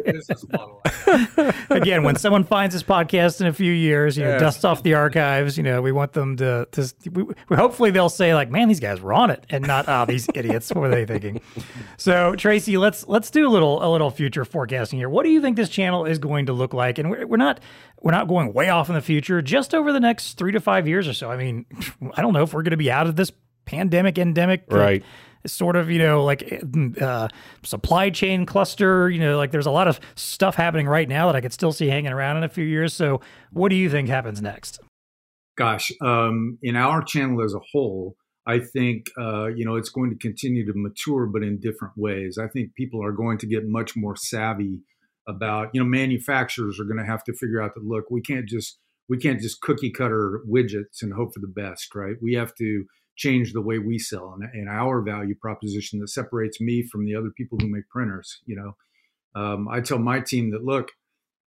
again, 1.71 2.05
when 2.05 2.17
someone 2.17 2.43
finds 2.43 2.75
this 2.75 2.83
podcast 2.83 3.43
in 3.43 3.49
a 3.49 3.53
few 3.53 3.71
years, 3.73 4.17
you 4.17 4.25
know, 4.25 4.39
dust 4.39 4.65
off 4.65 4.83
the 4.83 4.95
archives. 4.95 5.59
You 5.59 5.62
know, 5.62 5.83
we 5.83 5.93
want 5.93 6.15
them 6.15 6.37
to 6.39 6.67
to 6.73 6.95
we, 7.12 7.23
we, 7.25 7.35
hopefully 7.55 7.91
they'll 7.91 8.09
say 8.09 8.35
like, 8.35 8.51
"Man, 8.51 8.67
these 8.67 8.81
guys 8.81 9.01
were 9.01 9.12
on 9.12 9.31
it," 9.31 9.45
and 9.51 9.67
not, 9.67 9.87
"Ah, 9.89 10.03
oh, 10.03 10.07
these 10.07 10.27
idiots." 10.35 10.71
What 10.71 10.81
were 10.81 10.89
they 10.89 11.05
thinking? 11.05 11.43
So, 11.99 12.35
Tracy, 12.35 12.79
let's 12.79 13.07
let's 13.07 13.31
do 13.31 13.47
a 13.47 13.51
little 13.51 13.85
a 13.87 13.89
little 13.91 14.11
future 14.11 14.47
forecasting 14.47 14.99
here. 14.99 15.11
What 15.11 15.25
do 15.25 15.31
you 15.31 15.43
think 15.43 15.57
this 15.57 15.69
channel 15.69 16.07
is 16.07 16.19
going 16.19 16.47
to 16.47 16.55
look 16.55 16.73
like? 16.73 16.99
And 16.99 17.11
we're, 17.11 17.27
we're 17.27 17.37
not 17.37 17.61
we're 18.07 18.12
not 18.12 18.29
going 18.29 18.53
way 18.53 18.69
off 18.69 18.88
in 18.88 18.95
the 18.95 19.01
future. 19.01 19.42
Just 19.42 19.75
over 19.75 19.92
the 19.92 19.99
next 19.99 20.35
three 20.35 20.53
to 20.53 20.61
five 20.61 20.87
years 20.87 21.09
or 21.09 21.12
so. 21.12 21.29
I 21.29 21.37
mean, 21.37 21.66
I 22.14 22.23
don't 22.23 22.33
know 22.33 22.45
if 22.45 22.55
we're 22.55 22.62
going 22.62 22.71
to 22.71 22.77
be 22.77 22.88
out 22.88 23.09
of 23.09 23.16
this 23.16 23.33
pandemic 23.64 24.16
endemic 24.16 24.62
right 24.71 25.03
sort 25.45 25.75
of 25.75 25.90
you 25.90 25.99
know 25.99 26.23
like 26.23 26.62
uh, 27.01 27.27
supply 27.64 28.11
chain 28.11 28.47
cluster 28.47 29.11
you 29.11 29.19
know 29.19 29.37
like 29.37 29.51
there's 29.51 29.66
a 29.66 29.73
lot 29.73 29.88
of 29.88 29.99
stuff 30.14 30.55
happening 30.55 30.87
right 30.87 31.09
now 31.09 31.27
that 31.27 31.35
i 31.35 31.40
could 31.40 31.53
still 31.53 31.73
see 31.73 31.88
hanging 31.88 32.12
around 32.12 32.37
in 32.37 32.45
a 32.45 32.49
few 32.49 32.64
years 32.64 32.95
so 32.95 33.21
what 33.51 33.71
do 33.71 33.75
you 33.75 33.90
think 33.90 34.09
happens 34.09 34.40
next 34.40 34.79
gosh 35.59 35.90
um, 36.01 36.59
in 36.62 36.77
our 36.77 37.03
channel 37.03 37.42
as 37.42 37.55
a 37.55 37.61
whole 37.73 38.14
i 38.47 38.61
think 38.61 39.07
uh, 39.19 39.47
you 39.47 39.64
know 39.64 39.75
it's 39.75 39.90
going 39.90 40.11
to 40.11 40.16
continue 40.16 40.64
to 40.64 40.73
mature 40.77 41.27
but 41.27 41.42
in 41.42 41.59
different 41.59 41.95
ways 41.97 42.38
i 42.38 42.47
think 42.47 42.73
people 42.77 43.05
are 43.05 43.12
going 43.12 43.37
to 43.37 43.49
get 43.49 43.66
much 43.66 43.97
more 43.97 44.14
savvy 44.14 44.79
about 45.29 45.71
you 45.73 45.81
know 45.81 45.87
manufacturers 45.87 46.79
are 46.79 46.85
going 46.85 46.99
to 46.99 47.05
have 47.05 47.25
to 47.25 47.33
figure 47.33 47.61
out 47.61 47.75
that 47.75 47.85
look 47.85 48.11
we 48.11 48.21
can't 48.21 48.49
just 48.49 48.79
we 49.09 49.19
can't 49.19 49.41
just 49.41 49.61
cookie 49.61 49.91
cutter 49.91 50.41
widgets 50.49 51.03
and 51.03 51.12
hope 51.12 51.33
for 51.33 51.41
the 51.41 51.47
best, 51.47 51.95
right? 51.95 52.17
We 52.21 52.35
have 52.35 52.55
to 52.57 52.85
change 53.17 53.53
the 53.53 53.62
way 53.62 53.79
we 53.79 53.99
sell 53.99 54.37
and, 54.39 54.49
and 54.53 54.69
our 54.69 55.01
value 55.01 55.35
proposition 55.41 56.01
that 56.01 56.09
separates 56.09 56.61
me 56.61 56.83
from 56.83 57.05
the 57.07 57.15
other 57.15 57.31
people 57.37 57.59
who 57.61 57.69
make 57.69 57.89
printers. 57.89 58.41
You 58.47 58.57
know, 58.57 59.41
um, 59.41 59.69
I 59.69 59.81
tell 59.81 59.99
my 59.99 60.21
team 60.21 60.51
that 60.51 60.65
look, 60.65 60.91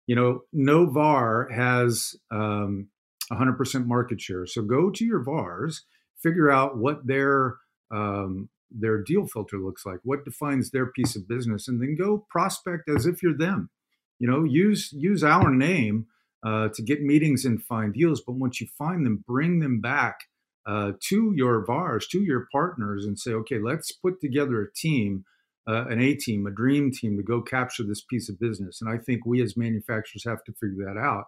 you 0.07 0.14
know, 0.14 0.43
no 0.53 0.87
VAR 0.87 1.49
has 1.51 2.14
um, 2.31 2.88
100% 3.31 3.87
market 3.87 4.21
share. 4.21 4.47
So 4.47 4.62
go 4.62 4.91
to 4.91 5.05
your 5.05 5.23
VARs, 5.23 5.85
figure 6.23 6.51
out 6.51 6.79
what 6.79 7.07
their 7.07 7.57
um, 7.91 8.49
their 8.70 9.02
deal 9.02 9.26
filter 9.26 9.59
looks 9.59 9.87
like, 9.87 9.98
what 10.02 10.24
defines 10.24 10.70
their 10.70 10.87
piece 10.87 11.16
of 11.16 11.28
business, 11.28 11.68
and 11.68 11.81
then 11.81 11.96
go 11.96 12.26
prospect 12.31 12.88
as 12.88 13.07
if 13.07 13.22
you're 13.22 13.37
them. 13.37 13.70
You 14.18 14.28
know, 14.28 14.44
use 14.44 14.92
use 14.92 15.22
our 15.22 15.50
name 15.50 16.07
uh, 16.44 16.68
to 16.74 16.83
get 16.83 17.02
meetings 17.02 17.44
and 17.44 17.62
find 17.62 17.94
deals. 17.94 18.20
But 18.20 18.37
once 18.37 18.61
you 18.61 18.66
find 18.78 19.07
them, 19.07 19.24
bring 19.26 19.61
them 19.61 19.81
back 19.81 20.20
uh, 20.66 20.92
to 21.09 21.33
your 21.35 21.64
VARs, 21.64 22.07
to 22.09 22.20
your 22.20 22.46
partners, 22.52 23.04
and 23.04 23.18
say, 23.18 23.33
okay, 23.33 23.59
let's 23.59 23.92
put 23.92 24.20
together 24.20 24.62
a 24.62 24.72
team, 24.72 25.24
uh, 25.68 25.87
an 25.87 26.00
A 26.00 26.14
team, 26.14 26.46
a 26.46 26.50
dream 26.50 26.90
team 26.92 27.16
to 27.16 27.22
go 27.22 27.40
capture 27.40 27.85
this 27.85 28.02
piece 28.02 28.28
of 28.28 28.38
business. 28.38 28.81
And 28.81 28.90
I 28.90 28.98
think 28.98 29.24
we 29.24 29.42
as 29.42 29.57
manufacturers 29.57 30.24
have 30.26 30.44
to 30.44 30.52
figure 30.52 30.85
that 30.85 30.98
out. 30.98 31.26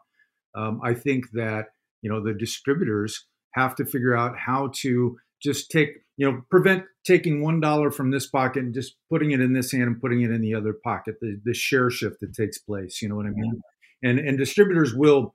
Um, 0.55 0.81
I 0.85 0.94
think 0.94 1.31
that 1.33 1.66
you 2.03 2.11
know 2.11 2.22
the 2.22 2.35
distributors 2.35 3.26
have 3.55 3.74
to 3.76 3.85
figure 3.85 4.16
out 4.16 4.37
how 4.38 4.72
to 4.81 5.16
just 5.42 5.70
take 5.70 6.05
you 6.16 6.31
know 6.31 6.42
prevent 6.50 6.85
taking 7.05 7.42
one 7.42 7.61
dollar 7.61 7.90
from 7.90 8.11
this 8.11 8.26
pocket 8.26 8.62
and 8.62 8.74
just 8.74 8.96
putting 9.11 9.31
it 9.31 9.40
in 9.40 9.53
this 9.53 9.72
hand 9.72 9.85
and 9.85 10.00
putting 10.00 10.22
it 10.22 10.31
in 10.31 10.40
the 10.40 10.55
other 10.55 10.72
pocket 10.72 11.16
the, 11.20 11.40
the 11.44 11.55
share 11.55 11.90
shift 11.90 12.20
that 12.20 12.35
takes 12.35 12.59
place 12.59 13.00
you 13.03 13.09
know 13.09 13.16
what 13.16 13.26
i 13.26 13.31
mean? 13.31 13.61
And 14.03 14.18
and 14.18 14.38
distributors 14.38 14.94
will 14.94 15.35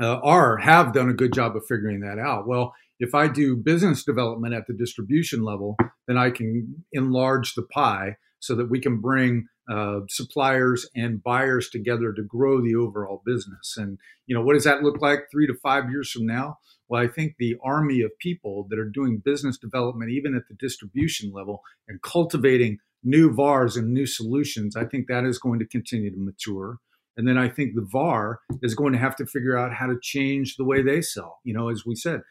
uh, 0.00 0.20
are 0.20 0.58
have 0.58 0.92
done 0.92 1.08
a 1.08 1.14
good 1.14 1.32
job 1.32 1.56
of 1.56 1.66
figuring 1.66 2.00
that 2.00 2.18
out. 2.18 2.46
Well 2.46 2.74
if 3.00 3.14
i 3.14 3.28
do 3.28 3.56
business 3.56 4.04
development 4.04 4.54
at 4.54 4.66
the 4.66 4.74
distribution 4.74 5.42
level 5.42 5.76
then 6.06 6.18
i 6.18 6.30
can 6.30 6.84
enlarge 6.92 7.54
the 7.54 7.62
pie 7.62 8.16
so 8.40 8.54
that 8.54 8.70
we 8.70 8.80
can 8.80 9.00
bring 9.00 9.48
uh, 9.68 10.00
suppliers 10.08 10.88
and 10.96 11.22
buyers 11.22 11.68
together 11.68 12.12
to 12.12 12.22
grow 12.22 12.62
the 12.62 12.74
overall 12.74 13.22
business. 13.26 13.76
And 13.76 13.98
you 14.26 14.34
know 14.34 14.42
what 14.42 14.54
does 14.54 14.64
that 14.64 14.82
look 14.82 15.00
like 15.00 15.30
three 15.30 15.46
to 15.46 15.54
five 15.54 15.90
years 15.90 16.10
from 16.10 16.26
now 16.26 16.58
well, 16.88 17.02
I 17.02 17.08
think 17.08 17.34
the 17.38 17.56
army 17.62 18.00
of 18.02 18.18
people 18.18 18.66
that 18.70 18.78
are 18.78 18.88
doing 18.88 19.22
business 19.24 19.58
development, 19.58 20.10
even 20.10 20.34
at 20.34 20.48
the 20.48 20.54
distribution 20.54 21.32
level, 21.32 21.62
and 21.86 22.00
cultivating 22.02 22.78
new 23.04 23.32
VARs 23.32 23.76
and 23.76 23.92
new 23.92 24.06
solutions, 24.06 24.76
I 24.76 24.84
think 24.84 25.06
that 25.06 25.24
is 25.24 25.38
going 25.38 25.58
to 25.60 25.66
continue 25.66 26.10
to 26.10 26.18
mature. 26.18 26.78
And 27.16 27.26
then 27.26 27.36
I 27.36 27.48
think 27.48 27.74
the 27.74 27.86
VAR 27.90 28.40
is 28.62 28.74
going 28.74 28.92
to 28.92 28.98
have 28.98 29.16
to 29.16 29.26
figure 29.26 29.58
out 29.58 29.74
how 29.74 29.86
to 29.86 29.98
change 30.00 30.56
the 30.56 30.64
way 30.64 30.82
they 30.82 31.02
sell. 31.02 31.40
You 31.44 31.54
know, 31.54 31.68
as 31.68 31.84
we 31.84 31.94
said, 31.94 32.22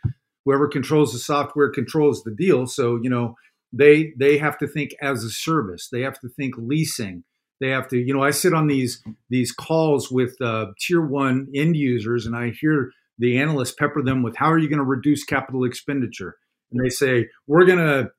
whoever 0.45 0.67
controls 0.67 1.11
the 1.11 1.19
software 1.19 1.69
controls 1.69 2.23
the 2.23 2.33
deal. 2.33 2.65
So, 2.67 2.99
you 3.01 3.09
know, 3.09 3.35
they 3.73 4.13
they 4.17 4.37
have 4.37 4.57
to 4.59 4.67
think 4.67 4.91
as 5.01 5.23
a 5.23 5.29
service. 5.29 5.89
They 5.91 6.01
have 6.01 6.19
to 6.21 6.29
think 6.29 6.55
leasing. 6.57 7.25
They 7.59 7.69
have 7.69 7.87
to, 7.89 7.97
you 7.97 8.13
know, 8.13 8.23
I 8.23 8.31
sit 8.31 8.53
on 8.53 8.67
these 8.67 9.03
these 9.29 9.51
calls 9.51 10.09
with 10.09 10.39
uh, 10.41 10.67
tier 10.79 11.01
one 11.01 11.47
end 11.53 11.75
users, 11.75 12.25
and 12.25 12.35
I 12.35 12.51
hear 12.51 12.91
the 13.17 13.39
analysts 13.39 13.73
pepper 13.73 14.01
them 14.01 14.23
with 14.23 14.38
how 14.38 14.51
are 14.51 14.60
you 14.60 14.69
going 14.69 14.80
to 14.80 14.86
reduce 14.86 15.23
capital 15.23 15.63
expenditure? 15.63 16.36
And 16.71 16.84
they 16.84 16.89
say 16.89 17.27
we're 17.47 17.65
going 17.65 17.80
to 17.80 18.12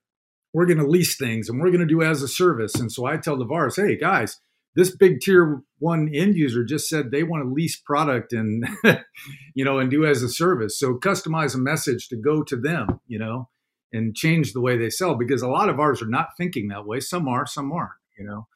we're 0.53 0.67
going 0.67 0.79
to 0.79 0.87
lease 0.87 1.17
things 1.17 1.49
and 1.49 1.61
we're 1.61 1.71
going 1.71 1.81
to 1.81 1.87
do 1.87 2.03
as 2.03 2.23
a 2.23 2.29
service. 2.29 2.75
And 2.75 2.91
so 2.91 3.07
i 3.07 3.17
tell 3.17 3.37
the 3.37 3.45
vars 3.45 3.77
hey 3.77 3.97
guys 3.97 4.41
this 4.75 4.95
big 4.95 5.21
tier 5.21 5.63
one 5.81 6.09
end 6.15 6.37
user 6.37 6.65
just 6.65 6.89
said 6.89 7.11
they 7.11 7.23
want 7.23 7.45
to 7.45 7.53
lease 7.53 7.77
product 7.77 8.33
and 8.33 8.65
you 9.55 9.65
know 9.65 9.79
and 9.79 9.91
do 9.91 10.05
as 10.05 10.23
a 10.23 10.29
service. 10.29 10.79
So 10.79 10.95
customize 10.95 11.55
a 11.55 11.59
message 11.59 12.09
to 12.09 12.17
go 12.17 12.43
to 12.45 12.57
them 12.57 13.01
you 13.07 13.19
know 13.19 13.49
and 13.93 14.15
change 14.15 14.53
the 14.53 14.61
way 14.61 14.77
they 14.77 14.91
sell 14.91 15.15
because 15.15 15.43
a 15.43 15.49
lot 15.49 15.69
of 15.69 15.77
VARs 15.77 16.03
are 16.03 16.09
not 16.09 16.29
thinking 16.37 16.69
that 16.69 16.87
way. 16.87 17.01
Some 17.01 17.29
are 17.29 17.47
some 17.47 17.73
aren't 17.73 17.93
you 18.19 18.25
know. 18.25 18.47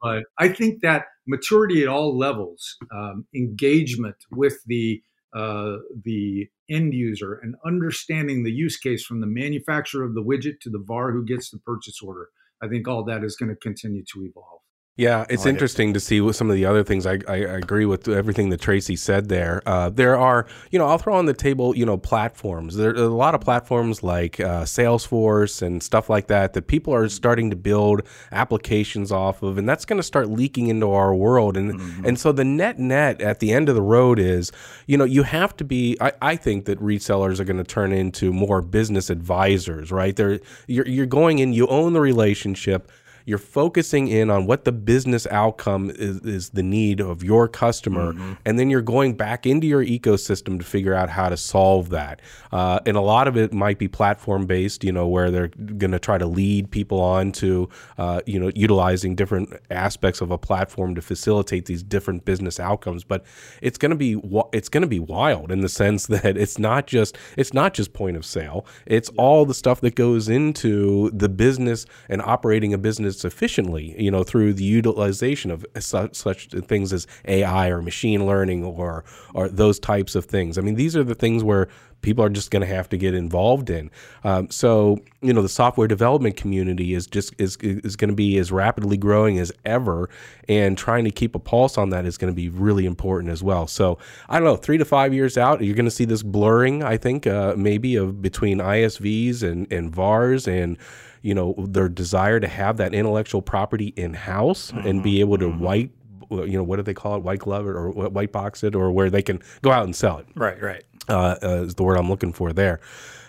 But 0.00 0.24
i 0.38 0.48
think 0.48 0.82
that 0.82 1.04
maturity 1.26 1.82
at 1.82 1.88
all 1.88 2.18
levels 2.18 2.76
um, 2.94 3.26
engagement 3.34 4.16
with 4.30 4.58
the 4.66 5.00
uh, 5.34 5.76
the 6.04 6.48
end 6.70 6.94
user 6.94 7.40
and 7.42 7.54
understanding 7.64 8.42
the 8.42 8.52
use 8.52 8.76
case 8.76 9.04
from 9.04 9.20
the 9.20 9.26
manufacturer 9.26 10.04
of 10.04 10.14
the 10.14 10.22
widget 10.22 10.60
to 10.60 10.70
the 10.70 10.78
VAR 10.78 11.12
who 11.12 11.24
gets 11.24 11.50
the 11.50 11.58
purchase 11.58 12.00
order. 12.02 12.28
I 12.62 12.68
think 12.68 12.86
all 12.86 13.04
that 13.04 13.24
is 13.24 13.36
going 13.36 13.50
to 13.50 13.56
continue 13.56 14.04
to 14.12 14.24
evolve. 14.24 14.61
Yeah, 14.94 15.24
it's 15.30 15.46
interesting 15.46 15.94
to 15.94 16.00
see 16.00 16.20
what 16.20 16.34
some 16.34 16.50
of 16.50 16.54
the 16.54 16.66
other 16.66 16.84
things. 16.84 17.06
I, 17.06 17.14
I, 17.26 17.36
I 17.36 17.56
agree 17.56 17.86
with 17.86 18.08
everything 18.08 18.50
that 18.50 18.60
Tracy 18.60 18.94
said 18.94 19.30
there. 19.30 19.62
Uh, 19.64 19.88
there 19.88 20.18
are, 20.18 20.46
you 20.70 20.78
know, 20.78 20.86
I'll 20.86 20.98
throw 20.98 21.14
on 21.14 21.24
the 21.24 21.32
table, 21.32 21.74
you 21.74 21.86
know, 21.86 21.96
platforms. 21.96 22.76
There 22.76 22.90
are 22.90 22.96
a 22.96 23.08
lot 23.08 23.34
of 23.34 23.40
platforms 23.40 24.02
like 24.02 24.38
uh, 24.38 24.64
Salesforce 24.64 25.62
and 25.62 25.82
stuff 25.82 26.10
like 26.10 26.26
that 26.26 26.52
that 26.52 26.66
people 26.66 26.92
are 26.92 27.08
starting 27.08 27.48
to 27.48 27.56
build 27.56 28.02
applications 28.32 29.10
off 29.10 29.42
of, 29.42 29.56
and 29.56 29.66
that's 29.66 29.86
going 29.86 29.96
to 29.96 30.02
start 30.02 30.28
leaking 30.28 30.66
into 30.66 30.90
our 30.90 31.14
world. 31.14 31.56
And 31.56 31.72
mm-hmm. 31.72 32.04
and 32.04 32.20
so 32.20 32.30
the 32.30 32.44
net 32.44 32.78
net 32.78 33.22
at 33.22 33.40
the 33.40 33.50
end 33.50 33.70
of 33.70 33.74
the 33.74 33.82
road 33.82 34.18
is, 34.18 34.52
you 34.86 34.98
know, 34.98 35.04
you 35.04 35.22
have 35.22 35.56
to 35.56 35.64
be. 35.64 35.96
I, 36.02 36.12
I 36.20 36.36
think 36.36 36.66
that 36.66 36.78
resellers 36.80 37.40
are 37.40 37.44
going 37.44 37.56
to 37.56 37.64
turn 37.64 37.92
into 37.92 38.30
more 38.30 38.60
business 38.60 39.08
advisors, 39.08 39.90
right? 39.90 40.14
They're 40.14 40.40
you're 40.66 40.86
you're 40.86 41.06
going 41.06 41.38
in, 41.38 41.54
you 41.54 41.66
own 41.68 41.94
the 41.94 42.00
relationship 42.02 42.92
you're 43.26 43.38
focusing 43.38 44.08
in 44.08 44.30
on 44.30 44.46
what 44.46 44.64
the 44.64 44.72
business 44.72 45.26
outcome 45.30 45.90
is, 45.90 46.18
is 46.20 46.50
the 46.50 46.62
need 46.62 47.00
of 47.00 47.22
your 47.22 47.48
customer, 47.48 48.12
mm-hmm. 48.12 48.34
and 48.44 48.58
then 48.58 48.70
you're 48.70 48.82
going 48.82 49.14
back 49.14 49.46
into 49.46 49.66
your 49.66 49.84
ecosystem 49.84 50.58
to 50.58 50.64
figure 50.64 50.94
out 50.94 51.08
how 51.08 51.28
to 51.28 51.36
solve 51.36 51.90
that. 51.90 52.20
Uh, 52.52 52.80
and 52.86 52.96
a 52.96 53.00
lot 53.00 53.28
of 53.28 53.36
it 53.36 53.52
might 53.52 53.78
be 53.78 53.88
platform 53.88 54.46
based, 54.46 54.84
you 54.84 54.92
know, 54.92 55.06
where 55.06 55.30
they're 55.30 55.48
going 55.48 55.92
to 55.92 55.98
try 55.98 56.18
to 56.18 56.26
lead 56.26 56.70
people 56.70 57.00
on 57.00 57.32
to, 57.32 57.68
uh, 57.98 58.20
you 58.26 58.38
know, 58.38 58.50
utilizing 58.54 59.14
different 59.14 59.52
aspects 59.70 60.20
of 60.20 60.30
a 60.30 60.38
platform 60.38 60.94
to 60.94 61.02
facilitate 61.02 61.66
these 61.66 61.82
different 61.82 62.24
business 62.24 62.60
outcomes. 62.60 63.04
But 63.04 63.24
it's 63.60 63.78
going 63.78 63.90
to 63.90 63.96
be 63.96 64.20
it's 64.52 64.68
going 64.68 64.82
to 64.82 64.88
be 64.88 65.00
wild 65.00 65.50
in 65.50 65.60
the 65.60 65.68
sense 65.68 66.06
that 66.12 66.36
it's 66.36 66.58
not 66.58 66.86
just 66.86 67.16
it's 67.36 67.54
not 67.54 67.74
just 67.74 67.92
point 67.92 68.16
of 68.16 68.24
sale. 68.24 68.66
It's 68.86 69.08
all 69.16 69.46
the 69.46 69.54
stuff 69.54 69.80
that 69.80 69.94
goes 69.94 70.28
into 70.28 71.10
the 71.10 71.28
business 71.28 71.86
and 72.08 72.20
operating 72.22 72.74
a 72.74 72.78
business 72.78 73.11
efficiently, 73.24 73.94
you 73.98 74.10
know, 74.10 74.24
through 74.24 74.54
the 74.54 74.64
utilization 74.64 75.50
of 75.50 75.64
such, 75.78 76.14
such 76.14 76.48
things 76.48 76.92
as 76.92 77.06
AI 77.26 77.68
or 77.68 77.82
machine 77.82 78.26
learning 78.26 78.64
or 78.64 79.04
or 79.34 79.48
those 79.48 79.78
types 79.78 80.14
of 80.14 80.24
things. 80.24 80.58
I 80.58 80.60
mean, 80.60 80.74
these 80.74 80.96
are 80.96 81.04
the 81.04 81.14
things 81.14 81.44
where 81.44 81.68
people 82.02 82.24
are 82.24 82.28
just 82.28 82.50
going 82.50 82.60
to 82.60 82.66
have 82.66 82.88
to 82.88 82.98
get 82.98 83.14
involved 83.14 83.70
in. 83.70 83.90
Um, 84.24 84.50
so, 84.50 84.98
you 85.22 85.32
know, 85.32 85.40
the 85.40 85.48
software 85.48 85.88
development 85.88 86.36
community 86.36 86.94
is 86.94 87.06
just 87.06 87.32
is 87.38 87.56
is 87.56 87.96
going 87.96 88.10
to 88.10 88.16
be 88.16 88.36
as 88.38 88.52
rapidly 88.52 88.96
growing 88.96 89.38
as 89.38 89.52
ever, 89.64 90.10
and 90.48 90.76
trying 90.76 91.04
to 91.04 91.10
keep 91.10 91.34
a 91.34 91.38
pulse 91.38 91.78
on 91.78 91.90
that 91.90 92.04
is 92.04 92.18
going 92.18 92.32
to 92.32 92.36
be 92.36 92.48
really 92.48 92.84
important 92.84 93.32
as 93.32 93.42
well. 93.42 93.66
So, 93.66 93.98
I 94.28 94.38
don't 94.38 94.44
know, 94.46 94.56
three 94.56 94.78
to 94.78 94.84
five 94.84 95.14
years 95.14 95.38
out, 95.38 95.62
you're 95.62 95.76
going 95.76 95.86
to 95.86 95.90
see 95.90 96.04
this 96.04 96.22
blurring. 96.22 96.82
I 96.82 96.96
think 96.96 97.26
uh, 97.26 97.54
maybe 97.56 97.96
of 97.96 98.20
between 98.20 98.58
ISVs 98.58 99.42
and 99.42 99.72
and 99.72 99.90
VARs 99.94 100.46
and 100.46 100.76
you 101.22 101.34
know 101.34 101.54
their 101.58 101.88
desire 101.88 102.40
to 102.40 102.48
have 102.48 102.76
that 102.76 102.94
intellectual 102.94 103.42
property 103.42 103.92
in 103.96 104.14
house 104.14 104.70
mm-hmm. 104.70 104.86
and 104.86 105.02
be 105.02 105.20
able 105.20 105.38
to 105.38 105.46
mm-hmm. 105.46 105.60
white 105.60 105.90
you 106.30 106.56
know 106.56 106.62
what 106.62 106.76
do 106.76 106.82
they 106.82 106.94
call 106.94 107.16
it? 107.16 107.22
White 107.22 107.40
glove 107.40 107.66
it 107.66 107.70
or 107.70 107.90
white 107.90 108.32
box 108.32 108.62
it 108.64 108.74
or 108.74 108.90
where 108.90 109.10
they 109.10 109.22
can 109.22 109.40
go 109.60 109.70
out 109.70 109.84
and 109.84 109.94
sell 109.94 110.18
it. 110.18 110.26
Right 110.34 110.60
right. 110.60 110.84
Uh, 111.08 111.36
uh, 111.42 111.48
is 111.64 111.74
the 111.74 111.82
word 111.82 111.96
i'm 111.96 112.08
looking 112.08 112.32
for 112.32 112.52
there. 112.52 112.80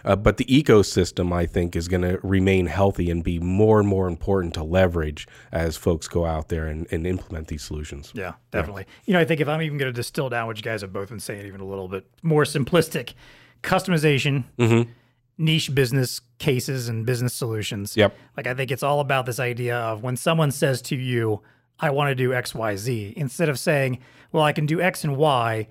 Uh, 0.06 0.16
but 0.16 0.38
the 0.38 0.46
ecosystem 0.46 1.34
i 1.34 1.46
think 1.46 1.76
is 1.76 1.88
going 1.88 2.04
to 2.04 2.20
remain 2.22 2.68
healthy 2.68 3.10
and 3.10 3.24
be 3.24 3.40
more 3.40 3.80
and 3.80 3.88
more 3.88 4.08
important 4.08 4.54
to 4.54 4.64
leverage 4.64 5.28
as 5.52 5.76
folks 5.76 6.08
go 6.08 6.24
out 6.26 6.50
there 6.50 6.68
and, 6.68 6.86
and 6.92 7.08
implement 7.08 7.48
these 7.48 7.64
solutions. 7.64 8.12
Yeah 8.14 8.34
definitely. 8.52 8.84
Yeah. 8.84 9.04
you 9.06 9.14
know 9.14 9.20
i 9.20 9.26
think 9.26 9.42
if 9.42 9.48
i'm 9.48 9.62
even 9.62 9.78
going 9.78 9.92
to 9.92 9.96
distill 9.96 10.30
down 10.30 10.46
what 10.46 10.58
you 10.58 10.64
guys 10.64 10.82
have 10.82 10.94
both 10.94 11.10
been 11.10 11.20
saying 11.20 11.46
even 11.48 11.62
a 11.62 11.66
little 11.66 11.88
bit 11.88 12.06
more 12.22 12.44
simplistic 12.44 13.14
customization 13.64 14.44
mm-hmm 14.58 14.90
niche 15.38 15.74
business 15.74 16.22
cases 16.38 16.88
and 16.88 17.06
business 17.06 17.34
solutions. 17.34 17.98
Yep. 17.98 18.16
Like 18.38 18.48
I 18.48 18.54
think 18.54 18.72
it's 18.72 18.84
all 18.84 19.00
about 19.00 19.26
this 19.26 19.40
idea 19.40 19.78
of 19.78 20.04
when 20.04 20.16
someone 20.16 20.52
says 20.52 20.82
to 20.84 20.96
you, 20.96 21.42
I 21.80 21.90
want 21.90 22.10
to 22.10 22.16
do 22.16 22.34
X, 22.34 22.54
Y, 22.54 22.76
Z, 22.76 23.14
instead 23.18 23.50
of 23.50 23.58
saying, 23.60 24.00
well, 24.32 24.44
I 24.44 24.54
can 24.54 24.66
do 24.66 24.80
X 24.82 25.04
and 25.04 25.18
Y, 25.18 25.68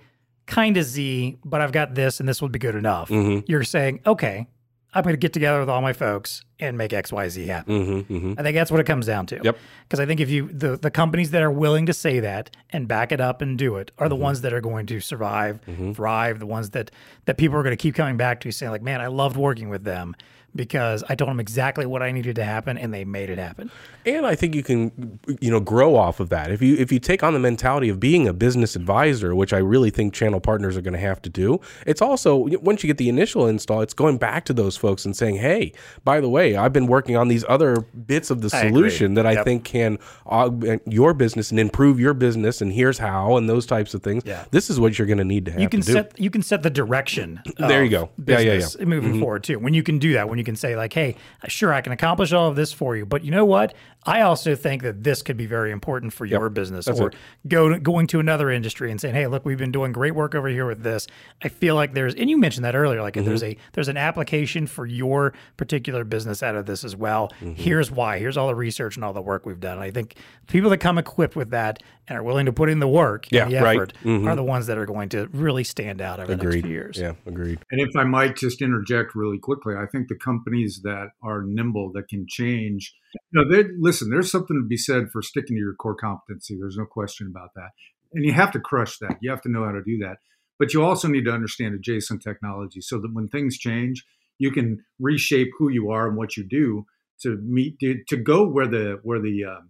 kind 0.47 0.77
of 0.77 0.85
Z, 0.85 1.39
but 1.45 1.61
I've 1.61 1.73
got 1.73 1.95
this 1.95 2.21
and 2.21 2.29
this 2.29 2.43
would 2.43 2.53
be 2.53 2.59
good 2.59 2.75
enough. 2.75 3.09
Mm-hmm. 3.09 3.45
You're 3.51 3.63
saying, 3.65 4.01
okay, 4.07 4.49
I'm 4.95 5.03
going 5.03 5.15
to 5.15 5.19
get 5.19 5.33
together 5.33 5.61
with 5.61 5.71
all 5.71 5.81
my 5.81 5.93
folks 5.93 6.43
and 6.61 6.77
make 6.77 6.93
X, 6.93 7.13
Y, 7.13 7.29
Z 7.29 7.47
happen. 7.47 7.75
Mm-hmm, 7.75 8.15
mm-hmm. 8.15 8.35
I 8.39 8.43
think 8.43 8.55
that's 8.55 8.71
what 8.71 8.79
it 8.79 8.87
comes 8.87 9.07
down 9.07 9.27
to. 9.27 9.41
Yep. 9.43 9.59
Because 9.85 10.01
I 10.01 10.07
think 10.07 10.21
if 10.21 10.29
you 10.29 10.49
the 10.49 10.77
the 10.77 10.91
companies 10.91 11.31
that 11.31 11.43
are 11.43 11.51
willing 11.51 11.87
to 11.87 11.93
say 11.93 12.21
that 12.21 12.51
and 12.71 12.87
back 12.87 13.11
it 13.11 13.21
up 13.21 13.41
and 13.41 13.57
do 13.57 13.77
it 13.77 13.91
are 13.99 14.09
the 14.09 14.15
mm-hmm. 14.15 14.25
ones 14.25 14.41
that 14.43 14.53
are 14.53 14.61
going 14.61 14.87
to 14.87 15.01
survive, 15.01 15.61
mm-hmm. 15.67 15.93
thrive. 15.93 16.39
The 16.41 16.47
ones 16.47 16.71
that 16.71 16.91
that 17.25 17.39
people 17.39 17.57
are 17.57 17.63
going 17.63 17.77
to 17.77 17.83
keep 17.83 17.95
coming 17.95 18.17
back 18.17 18.41
to, 18.41 18.53
saying 18.53 18.71
like, 18.71 18.83
"Man, 18.83 19.01
I 19.01 19.07
loved 19.07 19.37
working 19.37 19.69
with 19.69 19.85
them." 19.85 20.15
Because 20.55 21.03
I 21.09 21.15
told 21.15 21.31
them 21.31 21.41
exactly 21.41 21.87
what 21.87 22.03
I 22.03 22.13
needed 22.13 22.37
to 22.37 22.45
happen 22.45 22.77
and 22.77 22.93
they 22.93 23.05
made 23.05 23.31
it 23.31 23.39
happen. 23.39 23.71
And 24.05 24.27
I 24.27 24.35
think 24.35 24.55
you 24.55 24.63
can 24.63 25.19
you 25.41 25.51
know 25.51 25.61
grow 25.61 25.97
off 25.97 26.21
of 26.21 26.29
that. 26.31 26.51
If 26.51 26.61
you 26.61 26.77
if 26.77 26.91
you 26.91 26.99
take 26.99 27.23
on 27.23 27.33
the 27.33 27.39
mentality 27.39 27.89
of 27.89 28.01
being 28.01 28.27
a 28.29 28.33
business 28.33 28.77
advisor, 28.77 29.35
which 29.35 29.53
I 29.53 29.59
really 29.59 29.91
think 29.91 30.13
channel 30.13 30.41
partners 30.41 30.77
are 30.77 30.83
going 30.83 30.95
to 30.95 31.01
have 31.01 31.23
to 31.23 31.31
do, 31.31 31.61
it's 31.87 32.03
also 32.03 32.37
once 32.37 32.83
you 32.83 32.89
get 32.89 32.99
the 32.99 33.09
initial 33.09 33.47
install, 33.47 33.81
it's 33.81 33.95
going 33.95 34.19
back 34.19 34.45
to 34.47 34.53
those 34.53 34.77
folks 34.77 35.05
and 35.05 35.17
saying, 35.17 35.37
"Hey, 35.37 35.73
by 36.05 36.21
the 36.21 36.29
way, 36.29 36.57
I've 36.57 36.73
been 36.73 36.87
working 36.87 37.17
on 37.17 37.29
these 37.29 37.45
other 37.49 37.77
bits 38.07 38.31
of 38.31 38.41
the 38.41 38.51
I 38.55 38.69
solution 38.69 39.15
that 39.15 39.27
I 39.27 39.33
Yep. 39.33 39.45
think 39.45 39.65
can 39.65 39.99
augment 40.27 40.83
your 40.87 41.15
business 41.15 41.51
and 41.51 41.61
improve 41.61 42.01
your 42.01 42.15
business, 42.15 42.61
and 42.61 42.73
here's 42.73 42.99
how, 42.99 43.37
and 43.37 43.49
those 43.49 43.67
types 43.67 43.95
of 43.95 44.03
things. 44.03 44.23
Yeah. 44.27 44.45
This 44.51 44.69
is 44.69 44.81
what 44.81 44.99
you're 44.99 45.07
going 45.07 45.19
to 45.19 45.25
need 45.25 45.47
to 45.47 45.53
have 45.53 45.61
you 45.61 45.69
can 45.69 45.81
to 45.81 45.87
do. 45.87 45.93
set 45.93 46.19
you 46.19 46.31
can 46.31 46.43
set 46.43 46.63
the 46.63 46.71
direction. 46.71 47.41
There 47.59 47.85
you 47.85 47.91
go. 47.91 48.11
Yeah, 48.27 48.41
yeah, 48.41 48.53
yeah. 48.55 48.85
Moving 48.85 49.13
mm-hmm. 49.13 49.21
forward 49.21 49.45
too, 49.45 49.59
when 49.59 49.75
you 49.75 49.83
can 49.83 49.99
do 49.99 50.13
that, 50.15 50.29
when 50.29 50.39
you 50.39 50.42
can 50.45 50.57
say 50.57 50.77
like, 50.77 50.93
"Hey, 50.93 51.17
sure, 51.49 51.73
I 51.73 51.81
can 51.81 51.93
accomplish 51.93 52.33
all 52.33 52.49
of 52.49 52.57
this 52.57 52.73
for 52.73 52.97
you," 52.97 53.05
but 53.07 53.25
you 53.25 53.31
know 53.31 53.45
what? 53.45 53.75
I 54.05 54.23
also 54.23 54.57
think 54.57 54.83
that 54.83 55.05
this 55.05 55.23
could 55.23 55.37
be 55.37 55.47
very 55.47 55.71
important 55.71 56.13
for 56.13 56.25
your 56.27 56.49
business, 56.49 56.89
or 56.89 57.09
it. 57.09 57.15
go 57.47 57.69
to, 57.69 57.79
going 57.79 58.09
to 58.09 58.19
another 58.19 58.51
industry 58.51 58.91
and 58.91 59.01
saying, 59.01 59.15
"Hey, 59.15 59.27
look, 59.29 59.45
we've 59.45 59.59
been 59.59 59.71
doing 59.71 59.93
great 59.93 60.15
work 60.15 60.35
over 60.35 60.49
here 60.49 60.67
with 60.67 60.83
this." 60.83 61.07
I 61.43 61.49
feel 61.49 61.75
like 61.77 61.95
there's, 61.95 62.15
and 62.15 62.29
you 62.29 62.37
mentioned 62.37 62.65
that 62.65 62.75
earlier, 62.75 63.01
like 63.03 63.17
if 63.17 63.25
there's 63.25 63.43
Mm-hmm. 63.43 63.59
a 63.61 63.73
there's 63.73 63.89
an 63.89 63.97
application 63.97 64.67
for 64.67 64.87
your 64.87 65.33
particular 65.57 66.05
business 66.05 66.43
out 66.43 66.55
of 66.57 66.67
this 66.67 66.85
as 66.85 66.97
well. 66.97 67.33
Mm-hmm. 67.41 67.55
Here's 67.55 67.91
why. 67.91 68.19
Here's 68.19 68.37
all 68.37 68.49
the 68.49 68.55
research 68.55 68.97
and 68.97 69.05
all 69.05 69.13
the 69.13 69.23
work 69.23 69.47
we've 69.47 69.61
done. 69.61 69.75
And 69.75 69.83
I 69.83 69.91
think 69.91 70.17
people 70.49 70.71
that 70.71 70.79
come 70.79 70.99
equipped 70.99 71.37
with 71.37 71.51
that 71.51 71.83
and 72.09 72.19
are 72.19 72.23
willing 72.23 72.47
to 72.47 72.53
put 72.53 72.69
in 72.69 72.81
the 72.81 72.89
work 72.89 73.27
Yeah, 73.31 73.45
and 73.45 73.53
the 73.53 73.61
right. 73.63 73.77
effort 73.77 73.93
are 74.05 74.37
the 74.37 74.43
ones 74.43 74.67
that 74.67 74.79
are 74.79 74.87
going 74.87 75.09
to 75.11 75.29
really 75.33 75.65
stand 75.65 76.01
out 76.01 76.19
over 76.19 76.29
the 76.29 76.37
next 76.37 76.47
Agreed. 76.47 76.65
few 76.65 76.73
years. 76.73 76.99
Yeah, 76.99 77.15
agreed. 77.27 77.61
And 77.71 77.81
if 77.81 77.95
I 77.97 78.05
might 78.05 78.37
just 78.37 78.61
interject 78.61 79.15
really 79.15 79.39
quickly, 79.39 79.75
I 79.77 79.87
think 79.87 80.09
the 80.09 80.17
companies 80.17 80.81
that 80.83 81.11
are 81.23 81.43
nimble, 81.43 81.93
that 81.93 82.09
can 82.09 82.27
change, 82.29 82.95
you 83.15 83.21
know, 83.33 83.49
they 83.51 83.69
listen. 83.79 84.11
There's 84.11 84.31
something 84.31 84.57
to 84.57 84.67
be 84.67 84.77
said 84.77 85.11
for 85.13 85.23
sticking 85.23 85.57
to 85.57 85.61
your 85.61 85.75
core 85.75 85.95
competency. 85.95 86.57
There's 86.59 86.77
no 86.77 86.87
question 86.87 87.27
about 87.29 87.51
that, 87.55 87.71
and 88.13 88.25
you 88.25 88.33
have 88.33 88.51
to 88.53 88.61
crush 88.61 88.99
that. 88.99 89.19
You 89.21 89.31
have 89.31 89.43
to 89.43 89.51
know 89.51 89.65
how 89.65 89.73
to 89.73 89.83
do 89.83 89.99
that, 89.99 90.19
but 90.59 90.75
you 90.75 90.83
also 90.83 91.09
need 91.09 91.25
to 91.27 91.33
understand 91.33 91.75
adjacent 91.75 92.23
technology 92.23 92.81
so 92.81 92.99
that 92.99 93.13
when 93.15 93.29
things 93.29 93.59
change, 93.59 94.05
you 94.39 94.51
can 94.51 94.85
reshape 94.99 95.51
who 95.59 95.69
you 95.69 95.91
are 95.91 96.09
and 96.09 96.17
what 96.17 96.37
you 96.37 96.45
do 96.45 96.87
to 97.21 97.37
meet 97.43 97.79
to, 97.81 98.03
to 98.09 98.17
go 98.17 98.47
where 98.49 98.67
the 98.67 98.99
where 99.03 99.21
the 99.21 99.45
uh, 99.45 99.61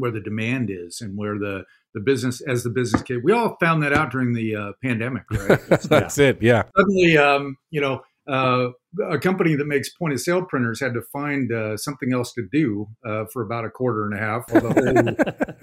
where 0.00 0.10
the 0.10 0.20
demand 0.20 0.70
is 0.70 1.00
and 1.00 1.16
where 1.16 1.38
the 1.38 1.64
the 1.94 2.00
business 2.00 2.40
as 2.40 2.62
the 2.62 2.70
business 2.70 3.02
case. 3.02 3.18
We 3.22 3.32
all 3.32 3.56
found 3.60 3.82
that 3.82 3.92
out 3.92 4.12
during 4.12 4.32
the 4.32 4.54
uh, 4.54 4.72
pandemic, 4.82 5.24
right? 5.30 5.60
That's 5.88 6.18
it. 6.18 6.40
Yeah. 6.40 6.62
suddenly, 6.76 7.16
um, 7.16 7.56
you 7.70 7.80
know, 7.80 8.02
uh, 8.30 8.68
a 9.10 9.18
company 9.18 9.56
that 9.56 9.66
makes 9.66 9.88
point 9.88 10.12
of 10.12 10.20
sale 10.20 10.44
printers 10.44 10.80
had 10.80 10.94
to 10.94 11.02
find 11.12 11.52
uh, 11.52 11.76
something 11.76 12.12
else 12.12 12.32
to 12.34 12.46
do 12.52 12.86
uh, 13.04 13.24
for 13.32 13.42
about 13.42 13.64
a 13.64 13.70
quarter 13.70 14.04
and 14.04 14.14
a 14.14 14.18
half, 14.18 14.48
whole, 14.50 14.72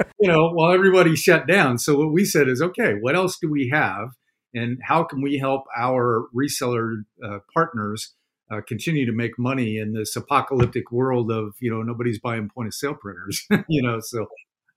you 0.20 0.30
know, 0.30 0.50
while 0.50 0.74
everybody 0.74 1.16
shut 1.16 1.48
down. 1.48 1.78
So 1.78 1.98
what 1.98 2.12
we 2.12 2.26
said 2.26 2.50
is, 2.50 2.62
okay, 2.62 2.96
what 3.00 3.16
else 3.16 3.38
do 3.42 3.50
we 3.50 3.70
have, 3.72 4.10
and 4.54 4.80
how 4.84 5.04
can 5.04 5.22
we 5.22 5.38
help 5.38 5.64
our 5.78 6.28
reseller 6.36 7.04
uh, 7.24 7.40
partners 7.54 8.16
uh, 8.50 8.62
continue 8.68 9.06
to 9.06 9.12
make 9.12 9.38
money 9.38 9.78
in 9.78 9.94
this 9.94 10.16
apocalyptic 10.16 10.92
world 10.92 11.32
of 11.32 11.56
you 11.60 11.72
know 11.72 11.82
nobody's 11.82 12.20
buying 12.20 12.50
point 12.50 12.68
of 12.68 12.74
sale 12.74 12.96
printers, 12.96 13.46
you 13.68 13.82
know? 13.82 14.00
So 14.00 14.28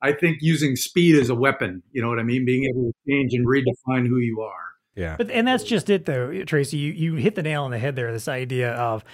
I 0.02 0.12
think 0.12 0.38
using 0.40 0.76
speed 0.76 1.16
as 1.16 1.28
a 1.28 1.34
weapon, 1.34 1.82
you 1.92 2.02
know 2.02 2.08
what 2.08 2.18
I 2.18 2.22
mean, 2.22 2.44
being 2.44 2.64
able 2.64 2.90
to 2.90 2.94
change 3.08 3.32
and 3.34 3.46
redefine 3.46 4.06
who 4.06 4.18
you 4.18 4.40
are. 4.40 4.70
Yeah. 4.96 5.16
But 5.16 5.30
and 5.30 5.46
that's 5.46 5.64
just 5.64 5.88
it 5.88 6.06
though, 6.06 6.44
Tracy. 6.44 6.76
You 6.78 6.92
you 6.92 7.14
hit 7.14 7.34
the 7.34 7.42
nail 7.42 7.64
on 7.64 7.70
the 7.70 7.78
head 7.78 7.96
there. 7.96 8.12
This 8.12 8.28
idea 8.28 8.72
of 8.72 9.04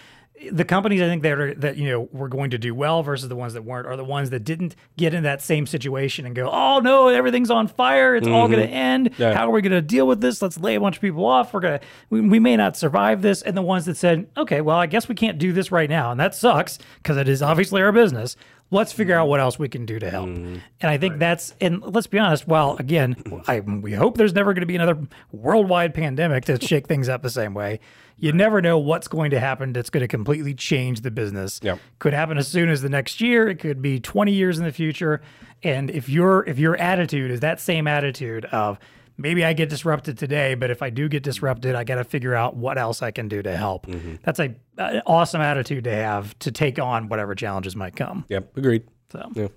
the 0.53 0.65
companies 0.65 1.01
I 1.01 1.07
think 1.07 1.23
that 1.23 1.33
are 1.33 1.55
that 1.55 1.77
you 1.77 1.89
know 1.89 2.09
were 2.13 2.29
going 2.29 2.51
to 2.51 2.59
do 2.59 2.75
well 2.75 3.03
versus 3.03 3.29
the 3.29 3.37
ones 3.37 3.55
that 3.55 3.63
weren't 3.63 3.87
are 3.87 3.97
the 3.97 4.05
ones 4.05 4.31
that 4.31 4.41
didn't 4.41 4.77
get 4.97 5.15
in 5.15 5.23
that 5.23 5.41
same 5.41 5.67
situation 5.67 6.27
and 6.27 6.35
go, 6.35 6.51
oh 6.51 6.81
no, 6.81 7.09
everything's 7.09 7.51
on 7.51 7.69
fire. 7.69 8.15
It's 8.15 8.29
all 8.29 8.47
going 8.49 8.61
to 8.61 8.69
end. 8.69 9.13
Mm-hmm. 9.13 9.23
Yeah. 9.23 9.35
How 9.35 9.49
are 9.49 9.51
we 9.51 9.63
going 9.63 9.73
to 9.73 9.83
deal 9.83 10.07
with 10.07 10.21
this? 10.21 10.43
Let's 10.43 10.59
lay 10.59 10.75
a 10.75 10.81
bunch 10.81 10.97
of 10.97 11.03
people 11.03 11.25
off. 11.25 11.55
We're 11.55 11.61
gonna 11.61 11.81
we, 12.11 12.21
we 12.21 12.39
may 12.39 12.57
not 12.57 12.77
survive 12.77 13.23
this. 13.23 13.43
And 13.43 13.57
the 13.57 13.63
ones 13.63 13.87
that 13.87 13.97
said, 13.97 14.29
okay, 14.37 14.61
well 14.61 14.77
I 14.77 14.87
guess 14.87 15.09
we 15.09 15.15
can't 15.15 15.39
do 15.39 15.53
this 15.53 15.73
right 15.73 15.89
now, 15.89 16.11
and 16.11 16.21
that 16.21 16.35
sucks 16.35 16.79
because 16.99 17.17
it 17.17 17.29
is 17.29 17.43
obviously 17.43 17.81
our 17.83 17.93
business. 17.93 18.37
Let's 18.71 18.93
figure 18.93 19.15
out 19.15 19.29
what 19.29 19.39
else 19.39 19.59
we 19.59 19.69
can 19.69 19.87
do 19.87 19.99
to 20.01 20.11
help. 20.11 20.29
Mm-hmm. 20.29 20.59
And 20.81 20.91
I 20.91 20.99
think 20.99 21.19
that's 21.19 21.55
and 21.61 21.83
let's 21.83 22.09
be 22.09 22.19
honest. 22.19 22.49
While 22.49 22.77
again, 22.79 23.17
I 23.47 23.61
we 23.61 23.93
hope 23.93 24.17
there's 24.17 24.35
never 24.35 24.53
going 24.55 24.63
to 24.63 24.67
be 24.67 24.75
another 24.75 24.99
worldwide 25.31 25.95
pandemic 25.95 26.45
to 26.47 26.61
shake 26.61 26.89
things 26.89 27.09
up 27.09 27.23
the 27.23 27.31
same 27.31 27.55
way. 27.55 27.79
You 28.17 28.33
never 28.33 28.63
know 28.63 28.79
what's 28.79 29.09
going 29.09 29.31
to 29.33 29.41
happen 29.41 29.73
that's 29.73 29.91
going 29.91 30.01
to 30.01 30.09
completely 30.09 30.55
change 30.55 31.03
the 31.03 31.11
business. 31.11 31.61
Yep. 31.63 31.79
Could 31.99 32.15
happen 32.15 32.39
as 32.39 32.49
soon 32.49 32.71
as 32.71 32.83
the 32.83 32.89
next 32.89 33.21
year. 33.21 33.47
It 33.49 33.61
could 33.61 33.83
be 33.83 34.01
20 34.01 34.33
years 34.33 34.59
in 34.59 34.65
the 34.65 34.73
future. 34.73 35.21
And 35.63 35.91
if 35.91 36.09
your 36.09 36.45
if 36.49 36.59
your 36.59 36.77
attitude 36.77 37.31
is 37.31 37.41
that 37.41 37.61
same 37.61 37.87
attitude 37.87 38.47
of 38.47 38.79
maybe 39.19 39.45
I 39.45 39.53
get 39.53 39.69
disrupted 39.69 40.19
today, 40.19 40.55
but 40.55 40.71
if 40.71 40.83
I 40.83 40.91
do 40.91 41.09
get 41.09 41.23
disrupted, 41.23 41.75
I 41.75 41.85
got 41.85 41.97
to 41.97 42.05
figure 42.05 42.35
out 42.35 42.57
what 42.57 42.79
else 42.79 43.03
I 43.03 43.11
can 43.11 43.29
do 43.29 43.43
to 43.43 43.57
help. 43.57 43.87
That's 44.23 44.39
a 44.41 44.55
an 44.79 45.03
awesome 45.07 45.41
attitude 45.41 45.85
to 45.85 45.95
have 45.95 46.39
to 46.41 46.51
take 46.51 46.79
on 46.79 47.09
whatever 47.09 47.35
challenges 47.35 47.75
might 47.75 47.97
come. 47.97 48.25
Yep. 48.29 48.57
Agreed. 48.57 48.85
So. 49.11 49.31
Yeah. 49.35 49.49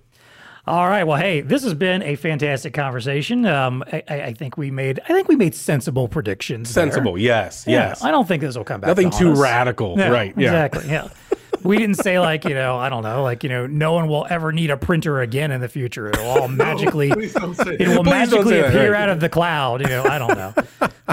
All 0.66 0.88
right. 0.88 1.04
Well, 1.04 1.16
hey, 1.16 1.40
this 1.40 1.62
has 1.64 1.74
been 1.74 2.02
a 2.02 2.16
fantastic 2.16 2.74
conversation. 2.74 3.46
Um, 3.46 3.82
I, 3.92 4.02
I 4.08 4.32
think 4.34 4.56
we 4.56 4.70
made 4.70 5.00
I 5.04 5.08
think 5.08 5.28
we 5.28 5.36
made 5.36 5.54
sensible 5.54 6.06
predictions. 6.06 6.72
there. 6.72 6.84
Sensible. 6.84 7.18
Yes. 7.18 7.64
Yeah, 7.66 7.88
yes. 7.88 8.04
I 8.04 8.10
don't 8.10 8.28
think 8.28 8.42
this 8.42 8.56
will 8.56 8.64
come 8.64 8.80
back. 8.80 8.88
Nothing 8.88 9.10
to 9.10 9.18
too 9.18 9.32
us. 9.32 9.38
radical. 9.40 9.98
Yeah, 9.98 10.08
right. 10.10 10.34
Yeah. 10.36 10.64
Exactly. 10.64 10.90
Yeah. 10.90 11.08
we 11.62 11.78
didn't 11.78 11.96
say 11.96 12.18
like 12.18 12.44
you 12.44 12.54
know 12.54 12.76
I 12.76 12.88
don't 12.88 13.02
know 13.02 13.22
like 13.22 13.42
you 13.42 13.48
know 13.48 13.66
no 13.66 13.92
one 13.92 14.08
will 14.08 14.26
ever 14.28 14.52
need 14.52 14.70
a 14.70 14.76
printer 14.76 15.20
again 15.20 15.50
in 15.50 15.60
the 15.60 15.68
future. 15.68 16.08
It'll 16.08 16.26
all 16.26 16.48
magically 16.48 17.10
it 17.10 17.88
will 17.88 18.04
magically 18.04 18.60
appear 18.60 18.92
right. 18.92 19.02
out 19.02 19.08
of 19.08 19.20
the 19.20 19.28
cloud. 19.28 19.82
You 19.82 19.88
know 19.88 20.04
I 20.04 20.18
don't 20.18 20.36
know. 20.36 20.54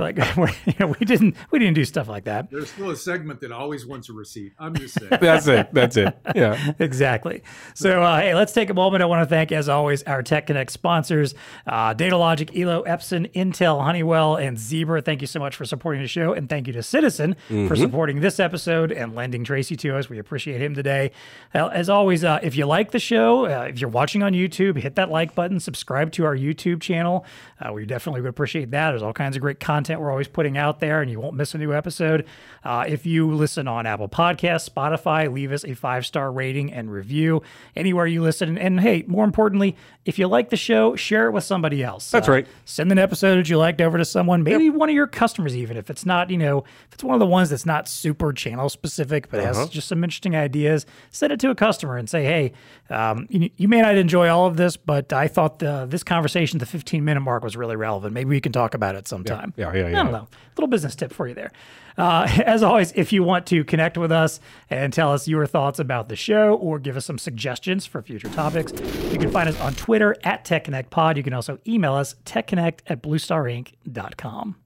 Like 0.02 0.18
we're, 0.38 0.50
you 0.66 0.74
know, 0.80 0.88
we 0.88 1.06
didn't 1.06 1.36
we 1.52 1.60
didn't 1.60 1.76
do 1.76 1.86
stuff 1.86 2.08
like 2.08 2.26
that. 2.26 2.50
There's 2.52 2.70
still 2.70 2.90
a 2.90 2.96
segment 2.96 3.42
that 3.42 3.52
always 3.52 3.86
wants 3.86 4.10
a 4.10 4.14
receipt. 4.14 4.54
I'm 4.60 4.76
just 4.76 5.00
saying. 5.00 5.18
That's 5.22 5.48
it. 5.48 5.74
That's 5.74 5.98
it. 5.98 6.18
Yeah. 6.36 6.74
exactly. 6.80 7.44
So, 7.74 8.02
uh, 8.02 8.20
hey, 8.20 8.36
let's 8.36 8.54
take 8.54 8.70
a 8.70 8.74
moment. 8.74 9.04
I 9.04 9.06
want 9.06 9.22
to 9.22 9.30
thank, 9.30 9.52
as 9.52 9.70
always, 9.70 10.04
our 10.04 10.24
Tech 10.24 10.48
Connect 10.48 10.72
sponsors 10.72 11.36
uh, 11.66 11.94
Datalogic, 11.94 12.60
Elo, 12.60 12.84
Epson, 12.84 13.32
Intel, 13.34 13.82
Honeywell, 13.82 14.36
and 14.36 14.58
Zebra. 14.58 15.02
Thank 15.02 15.22
you 15.22 15.28
so 15.28 15.40
much 15.40 15.56
for 15.56 15.66
supporting 15.66 16.02
the 16.02 16.08
show. 16.08 16.34
And 16.34 16.50
thank 16.50 16.68
you 16.68 16.74
to 16.74 16.84
Citizen 16.84 17.36
for 17.68 17.76
supporting 17.76 18.22
this 18.22 18.40
episode 18.40 18.92
and 18.92 19.16
lending 19.16 19.44
Tracy 19.44 19.76
to 19.78 19.98
us. 19.98 20.10
We 20.10 20.20
appreciate 20.20 20.62
him 20.62 20.74
today. 20.74 21.12
Uh, 21.54 21.68
as 21.68 21.90
always, 21.90 22.24
uh, 22.24 22.40
if 22.42 22.56
you 22.56 22.66
like 22.66 22.92
the 22.92 23.00
show, 23.00 23.46
uh, 23.46 23.68
if 23.70 23.80
you're 23.80 23.90
watching 23.90 24.24
on 24.24 24.34
YouTube, 24.34 24.78
hit 24.78 24.96
that 24.96 25.10
like 25.10 25.36
button, 25.36 25.60
subscribe 25.60 26.12
to 26.14 26.26
our 26.26 26.36
YouTube 26.36 26.82
channel. 26.82 27.26
Uh, 27.60 27.74
we 27.74 27.86
definitely 27.86 28.22
would 28.22 28.30
appreciate 28.30 28.72
that. 28.72 28.92
There's 28.92 29.02
all 29.02 29.14
kinds 29.14 29.36
of 29.36 29.42
great 29.42 29.60
content 29.60 30.00
we're 30.00 30.12
always 30.12 30.28
putting 30.28 30.58
out 30.58 30.80
there, 30.80 31.02
and 31.02 31.10
you 31.10 31.20
won't 31.20 31.36
miss 31.36 31.56
a 31.56 31.58
new 31.58 31.74
episode. 31.74 32.26
Uh, 32.64 32.86
if 32.88 33.06
you 33.06 33.32
listen 33.34 33.68
on 33.68 33.86
Apple 33.88 34.08
Podcasts, 34.10 34.70
Spotify, 34.70 35.32
leave 35.32 35.52
us 35.52 35.64
a 35.66 35.74
five 35.74 36.06
star 36.06 36.32
rating 36.32 36.72
and 36.72 36.92
review 36.92 37.42
anywhere 37.76 38.06
you 38.06 38.22
listen. 38.22 38.58
And 38.58 38.80
hey, 38.80 39.04
more 39.08 39.26
importantly, 39.26 39.76
if 40.06 40.20
you 40.20 40.28
like 40.28 40.50
the 40.52 40.56
show, 40.58 40.96
share 40.96 41.28
it 41.28 41.32
with 41.32 41.44
somebody 41.44 41.84
else. 41.84 42.12
That's 42.12 42.30
Uh, 42.30 42.34
right. 42.34 42.48
Send 42.66 42.92
an 42.92 43.00
episode 43.00 43.38
that 43.38 43.50
you 43.50 43.58
liked 43.58 43.82
over 43.82 43.98
to 43.98 44.06
someone, 44.06 44.44
maybe 44.44 44.70
one 44.70 44.90
of 44.90 44.96
your 44.96 45.08
customers, 45.08 45.56
even 45.56 45.78
if 45.78 45.90
it's 45.90 46.06
not, 46.06 46.30
you 46.30 46.38
know, 46.38 46.60
if 46.88 46.94
it's 46.94 47.04
one 47.04 47.14
of 47.16 47.20
the 47.20 47.26
ones 47.26 47.50
that's 47.50 47.66
not 47.66 47.88
super 47.88 48.32
channel 48.34 48.70
specific, 48.70 49.30
but 49.32 49.40
Uh-huh. 49.40 49.54
has 49.62 49.70
just 49.70 49.88
some 49.88 50.04
interesting 50.04 50.36
ideas, 50.36 50.86
send 51.10 51.34
it 51.34 51.40
to 51.40 51.50
a 51.50 51.56
customer 51.56 51.98
and 51.98 52.10
say, 52.10 52.24
hey, 52.24 52.52
um, 52.90 53.26
you, 53.30 53.50
you 53.58 53.68
may 53.68 53.82
not 53.82 53.96
enjoy 53.96 54.30
all 54.30 54.46
of 54.46 54.58
this, 54.58 54.78
but 54.78 55.12
I 55.12 55.28
thought 55.28 55.60
the, 55.60 55.86
this 55.90 56.04
conversation, 56.04 56.60
the 56.60 56.66
15 56.66 57.04
minute 57.04 57.22
mark, 57.22 57.44
was 57.48 57.56
really 57.56 57.78
relevant. 57.78 58.14
Maybe 58.14 58.30
we 58.30 58.42
can 58.42 58.52
talk 58.52 58.74
about 58.74 58.96
it 58.96 59.08
sometime. 59.08 59.54
Yeah, 59.56 59.74
yeah, 59.74 59.86
I 59.86 59.90
yeah. 59.90 60.04
don't 60.04 60.12
know. 60.12 60.28
Little 60.58 60.68
business 60.68 60.96
tip 60.96 61.14
for 61.14 61.30
you 61.30 61.34
there. 61.34 61.52
Uh, 61.98 62.28
as 62.46 62.62
always, 62.62 62.92
if 62.94 63.14
you 63.14 63.24
want 63.24 63.46
to 63.48 63.64
connect 63.64 63.98
with 63.98 64.12
us 64.12 64.42
and 64.70 64.92
tell 64.92 65.14
us 65.14 65.30
your 65.30 65.48
thoughts 65.48 65.80
about 65.80 66.10
the 66.10 66.18
show 66.18 66.56
or 66.56 66.78
give 66.78 66.98
us 66.98 67.06
some 67.06 67.18
suggestions 67.18 67.86
for 67.86 68.02
future 68.02 68.28
topics, 68.28 68.74
you 69.14 69.18
can 69.18 69.32
find 69.32 69.48
us 69.48 69.58
on 69.62 69.74
Twitter 69.76 70.18
at 70.26 70.44
TechConnectPod. 70.44 71.16
You 71.16 71.24
can 71.24 71.34
also 71.34 71.58
email 71.66 71.94
us 71.94 72.16
techconnect 72.26 72.80
at 72.88 73.02
bluestarinc.com. 73.02 74.58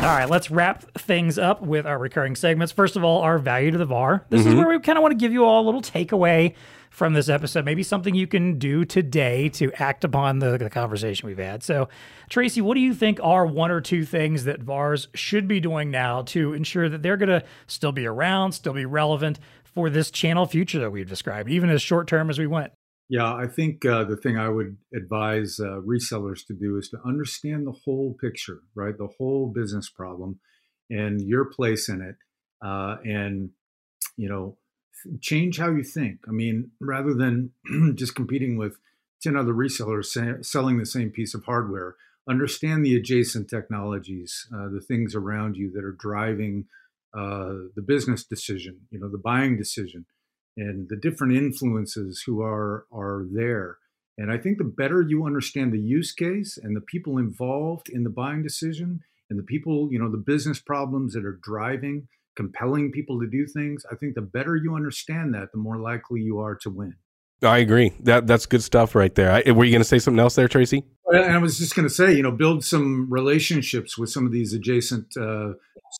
All 0.00 0.06
right, 0.06 0.30
let's 0.30 0.50
wrap 0.50 0.98
things 0.98 1.38
up 1.38 1.62
with 1.62 1.86
our 1.86 1.98
recurring 1.98 2.34
segments. 2.34 2.72
First 2.72 2.96
of 2.96 3.04
all, 3.04 3.20
our 3.20 3.38
value 3.38 3.70
to 3.70 3.78
the 3.78 3.84
VAR. 3.84 4.24
This 4.30 4.46
is 4.46 4.54
where 4.54 4.66
we 4.66 4.78
kind 4.80 4.96
of 4.96 5.02
want 5.02 5.12
to 5.12 5.18
give 5.18 5.30
you 5.30 5.44
all 5.44 5.62
a 5.62 5.66
little 5.66 5.82
takeaway 5.82 6.54
from 6.90 7.14
this 7.14 7.28
episode, 7.28 7.64
maybe 7.64 7.82
something 7.82 8.14
you 8.14 8.26
can 8.26 8.58
do 8.58 8.84
today 8.84 9.48
to 9.48 9.72
act 9.80 10.04
upon 10.04 10.40
the, 10.40 10.58
the 10.58 10.68
conversation 10.68 11.28
we've 11.28 11.38
had. 11.38 11.62
So, 11.62 11.88
Tracy, 12.28 12.60
what 12.60 12.74
do 12.74 12.80
you 12.80 12.92
think 12.92 13.20
are 13.22 13.46
one 13.46 13.70
or 13.70 13.80
two 13.80 14.04
things 14.04 14.44
that 14.44 14.60
VARs 14.60 15.08
should 15.14 15.48
be 15.48 15.60
doing 15.60 15.90
now 15.90 16.22
to 16.22 16.52
ensure 16.52 16.88
that 16.88 17.02
they're 17.02 17.16
going 17.16 17.28
to 17.28 17.44
still 17.68 17.92
be 17.92 18.06
around, 18.06 18.52
still 18.52 18.74
be 18.74 18.84
relevant 18.84 19.38
for 19.64 19.88
this 19.88 20.10
channel 20.10 20.46
future 20.46 20.80
that 20.80 20.90
we've 20.90 21.08
described, 21.08 21.48
even 21.48 21.70
as 21.70 21.80
short 21.80 22.08
term 22.08 22.28
as 22.28 22.38
we 22.38 22.46
went? 22.46 22.72
Yeah, 23.08 23.32
I 23.34 23.46
think 23.46 23.84
uh, 23.84 24.04
the 24.04 24.16
thing 24.16 24.36
I 24.36 24.48
would 24.48 24.76
advise 24.94 25.58
uh, 25.58 25.80
resellers 25.80 26.46
to 26.46 26.54
do 26.54 26.76
is 26.76 26.88
to 26.90 26.98
understand 27.04 27.66
the 27.66 27.74
whole 27.84 28.16
picture, 28.20 28.60
right? 28.74 28.96
The 28.96 29.08
whole 29.18 29.52
business 29.52 29.88
problem 29.90 30.38
and 30.90 31.20
your 31.20 31.46
place 31.46 31.88
in 31.88 32.02
it, 32.02 32.16
uh, 32.64 32.96
and 33.04 33.50
you 34.16 34.28
know, 34.28 34.58
change 35.20 35.58
how 35.58 35.70
you 35.70 35.82
think. 35.82 36.20
I 36.28 36.30
mean, 36.30 36.70
rather 36.80 37.14
than 37.14 37.52
just 37.94 38.14
competing 38.14 38.56
with 38.56 38.78
ten 39.22 39.36
other 39.36 39.52
resellers 39.52 40.44
selling 40.44 40.78
the 40.78 40.86
same 40.86 41.10
piece 41.10 41.34
of 41.34 41.44
hardware, 41.44 41.96
understand 42.28 42.84
the 42.84 42.96
adjacent 42.96 43.48
technologies, 43.48 44.46
uh, 44.54 44.68
the 44.68 44.80
things 44.80 45.14
around 45.14 45.56
you 45.56 45.70
that 45.72 45.84
are 45.84 45.92
driving 45.92 46.66
uh, 47.12 47.68
the 47.74 47.82
business 47.84 48.24
decision, 48.24 48.80
you 48.90 49.00
know, 49.00 49.08
the 49.08 49.18
buying 49.18 49.56
decision, 49.56 50.06
and 50.56 50.88
the 50.88 50.96
different 50.96 51.34
influences 51.34 52.22
who 52.26 52.42
are 52.42 52.86
are 52.92 53.26
there. 53.32 53.78
And 54.18 54.30
I 54.30 54.36
think 54.36 54.58
the 54.58 54.64
better 54.64 55.00
you 55.02 55.24
understand 55.24 55.72
the 55.72 55.80
use 55.80 56.12
case 56.12 56.58
and 56.62 56.76
the 56.76 56.82
people 56.82 57.16
involved 57.16 57.88
in 57.88 58.04
the 58.04 58.10
buying 58.10 58.42
decision 58.42 59.00
and 59.30 59.38
the 59.38 59.44
people, 59.44 59.88
you 59.90 59.98
know, 59.98 60.10
the 60.10 60.18
business 60.18 60.58
problems 60.58 61.14
that 61.14 61.24
are 61.24 61.38
driving, 61.42 62.08
compelling 62.40 62.90
people 62.90 63.20
to 63.20 63.26
do 63.26 63.46
things, 63.46 63.84
I 63.92 63.96
think 63.96 64.14
the 64.14 64.22
better 64.22 64.56
you 64.56 64.74
understand 64.74 65.34
that, 65.34 65.52
the 65.52 65.58
more 65.58 65.76
likely 65.76 66.22
you 66.22 66.38
are 66.38 66.56
to 66.62 66.70
win. 66.70 66.94
I 67.42 67.58
agree. 67.58 67.92
That 68.00 68.26
that's 68.26 68.46
good 68.46 68.62
stuff 68.62 68.94
right 68.94 69.14
there. 69.14 69.30
I, 69.30 69.50
were 69.50 69.64
you 69.64 69.70
going 69.70 69.82
to 69.82 69.88
say 69.88 69.98
something 69.98 70.18
else 70.18 70.36
there, 70.36 70.48
Tracy? 70.48 70.84
And 71.06 71.32
I 71.32 71.38
was 71.38 71.58
just 71.58 71.74
going 71.74 71.86
to 71.86 71.94
say, 71.94 72.14
you 72.14 72.22
know, 72.22 72.32
build 72.32 72.64
some 72.64 73.10
relationships 73.10 73.98
with 73.98 74.10
some 74.10 74.24
of 74.24 74.32
these 74.32 74.54
adjacent 74.54 75.06
uh, 75.18 75.52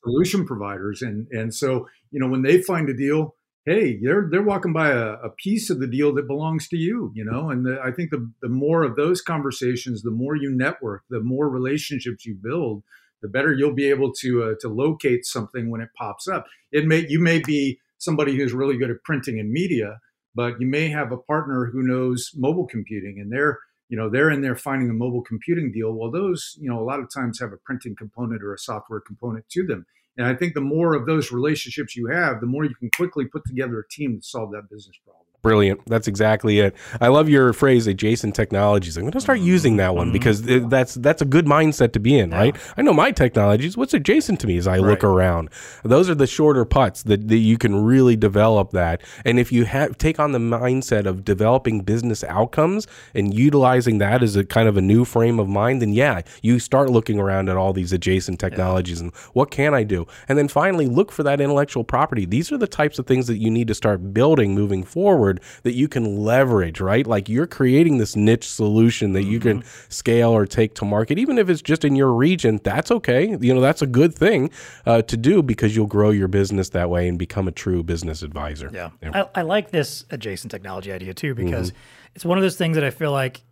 solution 0.03 0.47
providers, 0.47 1.03
and 1.03 1.26
and 1.30 1.55
so 1.55 1.86
you 2.11 2.20
know 2.20 2.28
when 2.28 2.43
they 2.43 2.62
find 2.62 2.88
a 2.88 2.95
deal, 2.95 3.34
hey, 3.66 3.99
they're 4.03 4.28
they're 4.30 4.43
walking 4.43 4.72
by 4.72 4.91
a, 4.91 5.12
a 5.12 5.30
piece 5.30 5.68
of 5.70 5.78
the 5.80 5.86
deal 5.86 6.14
that 6.14 6.26
belongs 6.26 6.68
to 6.68 6.76
you, 6.76 7.11
you 7.14 7.24
know. 7.24 7.51
And 7.51 7.66
the, 7.66 7.78
I 7.82 7.91
think 7.91 8.11
the 8.11 8.30
the 8.43 8.49
more 8.49 8.82
of 8.82 8.97
those 8.97 9.20
conversations, 9.20 10.03
the 10.03 10.11
more 10.11 10.36
you 10.36 10.51
network, 10.51 11.03
the 11.11 11.20
more 11.20 11.49
relationships 11.49 12.24
you 12.24 12.34
build, 12.34 12.82
the 13.23 13.29
better 13.29 13.53
you'll 13.53 13.75
be 13.75 13.89
able 13.89 14.12
to 14.21 14.43
uh, 14.43 14.55
to 14.61 14.68
locate 14.68 15.25
something 15.25 15.71
when 15.71 15.81
it 15.81 15.91
pops 15.97 16.29
up. 16.29 16.47
It 16.73 16.87
may 16.87 17.07
you 17.09 17.21
may 17.21 17.39
be 17.41 17.79
somebody 17.99 18.37
who's 18.37 18.53
really 18.53 18.77
good 18.77 18.91
at 18.91 19.03
printing 19.05 19.39
and 19.39 19.51
media 19.51 20.01
but 20.35 20.61
you 20.61 20.66
may 20.66 20.89
have 20.89 21.12
a 21.12 21.16
partner 21.16 21.66
who 21.66 21.83
knows 21.83 22.31
mobile 22.37 22.66
computing 22.66 23.18
and 23.21 23.33
they're 23.33 23.59
you 23.89 23.97
know 23.97 24.09
they're 24.09 24.31
in 24.31 24.43
there 24.43 24.57
finding 24.57 24.89
a 24.89 24.95
mobile 24.95 25.23
computing 25.23 25.73
deal. 25.73 25.93
Well 25.93 26.11
those 26.11 26.57
you 26.61 26.71
know 26.71 26.81
a 26.81 26.85
lot 26.85 27.01
of 27.01 27.12
times 27.12 27.41
have 27.41 27.53
a 27.53 27.57
printing 27.59 27.97
component 27.97 28.43
or 28.43 28.55
a 28.55 28.59
software 28.59 29.01
component 29.01 29.49
to 29.51 29.66
them. 29.66 29.87
And 30.16 30.27
i 30.27 30.35
think 30.35 30.55
the 30.55 30.61
more 30.61 30.95
of 30.95 31.07
those 31.07 31.33
relationships 31.33 31.97
you 31.97 32.07
have 32.09 32.41
the 32.41 32.47
more 32.47 32.64
you 32.64 32.75
can 32.75 32.91
quickly 32.91 33.25
put 33.25 33.45
together 33.47 33.79
a 33.79 33.89
team 33.89 34.21
to 34.21 34.27
solve 34.27 34.51
that 34.53 34.68
business 34.68 34.97
problem 35.05 35.30
Brilliant. 35.43 35.80
That's 35.86 36.07
exactly 36.07 36.59
it. 36.59 36.76
I 37.01 37.09
love 37.09 37.30
your 37.30 37.55
phrase, 37.55 37.86
adjacent 37.86 38.34
technologies. 38.34 38.99
I'm 38.99 39.05
going 39.05 39.12
to 39.12 39.20
start 39.22 39.41
using 39.41 39.76
that 39.78 39.95
one 39.95 40.09
mm-hmm. 40.09 40.12
because 40.12 40.47
it, 40.47 40.68
that's 40.68 40.95
that's 40.97 41.22
a 41.22 41.24
good 41.24 41.47
mindset 41.47 41.93
to 41.95 42.01
be 42.01 42.18
in, 42.18 42.30
right? 42.30 42.55
I 42.76 42.82
know 42.82 42.93
my 42.93 43.11
technologies. 43.11 43.74
What's 43.74 43.95
adjacent 43.95 44.41
to 44.41 44.47
me 44.47 44.59
as 44.59 44.66
I 44.66 44.72
right. 44.72 44.82
look 44.82 45.03
around? 45.03 45.49
Those 45.82 46.11
are 46.11 46.14
the 46.14 46.26
shorter 46.26 46.66
putts 46.66 47.05
that, 47.05 47.28
that 47.28 47.38
you 47.38 47.57
can 47.57 47.74
really 47.74 48.16
develop 48.16 48.72
that. 48.72 49.01
And 49.24 49.38
if 49.38 49.51
you 49.51 49.64
have 49.64 49.97
take 49.97 50.20
on 50.20 50.32
the 50.32 50.38
mindset 50.38 51.07
of 51.07 51.24
developing 51.24 51.80
business 51.80 52.22
outcomes 52.24 52.86
and 53.14 53.32
utilizing 53.32 53.97
that 53.99 54.22
as 54.22 54.36
a 54.36 54.45
kind 54.45 54.68
of 54.68 54.76
a 54.76 54.82
new 54.82 55.07
frame 55.07 55.41
of 55.41 55.49
mind, 55.49 55.80
then 55.80 55.95
yeah, 55.95 56.20
you 56.43 56.59
start 56.59 56.91
looking 56.91 57.18
around 57.18 57.49
at 57.49 57.57
all 57.57 57.72
these 57.72 57.95
adjacent 57.95 58.38
technologies 58.38 59.01
and 59.01 59.14
what 59.32 59.51
can 59.51 59.72
I 59.72 59.84
do? 59.84 60.07
And 60.28 60.36
then 60.36 60.49
finally, 60.49 60.86
look 60.86 61.11
for 61.11 61.22
that 61.22 61.41
intellectual 61.41 61.82
property. 61.82 62.26
These 62.26 62.53
are 62.53 62.59
the 62.59 62.66
types 62.66 62.99
of 62.99 63.07
things 63.07 63.26
that 63.26 63.38
you 63.38 63.51
need 63.51 63.68
to 63.68 63.74
start 63.74 64.12
building 64.12 64.55
moving 64.55 64.84
forward 64.84 65.30
forward 65.31 65.62
that 65.62 65.74
you 65.74 65.89
can 65.89 66.18
leverage, 66.24 66.81
right? 66.81 67.07
Like 67.07 67.28
you're 67.28 67.47
creating 67.47 67.99
this 67.99 68.16
niche 68.16 68.49
solution 68.49 69.12
that 69.12 69.20
mm-hmm. 69.20 69.31
you 69.31 69.41
can 69.41 69.61
mm-hmm. 69.61 69.91
scale 69.91 70.31
or 70.31 70.47
take 70.47 70.74
to 70.76 70.85
market, 70.85 71.18
even 71.18 71.39
if 71.39 71.49
it's 71.49 71.62
just 71.62 71.85
in 71.85 71.95
your 71.97 72.12
region. 72.12 72.61
That's 72.62 72.91
okay. 72.91 73.37
You 73.41 73.55
know, 73.55 73.61
that's 73.61 73.83
a 73.83 73.87
good 73.87 74.14
thing 74.14 74.51
uh, 74.87 75.03
to 75.03 75.16
do 75.16 75.43
because 75.43 75.74
you'll 75.76 75.87
grow 75.87 76.11
your 76.11 76.28
business 76.28 76.70
that 76.70 76.91
way 76.91 77.09
and 77.09 77.18
become 77.18 77.49
a 77.49 77.53
true 77.53 77.83
business 77.83 78.22
advisor. 78.22 78.70
Yeah, 78.72 78.91
yeah. 79.03 79.24
I, 79.35 79.41
I, 79.41 79.43
like 79.43 79.70
this 79.70 80.05
adjacent 80.11 80.51
technology 80.51 80.93
idea 80.93 81.14
too 81.14 81.35
because 81.35 81.70
mm-hmm. 81.70 82.12
it's 82.14 82.24
one 82.24 82.39
of 82.39 82.43
those 82.43 82.57
things 82.57 82.76
that 82.76 82.85
I 82.85 82.91
feel 82.91 83.12
like 83.12 83.43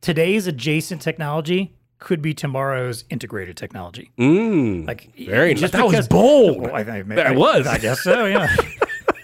today's 0.00 0.46
adjacent 0.46 1.02
technology 1.02 1.74
could 1.98 2.22
be 2.22 2.32
tomorrow's 2.32 3.04
integrated 3.10 3.56
technology. 3.56 4.12
Mm, 4.18 4.86
like 4.86 5.12
very 5.16 5.54
just 5.54 5.72
that 5.72 5.84
was 5.84 6.06
bold. 6.06 6.60
Well, 6.60 6.74
I, 6.74 6.80
I, 6.80 7.02
that 7.02 7.34
was. 7.34 7.66
I 7.66 7.78
guess 7.78 8.02
so. 8.02 8.26
Yeah. 8.26 8.54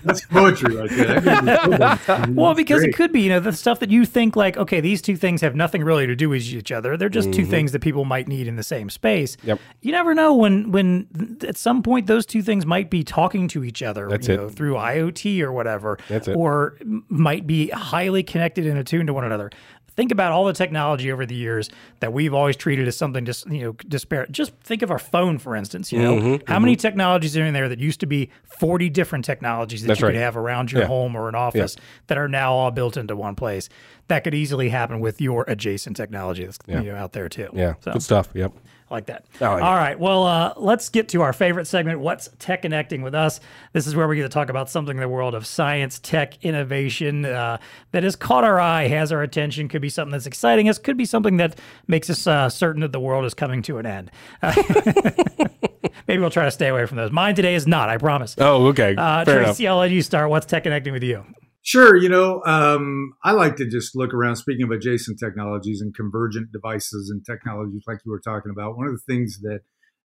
That's 0.04 0.24
poetry 0.26 0.76
right 0.76 0.90
there. 0.90 2.28
well, 2.30 2.54
because 2.54 2.80
Great. 2.80 2.90
it 2.90 2.96
could 2.96 3.12
be, 3.12 3.22
you 3.22 3.28
know, 3.30 3.40
the 3.40 3.52
stuff 3.52 3.80
that 3.80 3.90
you 3.90 4.04
think 4.04 4.36
like, 4.36 4.56
okay, 4.56 4.80
these 4.80 5.02
two 5.02 5.16
things 5.16 5.40
have 5.40 5.54
nothing 5.54 5.82
really 5.82 6.06
to 6.06 6.14
do 6.14 6.28
with 6.28 6.42
each 6.42 6.70
other. 6.70 6.96
They're 6.96 7.08
just 7.08 7.28
mm-hmm. 7.28 7.40
two 7.40 7.46
things 7.46 7.72
that 7.72 7.80
people 7.80 8.04
might 8.04 8.28
need 8.28 8.46
in 8.46 8.56
the 8.56 8.62
same 8.62 8.90
space. 8.90 9.36
Yep. 9.42 9.60
You 9.80 9.92
never 9.92 10.14
know 10.14 10.34
when 10.34 10.70
when 10.70 11.38
at 11.46 11.56
some 11.56 11.82
point 11.82 12.06
those 12.06 12.26
two 12.26 12.42
things 12.42 12.66
might 12.66 12.90
be 12.90 13.02
talking 13.02 13.48
to 13.48 13.64
each 13.64 13.82
other. 13.82 14.08
That's 14.08 14.28
it. 14.28 14.36
Know, 14.36 14.48
through 14.48 14.74
IoT 14.74 15.40
or 15.40 15.52
whatever. 15.52 15.98
That's 16.08 16.28
it. 16.28 16.36
Or 16.36 16.78
might 17.08 17.46
be 17.46 17.68
highly 17.68 18.22
connected 18.22 18.66
and 18.66 18.78
attuned 18.78 19.06
to 19.08 19.14
one 19.14 19.24
another 19.24 19.50
think 19.96 20.12
about 20.12 20.32
all 20.32 20.44
the 20.44 20.52
technology 20.52 21.10
over 21.10 21.26
the 21.26 21.34
years 21.34 21.70
that 22.00 22.12
we've 22.12 22.34
always 22.34 22.56
treated 22.56 22.88
as 22.88 22.96
something 22.96 23.24
just 23.24 23.48
you 23.50 23.62
know 23.62 23.72
disparate. 23.88 24.32
Just 24.32 24.52
think 24.62 24.82
of 24.82 24.90
our 24.90 24.98
phone, 24.98 25.38
for 25.38 25.56
instance. 25.56 25.92
You 25.92 26.02
know, 26.02 26.16
mm-hmm, 26.16 26.26
how 26.46 26.54
mm-hmm. 26.54 26.62
many 26.62 26.76
technologies 26.76 27.36
are 27.36 27.44
in 27.44 27.54
there 27.54 27.68
that 27.68 27.78
used 27.78 28.00
to 28.00 28.06
be 28.06 28.30
forty 28.44 28.88
different 28.90 29.24
technologies 29.24 29.82
that 29.82 29.88
That's 29.88 30.00
you 30.00 30.06
right. 30.06 30.12
could 30.12 30.20
have 30.20 30.36
around 30.36 30.72
your 30.72 30.82
yeah. 30.82 30.88
home 30.88 31.16
or 31.16 31.28
an 31.28 31.34
office 31.34 31.76
yeah. 31.76 31.84
that 32.08 32.18
are 32.18 32.28
now 32.28 32.52
all 32.52 32.70
built 32.70 32.96
into 32.96 33.16
one 33.16 33.34
place? 33.34 33.68
That 34.08 34.24
could 34.24 34.34
easily 34.34 34.68
happen 34.68 35.00
with 35.00 35.20
your 35.20 35.44
adjacent 35.48 35.96
technology 35.96 36.44
that's 36.44 36.58
yeah. 36.66 36.80
you 36.80 36.92
know, 36.92 36.96
out 36.96 37.12
there 37.12 37.28
too. 37.28 37.48
Yeah, 37.52 37.74
so. 37.80 37.92
good 37.92 38.02
stuff. 38.02 38.28
Yep 38.34 38.52
like 38.94 39.06
that. 39.06 39.26
Like 39.40 39.62
All 39.62 39.74
right. 39.74 39.98
Well, 39.98 40.24
uh, 40.24 40.54
let's 40.56 40.88
get 40.88 41.08
to 41.10 41.22
our 41.22 41.32
favorite 41.32 41.66
segment, 41.66 42.00
What's 42.00 42.28
Tech 42.38 42.62
Connecting 42.62 43.02
with 43.02 43.14
Us? 43.14 43.40
This 43.72 43.86
is 43.86 43.94
where 43.94 44.08
we 44.08 44.16
get 44.16 44.22
to 44.22 44.28
talk 44.28 44.48
about 44.48 44.70
something 44.70 44.96
in 44.96 45.00
the 45.00 45.08
world 45.08 45.34
of 45.34 45.46
science, 45.46 45.98
tech, 45.98 46.42
innovation 46.44 47.24
uh, 47.24 47.58
that 47.90 48.02
has 48.02 48.16
caught 48.16 48.44
our 48.44 48.58
eye, 48.60 48.88
has 48.88 49.12
our 49.12 49.22
attention, 49.22 49.68
could 49.68 49.82
be 49.82 49.88
something 49.88 50.12
that's 50.12 50.26
exciting 50.26 50.68
us, 50.68 50.78
could 50.78 50.96
be 50.96 51.04
something 51.04 51.36
that 51.36 51.58
makes 51.86 52.08
us 52.08 52.26
uh, 52.26 52.48
certain 52.48 52.80
that 52.80 52.92
the 52.92 53.00
world 53.00 53.24
is 53.24 53.34
coming 53.34 53.62
to 53.62 53.78
an 53.78 53.86
end. 53.86 54.10
Maybe 54.42 56.20
we'll 56.20 56.30
try 56.30 56.44
to 56.44 56.50
stay 56.50 56.68
away 56.68 56.86
from 56.86 56.96
those. 56.96 57.10
Mine 57.10 57.34
today 57.34 57.54
is 57.54 57.66
not, 57.66 57.88
I 57.88 57.98
promise. 57.98 58.34
Oh, 58.38 58.66
okay. 58.68 58.94
Uh, 58.96 59.24
Tracy, 59.24 59.64
enough. 59.64 59.72
I'll 59.72 59.78
let 59.80 59.90
you 59.90 60.02
start. 60.02 60.30
What's 60.30 60.46
Tech 60.46 60.62
Connecting 60.62 60.92
with 60.92 61.02
you? 61.02 61.24
Sure. 61.66 61.96
You 61.96 62.10
know, 62.10 62.42
um, 62.44 63.14
I 63.24 63.32
like 63.32 63.56
to 63.56 63.66
just 63.66 63.96
look 63.96 64.12
around. 64.12 64.36
Speaking 64.36 64.64
of 64.64 64.70
adjacent 64.70 65.18
technologies 65.18 65.80
and 65.80 65.94
convergent 65.94 66.52
devices 66.52 67.08
and 67.08 67.24
technologies, 67.24 67.82
like 67.86 68.00
you 68.04 68.12
were 68.12 68.20
talking 68.20 68.52
about, 68.52 68.76
one 68.76 68.86
of 68.86 68.92
the 68.92 69.12
things 69.14 69.40
that 69.40 69.60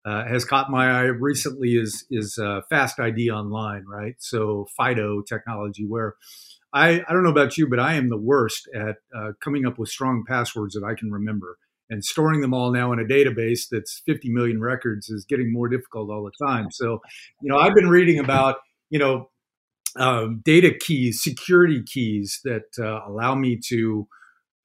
uh, 0.06 0.24
has 0.26 0.46
caught 0.46 0.70
my 0.70 0.88
eye 0.88 1.06
recently 1.06 1.72
is 1.72 2.06
is 2.12 2.38
uh, 2.38 2.62
Fast 2.70 3.00
ID 3.00 3.32
Online, 3.32 3.86
right? 3.88 4.14
So 4.20 4.68
FIDO 4.78 5.24
technology, 5.24 5.88
where 5.88 6.14
I 6.74 7.02
I 7.10 7.12
don't 7.12 7.24
know 7.24 7.32
about 7.32 7.58
you, 7.58 7.68
but 7.68 7.80
I 7.80 7.96
am 7.96 8.10
the 8.10 8.18
worst 8.20 8.70
at 8.76 8.98
uh, 9.16 9.32
coming 9.44 9.66
up 9.66 9.80
with 9.80 9.90
strong 9.90 10.26
passwords 10.28 10.76
that 10.76 10.86
I 10.86 10.94
can 10.94 11.12
remember. 11.12 11.58
And 11.90 12.04
storing 12.06 12.42
them 12.42 12.54
all 12.54 12.72
now 12.72 12.92
in 12.92 13.00
a 13.00 13.06
database 13.06 13.62
that's 13.72 14.04
50 14.06 14.30
million 14.30 14.62
records 14.62 15.10
is 15.10 15.26
getting 15.28 15.52
more 15.54 15.70
difficult 15.70 16.12
all 16.12 16.24
the 16.24 16.46
time. 16.46 16.70
So, 16.70 17.00
you 17.42 17.50
know, 17.50 17.58
I've 17.58 17.74
been 17.74 17.90
reading 17.90 18.20
about 18.20 18.58
you 18.92 19.00
know 19.00 19.30
um, 19.98 20.42
data 20.44 20.74
keys, 20.80 21.22
security 21.22 21.84
keys 21.84 22.40
that 22.44 22.66
uh, 22.80 23.02
allow 23.08 23.36
me 23.36 23.60
to, 23.68 24.08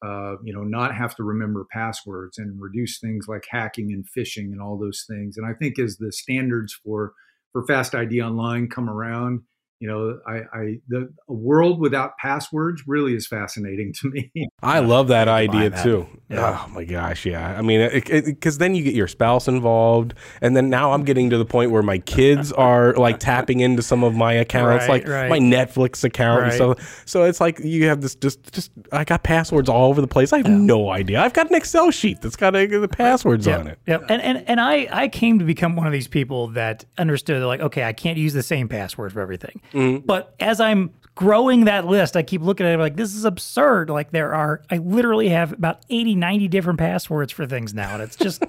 uh, 0.05 0.37
you 0.43 0.53
know, 0.53 0.63
not 0.63 0.95
have 0.95 1.15
to 1.17 1.23
remember 1.23 1.67
passwords 1.73 2.39
and 2.39 2.61
reduce 2.61 2.99
things 2.99 3.27
like 3.29 3.45
hacking 3.49 3.93
and 3.93 4.05
phishing 4.17 4.53
and 4.53 4.61
all 4.61 4.79
those 4.79 5.05
things. 5.09 5.37
And 5.37 5.47
I 5.47 5.55
think 5.55 5.79
as 5.79 5.97
the 5.97 6.13
standards 6.13 6.75
for 6.85 7.13
for 7.53 7.67
Fast 7.67 7.95
ID 7.95 8.23
Online 8.23 8.69
come 8.69 8.89
around, 8.89 9.43
you 9.83 9.89
know, 9.89 10.21
I, 10.29 10.43
I 10.57 10.79
the 10.87 11.13
a 11.29 11.33
world 11.33 11.81
without 11.81 12.17
passwords 12.17 12.85
really 12.87 13.17
is 13.17 13.27
fascinating 13.27 13.93
to 13.95 14.11
me. 14.11 14.31
I 14.63 14.79
love 14.79 15.09
that 15.09 15.27
idea 15.27 15.71
that. 15.71 15.83
too. 15.83 16.07
Yeah. 16.29 16.65
Oh 16.65 16.71
my 16.71 16.85
gosh, 16.85 17.27
yeah. 17.27 17.59
I 17.59 17.63
mean, 17.63 17.91
because 17.93 18.59
then 18.59 18.77
you 18.77 18.85
get 18.85 18.95
your 18.95 19.09
spouse 19.09 19.49
involved, 19.49 20.15
and 20.41 20.57
then 20.57 20.71
now 20.71 20.93
I'm 20.93 21.03
getting 21.03 21.31
to 21.31 21.37
the 21.37 21.45
point 21.45 21.73
where 21.73 21.83
my 21.83 21.99
kids 21.99 22.53
are 22.69 22.93
like 22.95 23.19
tapping 23.19 23.59
into 23.59 23.83
some 23.83 24.05
of 24.05 24.15
my 24.15 24.33
accounts, 24.35 24.83
right, 24.83 24.89
like 24.89 25.09
right. 25.09 25.29
my 25.29 25.41
Netflix 25.41 26.05
account. 26.05 26.43
Right. 26.43 26.53
so, 26.53 26.77
so 27.05 27.25
it's 27.25 27.41
like 27.41 27.59
you 27.59 27.89
have 27.89 28.03
this 28.03 28.15
just, 28.15 28.53
just 28.53 28.71
I 28.93 29.03
got 29.03 29.25
passwords 29.25 29.69
all 29.69 29.91
over 29.91 30.01
the 30.01 30.07
place. 30.07 30.33
I 30.33 30.37
have 30.37 30.47
yeah. 30.47 30.59
no 30.59 30.91
idea. 30.91 31.21
I've 31.21 31.35
got 31.35 31.51
an 31.51 31.57
Excel 31.57 31.91
sheet 31.91 32.23
that's 32.23 32.37
got 32.37 32.53
the 32.53 32.89
passwords 32.89 33.49
yep. 33.49 33.59
on 33.59 33.67
it. 33.67 33.81
Yep. 33.89 34.05
And 34.09 34.23
and 34.23 34.45
and 34.47 34.61
I 34.61 34.87
I 34.93 35.09
came 35.09 35.41
to 35.41 35.45
become 35.45 35.75
one 35.75 35.89
of 35.89 35.93
these 35.93 36.07
people 36.07 36.47
that 36.51 36.85
understood 36.99 37.43
like, 37.43 37.61
okay, 37.61 37.83
I 37.83 37.93
can't 37.93 38.17
use 38.17 38.33
the 38.33 38.45
same 38.45 38.69
password 38.69 39.13
for 39.13 39.21
everything. 39.21 39.61
Mm-hmm. 39.73 40.07
But 40.07 40.35
as 40.41 40.61
I'm 40.61 40.91
growing 41.15 41.65
that 41.65 41.87
list, 41.87 42.17
I 42.17 42.23
keep 42.23 42.43
looking 42.43 42.67
at 42.67 42.75
it 42.75 42.79
like 42.79 42.97
this 42.97 43.15
is 43.15 43.25
absurd. 43.25 43.91
Like 43.91 44.11
there 44.11 44.35
are, 44.35 44.63
I 44.71 44.79
literally 44.79 45.29
have 45.29 45.53
about 45.53 45.85
80, 45.91 46.15
90 46.15 46.49
different 46.49 46.79
passwords 46.79 47.33
for 47.33 47.47
things 47.47 47.75
now. 47.75 47.95
And 47.95 48.03
it's 48.03 48.17
just, 48.17 48.45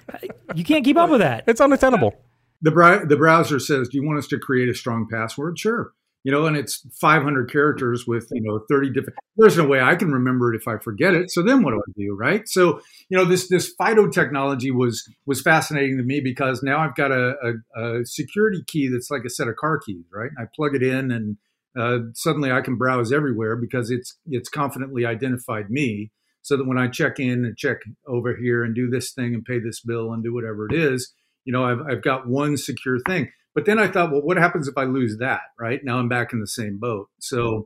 you 0.54 0.64
can't 0.64 0.84
keep 0.84 0.96
up 0.96 1.10
with 1.10 1.20
that. 1.20 1.44
It's 1.46 1.60
unattainable. 1.60 2.14
The, 2.62 3.04
the 3.06 3.16
browser 3.16 3.58
says, 3.58 3.88
do 3.88 3.98
you 3.98 4.06
want 4.06 4.18
us 4.18 4.26
to 4.28 4.38
create 4.38 4.68
a 4.68 4.74
strong 4.74 5.06
password? 5.10 5.58
Sure 5.58 5.92
you 6.26 6.32
know, 6.32 6.46
and 6.46 6.56
it's 6.56 6.84
500 7.00 7.52
characters 7.52 8.04
with, 8.04 8.26
you 8.32 8.42
know, 8.42 8.58
30 8.68 8.90
different, 8.90 9.16
there's 9.36 9.56
no 9.56 9.64
way 9.64 9.80
I 9.80 9.94
can 9.94 10.10
remember 10.10 10.52
it 10.52 10.56
if 10.56 10.66
I 10.66 10.76
forget 10.76 11.14
it. 11.14 11.30
So 11.30 11.40
then 11.40 11.62
what 11.62 11.70
do 11.70 11.76
I 11.76 11.92
do? 11.96 12.16
Right. 12.18 12.48
So, 12.48 12.80
you 13.08 13.16
know, 13.16 13.24
this, 13.24 13.48
this 13.48 13.72
FIDO 13.78 14.08
technology 14.08 14.72
was, 14.72 15.08
was 15.24 15.40
fascinating 15.40 15.98
to 15.98 16.02
me 16.02 16.18
because 16.18 16.64
now 16.64 16.80
I've 16.80 16.96
got 16.96 17.12
a, 17.12 17.36
a, 17.76 17.80
a 18.00 18.04
security 18.04 18.64
key 18.66 18.88
that's 18.88 19.08
like 19.08 19.22
a 19.24 19.30
set 19.30 19.46
of 19.46 19.54
car 19.54 19.78
keys, 19.78 20.04
right? 20.12 20.32
I 20.36 20.46
plug 20.52 20.74
it 20.74 20.82
in 20.82 21.12
and 21.12 21.36
uh, 21.78 22.10
suddenly 22.14 22.50
I 22.50 22.60
can 22.60 22.74
browse 22.74 23.12
everywhere 23.12 23.54
because 23.54 23.92
it's, 23.92 24.18
it's 24.26 24.48
confidently 24.48 25.06
identified 25.06 25.70
me 25.70 26.10
so 26.42 26.56
that 26.56 26.66
when 26.66 26.76
I 26.76 26.88
check 26.88 27.20
in 27.20 27.44
and 27.44 27.56
check 27.56 27.82
over 28.08 28.34
here 28.34 28.64
and 28.64 28.74
do 28.74 28.90
this 28.90 29.12
thing 29.12 29.32
and 29.32 29.44
pay 29.44 29.60
this 29.60 29.78
bill 29.78 30.12
and 30.12 30.24
do 30.24 30.34
whatever 30.34 30.66
it 30.68 30.74
is, 30.74 31.12
you 31.44 31.52
know, 31.52 31.64
I've, 31.64 31.82
I've 31.88 32.02
got 32.02 32.26
one 32.26 32.56
secure 32.56 32.98
thing. 33.06 33.30
But 33.56 33.64
then 33.64 33.78
I 33.78 33.88
thought, 33.88 34.12
well, 34.12 34.20
what 34.20 34.36
happens 34.36 34.68
if 34.68 34.76
I 34.76 34.84
lose 34.84 35.16
that? 35.16 35.40
Right 35.58 35.80
now, 35.82 35.98
I'm 35.98 36.10
back 36.10 36.34
in 36.34 36.40
the 36.40 36.46
same 36.46 36.78
boat. 36.78 37.08
So 37.18 37.64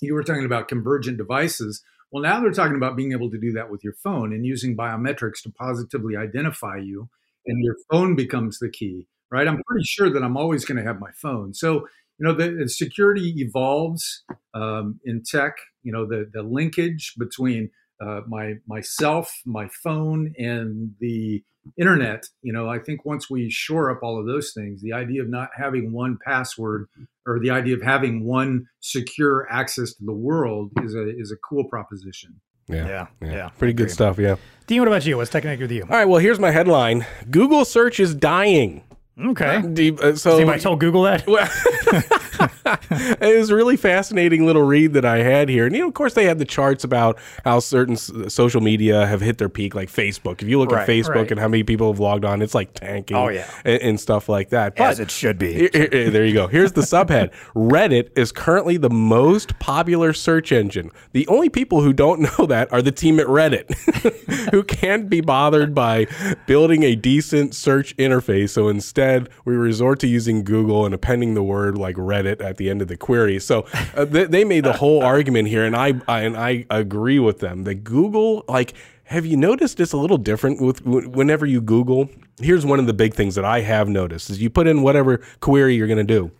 you 0.00 0.14
were 0.14 0.24
talking 0.24 0.46
about 0.46 0.66
convergent 0.66 1.18
devices. 1.18 1.84
Well, 2.10 2.22
now 2.22 2.40
they're 2.40 2.52
talking 2.52 2.74
about 2.74 2.96
being 2.96 3.12
able 3.12 3.30
to 3.30 3.38
do 3.38 3.52
that 3.52 3.70
with 3.70 3.84
your 3.84 3.92
phone 4.02 4.32
and 4.32 4.46
using 4.46 4.74
biometrics 4.74 5.42
to 5.42 5.50
positively 5.50 6.16
identify 6.16 6.78
you, 6.78 7.10
and 7.46 7.62
your 7.62 7.76
phone 7.90 8.16
becomes 8.16 8.58
the 8.60 8.70
key, 8.70 9.08
right? 9.30 9.46
I'm 9.46 9.62
pretty 9.66 9.84
sure 9.84 10.10
that 10.10 10.24
I'm 10.24 10.38
always 10.38 10.64
going 10.64 10.78
to 10.78 10.84
have 10.84 10.98
my 10.98 11.10
phone. 11.14 11.52
So, 11.52 11.86
you 12.18 12.26
know, 12.26 12.32
the, 12.32 12.50
the 12.62 12.68
security 12.68 13.34
evolves 13.36 14.24
um, 14.54 15.00
in 15.04 15.22
tech. 15.22 15.52
You 15.82 15.92
know, 15.92 16.06
the 16.06 16.30
the 16.32 16.42
linkage 16.42 17.12
between 17.18 17.70
uh, 18.00 18.22
my 18.26 18.54
myself, 18.66 19.32
my 19.44 19.68
phone, 19.82 20.34
and 20.38 20.94
the 21.00 21.42
internet. 21.78 22.24
You 22.42 22.52
know, 22.52 22.68
I 22.68 22.78
think 22.78 23.04
once 23.04 23.30
we 23.30 23.50
shore 23.50 23.90
up 23.90 24.02
all 24.02 24.18
of 24.18 24.26
those 24.26 24.52
things, 24.52 24.82
the 24.82 24.92
idea 24.92 25.22
of 25.22 25.28
not 25.28 25.50
having 25.56 25.92
one 25.92 26.18
password 26.24 26.86
or 27.26 27.38
the 27.38 27.50
idea 27.50 27.74
of 27.74 27.82
having 27.82 28.24
one 28.24 28.66
secure 28.80 29.46
access 29.50 29.94
to 29.94 30.04
the 30.04 30.12
world 30.12 30.72
is 30.82 30.94
a 30.94 31.18
is 31.18 31.30
a 31.32 31.36
cool 31.36 31.64
proposition. 31.64 32.40
Yeah. 32.68 32.86
Yeah, 32.86 33.06
yeah, 33.20 33.48
Pretty 33.58 33.72
good 33.72 33.90
stuff. 33.90 34.18
Yeah. 34.18 34.36
Dean, 34.68 34.78
what 34.80 34.86
about 34.86 35.04
you? 35.04 35.16
What's 35.16 35.30
technically 35.30 35.64
with 35.64 35.72
you? 35.72 35.82
All 35.82 35.88
right. 35.88 36.04
Well, 36.04 36.20
here's 36.20 36.38
my 36.38 36.52
headline 36.52 37.04
Google 37.28 37.64
search 37.64 37.98
is 37.98 38.14
dying. 38.14 38.84
Okay. 39.18 39.62
Deep, 39.72 39.98
uh, 39.98 40.14
so 40.14 40.30
Has 40.30 40.38
anybody 40.38 40.60
told 40.60 40.80
Google 40.80 41.02
that? 41.02 41.26
it 43.20 43.38
was 43.38 43.50
a 43.50 43.54
really 43.54 43.76
fascinating 43.76 44.46
little 44.46 44.62
read 44.62 44.92
that 44.94 45.04
I 45.04 45.18
had 45.22 45.48
here. 45.48 45.66
And, 45.66 45.74
you 45.74 45.82
know, 45.82 45.88
of 45.88 45.94
course, 45.94 46.14
they 46.14 46.24
had 46.24 46.38
the 46.38 46.44
charts 46.44 46.84
about 46.84 47.18
how 47.44 47.60
certain 47.60 47.94
s- 47.94 48.10
social 48.28 48.60
media 48.60 49.06
have 49.06 49.20
hit 49.20 49.38
their 49.38 49.48
peak, 49.48 49.74
like 49.74 49.90
Facebook. 49.90 50.42
If 50.42 50.48
you 50.48 50.58
look 50.58 50.70
Right, 50.70 50.82
at 50.82 50.88
Facebook 50.88 51.14
right. 51.14 51.30
and 51.30 51.40
how 51.40 51.48
many 51.48 51.62
people 51.62 51.90
have 51.92 52.00
logged 52.00 52.24
on, 52.24 52.42
it's 52.42 52.54
like 52.54 52.72
tanking 52.74 53.16
Oh, 53.16 53.28
yeah. 53.28 53.48
and, 53.64 53.80
and 53.82 54.00
stuff 54.00 54.28
like 54.28 54.50
that. 54.50 54.76
But 54.76 54.84
As 54.90 55.00
it 55.00 55.10
should 55.10 55.38
be. 55.38 55.52
here- 55.52 55.70
here- 55.72 55.88
here- 55.92 56.10
there 56.10 56.24
you 56.26 56.34
go. 56.34 56.46
Here's 56.46 56.72
the 56.72 56.80
subhead 56.82 57.32
Reddit 57.54 58.10
is 58.16 58.32
currently 58.32 58.76
the 58.76 58.90
most 58.90 59.58
popular 59.58 60.12
search 60.12 60.52
engine. 60.52 60.90
The 61.12 61.26
only 61.28 61.48
people 61.48 61.82
who 61.82 61.92
don't 61.92 62.20
know 62.38 62.46
that 62.46 62.72
are 62.72 62.82
the 62.82 62.92
team 62.92 63.18
at 63.20 63.26
Reddit, 63.26 63.70
who 64.50 64.62
can't 64.62 65.08
be 65.10 65.20
bothered 65.20 65.74
by 65.74 66.06
building 66.46 66.82
a 66.82 66.94
decent 66.94 67.54
search 67.54 67.96
interface. 67.96 68.50
So 68.50 68.68
instead, 68.68 69.28
we 69.44 69.54
resort 69.54 69.98
to 70.00 70.06
using 70.06 70.44
Google 70.44 70.84
and 70.86 70.94
appending 70.94 71.34
the 71.34 71.42
word 71.42 71.76
like 71.76 71.96
Reddit 71.96 72.29
at 72.40 72.56
the 72.58 72.68
end 72.68 72.82
of 72.82 72.88
the 72.88 72.96
query. 72.96 73.38
So 73.38 73.66
uh, 73.94 74.04
they, 74.04 74.24
they 74.24 74.44
made 74.44 74.64
the 74.64 74.74
whole 74.74 75.02
argument 75.02 75.48
here, 75.48 75.64
and 75.64 75.74
I, 75.74 75.94
I 76.06 76.20
and 76.20 76.36
I 76.36 76.66
agree 76.70 77.18
with 77.18 77.38
them 77.40 77.64
that 77.64 77.84
Google 77.84 78.44
like. 78.48 78.74
Have 79.04 79.26
you 79.26 79.36
noticed 79.36 79.80
it's 79.80 79.92
a 79.92 79.96
little 79.96 80.18
different 80.18 80.60
with 80.60 80.86
whenever 80.86 81.44
you 81.44 81.60
Google? 81.60 82.08
Here's 82.40 82.64
one 82.64 82.78
of 82.78 82.86
the 82.86 82.92
big 82.94 83.12
things 83.12 83.34
that 83.34 83.44
I 83.44 83.60
have 83.62 83.88
noticed 83.88 84.30
is 84.30 84.40
you 84.40 84.50
put 84.50 84.68
in 84.68 84.82
whatever 84.82 85.20
query 85.40 85.74
you're 85.74 85.88
going 85.88 85.98
to 85.98 86.04
do. 86.04 86.30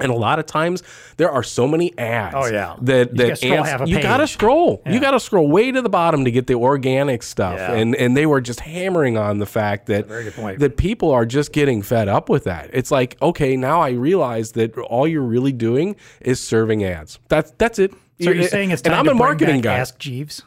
And 0.00 0.10
a 0.10 0.14
lot 0.14 0.40
of 0.40 0.46
times 0.46 0.82
there 1.18 1.30
are 1.30 1.44
so 1.44 1.68
many 1.68 1.96
ads. 1.96 2.34
Oh, 2.36 2.46
yeah. 2.46 2.74
That 2.82 3.12
You 3.12 3.16
that 3.16 3.26
gotta 3.28 3.36
scroll 3.36 3.58
ads- 3.60 3.68
half 3.70 3.80
a 3.82 3.88
you 3.88 4.02
gotta 4.02 4.26
scroll. 4.26 4.82
You 4.86 5.00
gotta 5.00 5.20
scroll 5.20 5.48
way 5.48 5.70
to 5.70 5.80
the 5.82 5.88
bottom 5.88 6.24
to 6.24 6.32
get 6.32 6.48
the 6.48 6.54
organic 6.54 7.22
stuff. 7.22 7.58
Yeah. 7.58 7.74
And 7.74 7.94
and 7.94 8.16
they 8.16 8.26
were 8.26 8.40
just 8.40 8.58
hammering 8.60 9.16
on 9.16 9.38
the 9.38 9.46
fact 9.46 9.86
that 9.86 10.06
very 10.08 10.24
good 10.24 10.34
point. 10.34 10.58
that 10.58 10.76
people 10.76 11.12
are 11.12 11.24
just 11.24 11.52
getting 11.52 11.80
fed 11.82 12.08
up 12.08 12.28
with 12.28 12.42
that. 12.44 12.70
It's 12.72 12.90
like, 12.90 13.16
okay, 13.22 13.56
now 13.56 13.80
I 13.80 13.90
realize 13.90 14.52
that 14.52 14.76
all 14.78 15.06
you're 15.06 15.22
really 15.22 15.52
doing 15.52 15.94
is 16.20 16.42
serving 16.42 16.82
ads. 16.82 17.20
That's 17.28 17.52
that's 17.58 17.78
it. 17.78 17.92
So 18.20 18.30
you're 18.30 18.48
saying 18.48 18.72
it's 18.72 18.82
time 18.82 18.92
and 18.92 18.98
I'm 18.98 19.04
to 19.06 19.10
a 19.12 19.14
marketing 19.14 19.60
guy. 19.60 19.78
Ask 19.78 19.98
Jeeves? 19.98 20.42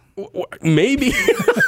Maybe, 0.62 1.14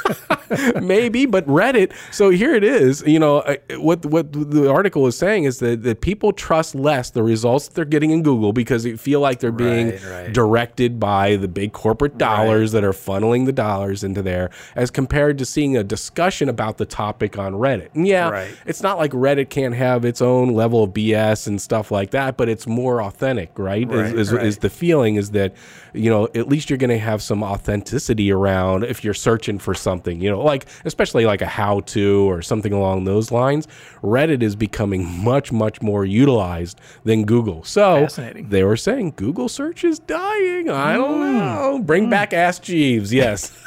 maybe, 0.82 1.26
but 1.26 1.46
Reddit. 1.46 1.92
So 2.12 2.30
here 2.30 2.54
it 2.54 2.64
is. 2.64 3.02
You 3.06 3.18
know 3.18 3.42
what? 3.76 4.04
What 4.06 4.32
the 4.32 4.70
article 4.70 5.06
is 5.06 5.16
saying 5.16 5.44
is 5.44 5.58
that 5.60 5.82
that 5.82 6.00
people 6.00 6.32
trust 6.32 6.74
less 6.74 7.10
the 7.10 7.22
results 7.22 7.68
they're 7.68 7.84
getting 7.84 8.10
in 8.10 8.22
Google 8.22 8.52
because 8.52 8.82
they 8.82 8.96
feel 8.96 9.20
like 9.20 9.40
they're 9.40 9.52
being 9.52 9.90
Right, 9.90 10.04
right. 10.04 10.32
directed 10.32 10.98
by 11.00 11.36
the 11.36 11.48
big 11.48 11.72
corporate 11.72 12.18
dollars 12.18 12.72
that 12.72 12.84
are 12.84 12.92
funneling 12.92 13.46
the 13.46 13.52
dollars 13.52 14.04
into 14.04 14.22
there, 14.22 14.50
as 14.74 14.90
compared 14.90 15.38
to 15.38 15.44
seeing 15.46 15.76
a 15.76 15.84
discussion 15.84 16.48
about 16.48 16.78
the 16.78 16.86
topic 16.86 17.38
on 17.38 17.54
Reddit. 17.54 17.88
And 17.94 18.06
yeah, 18.06 18.28
Right. 18.30 18.50
it's 18.66 18.82
not 18.82 18.98
like 18.98 19.12
Reddit 19.12 19.50
can't 19.50 19.74
have 19.74 20.04
its 20.04 20.20
own 20.20 20.52
level 20.54 20.84
of 20.84 20.90
BS 20.90 21.46
and 21.46 21.60
stuff 21.60 21.90
like 21.90 22.10
that, 22.10 22.36
but 22.36 22.48
it's 22.48 22.66
more 22.66 23.02
authentic, 23.02 23.58
right? 23.58 23.88
Right, 23.88 24.06
is, 24.06 24.28
is, 24.28 24.32
right. 24.32 24.46
is 24.46 24.58
the 24.58 24.70
feeling 24.70 25.16
is 25.16 25.30
that 25.30 25.54
you 25.92 26.08
know 26.10 26.28
at 26.34 26.48
least 26.48 26.70
you're 26.70 26.76
going 26.76 26.90
to 26.90 26.98
have 26.98 27.20
some 27.22 27.42
authenticity 27.42 28.30
around 28.30 28.84
if 28.84 29.02
you're 29.04 29.14
searching 29.14 29.58
for 29.58 29.74
something 29.74 30.20
you 30.20 30.30
know 30.30 30.39
like 30.44 30.66
especially 30.84 31.26
like 31.26 31.40
a 31.42 31.46
how 31.46 31.80
to 31.80 32.28
or 32.30 32.42
something 32.42 32.72
along 32.72 33.04
those 33.04 33.30
lines 33.30 33.66
reddit 34.02 34.42
is 34.42 34.56
becoming 34.56 35.04
much 35.24 35.52
much 35.52 35.80
more 35.82 36.04
utilized 36.04 36.80
than 37.04 37.24
google. 37.24 37.62
So 37.64 38.06
they 38.48 38.64
were 38.64 38.76
saying 38.76 39.14
google 39.16 39.48
search 39.48 39.84
is 39.84 39.98
dying. 39.98 40.68
I 40.70 40.94
don't 40.94 41.20
Hmm. 41.20 41.38
know. 41.38 41.80
Bring 41.82 42.08
back 42.10 42.32
ask 42.32 42.62
jeeves. 42.62 43.12
Yes. 43.12 43.52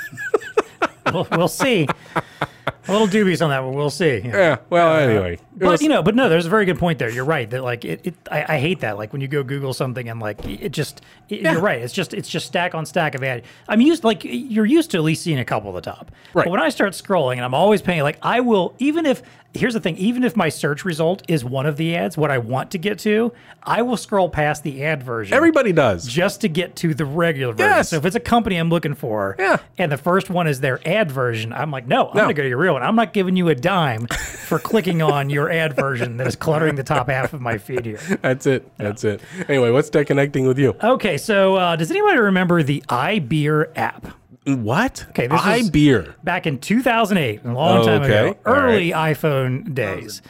We'll, 1.11 1.27
we'll 1.33 1.47
see. 1.49 1.85
A 2.87 2.91
little 2.91 3.07
dubious 3.07 3.41
on 3.41 3.49
that, 3.49 3.61
but 3.61 3.69
we'll 3.71 3.89
see. 3.89 4.21
Yeah. 4.23 4.37
yeah 4.37 4.57
well 4.69 4.93
uh, 4.93 4.99
anyway 4.99 5.37
But 5.55 5.69
was- 5.69 5.81
you 5.81 5.89
know, 5.89 6.01
but 6.03 6.15
no, 6.15 6.29
there's 6.29 6.45
a 6.45 6.49
very 6.49 6.65
good 6.65 6.79
point 6.79 6.99
there. 6.99 7.09
You're 7.09 7.25
right 7.25 7.49
that 7.49 7.63
like 7.63 7.83
it. 7.85 8.01
it 8.03 8.15
I, 8.31 8.55
I 8.55 8.59
hate 8.59 8.81
that. 8.81 8.97
Like 8.97 9.11
when 9.13 9.21
you 9.21 9.27
go 9.27 9.43
Google 9.43 9.73
something 9.73 10.07
and 10.09 10.19
like 10.19 10.43
it 10.45 10.69
just. 10.71 11.01
It, 11.29 11.41
You're 11.41 11.61
right. 11.61 11.81
It's 11.81 11.93
just 11.93 12.13
it's 12.13 12.27
just 12.29 12.45
stack 12.45 12.75
on 12.75 12.85
stack 12.85 13.15
of 13.15 13.23
ad. 13.23 13.43
I'm 13.67 13.79
used 13.81 14.03
like 14.03 14.23
you're 14.25 14.65
used 14.65 14.91
to 14.91 14.97
at 14.97 15.03
least 15.03 15.23
seeing 15.23 15.39
a 15.39 15.45
couple 15.45 15.75
at 15.75 15.83
the 15.83 15.89
top. 15.91 16.11
Right. 16.33 16.43
But 16.45 16.51
when 16.51 16.61
I 16.61 16.69
start 16.69 16.91
scrolling 16.93 17.35
and 17.37 17.45
I'm 17.45 17.53
always 17.53 17.81
paying 17.81 18.01
like 18.03 18.17
I 18.21 18.41
will 18.41 18.75
even 18.79 19.05
if 19.05 19.21
here's 19.53 19.73
the 19.73 19.79
thing 19.79 19.95
even 19.97 20.23
if 20.23 20.35
my 20.35 20.49
search 20.49 20.83
result 20.83 21.21
is 21.29 21.45
one 21.45 21.65
of 21.65 21.77
the 21.77 21.95
ads 21.95 22.17
what 22.17 22.29
I 22.31 22.39
want 22.39 22.71
to 22.71 22.77
get 22.77 22.99
to 22.99 23.31
I 23.63 23.81
will 23.83 23.97
scroll 23.97 24.27
past 24.29 24.63
the 24.63 24.83
ad 24.83 25.03
version. 25.03 25.33
everybody 25.35 25.71
does 25.71 26.07
just 26.07 26.41
to 26.41 26.49
get 26.49 26.75
to 26.77 26.93
the 26.93 27.05
regular 27.05 27.53
version. 27.53 27.69
Yes. 27.71 27.89
So 27.89 27.97
if 27.97 28.05
it's 28.05 28.15
a 28.15 28.19
company 28.19 28.57
I'm 28.57 28.69
looking 28.69 28.93
for, 28.95 29.35
Yeah. 29.39 29.57
and 29.77 29.91
the 29.91 29.97
first 29.97 30.29
one 30.29 30.47
is 30.47 30.59
their 30.59 30.85
ad 30.87 31.11
version, 31.11 31.53
I'm 31.53 31.71
like, 31.71 31.87
no, 31.87 32.09
I'm 32.09 32.17
No. 32.17 32.21
gonna 32.23 32.33
go 32.33 32.43
to 32.43 32.49
your 32.53 32.61
real 32.61 32.73
one. 32.73 32.83
I'm 32.83 32.95
not 32.95 33.13
giving 33.13 33.35
you 33.35 33.49
a 33.49 33.55
dime 33.55 34.05
for 34.07 34.59
clicking 34.59 35.01
on 35.01 35.29
your 35.31 35.51
ad 35.51 35.75
version 35.75 36.17
that 36.17 36.27
is 36.27 36.35
cluttering 36.35 36.75
the 36.75 36.83
top 36.83 37.09
half 37.09 37.33
of 37.33 37.41
my 37.41 37.57
feed 37.57 37.83
here. 37.85 37.97
that's 38.21 38.45
it. 38.45 38.69
That's 38.77 39.03
it. 39.03 39.21
Anyway 39.49 39.71
what's 39.71 39.89
tech 39.89 40.07
connecting 40.07 40.45
with 40.45 40.59
you? 40.59 40.75
Okay, 40.83 41.17
so 41.17 41.55
uh, 41.55 41.75
does 41.75 41.89
anybody 41.89 42.19
remember 42.19 42.61
the 42.61 42.81
iBeer 42.89 43.71
app? 43.75 44.07
what? 44.45 45.05
Okay, 45.09 45.27
this 45.27 45.41
i 45.41 45.57
is- 45.57 45.69
beer 45.69 46.15
Back 46.23 46.45
in 46.45 46.59
2008, 46.59 47.43
a 47.45 47.51
long 47.53 47.85
time 47.85 48.01
Okay, 48.03 48.29
ago, 48.29 48.39
all 48.45 48.53
early 48.53 48.91
iPhone 48.91 49.73
days. 49.73 50.21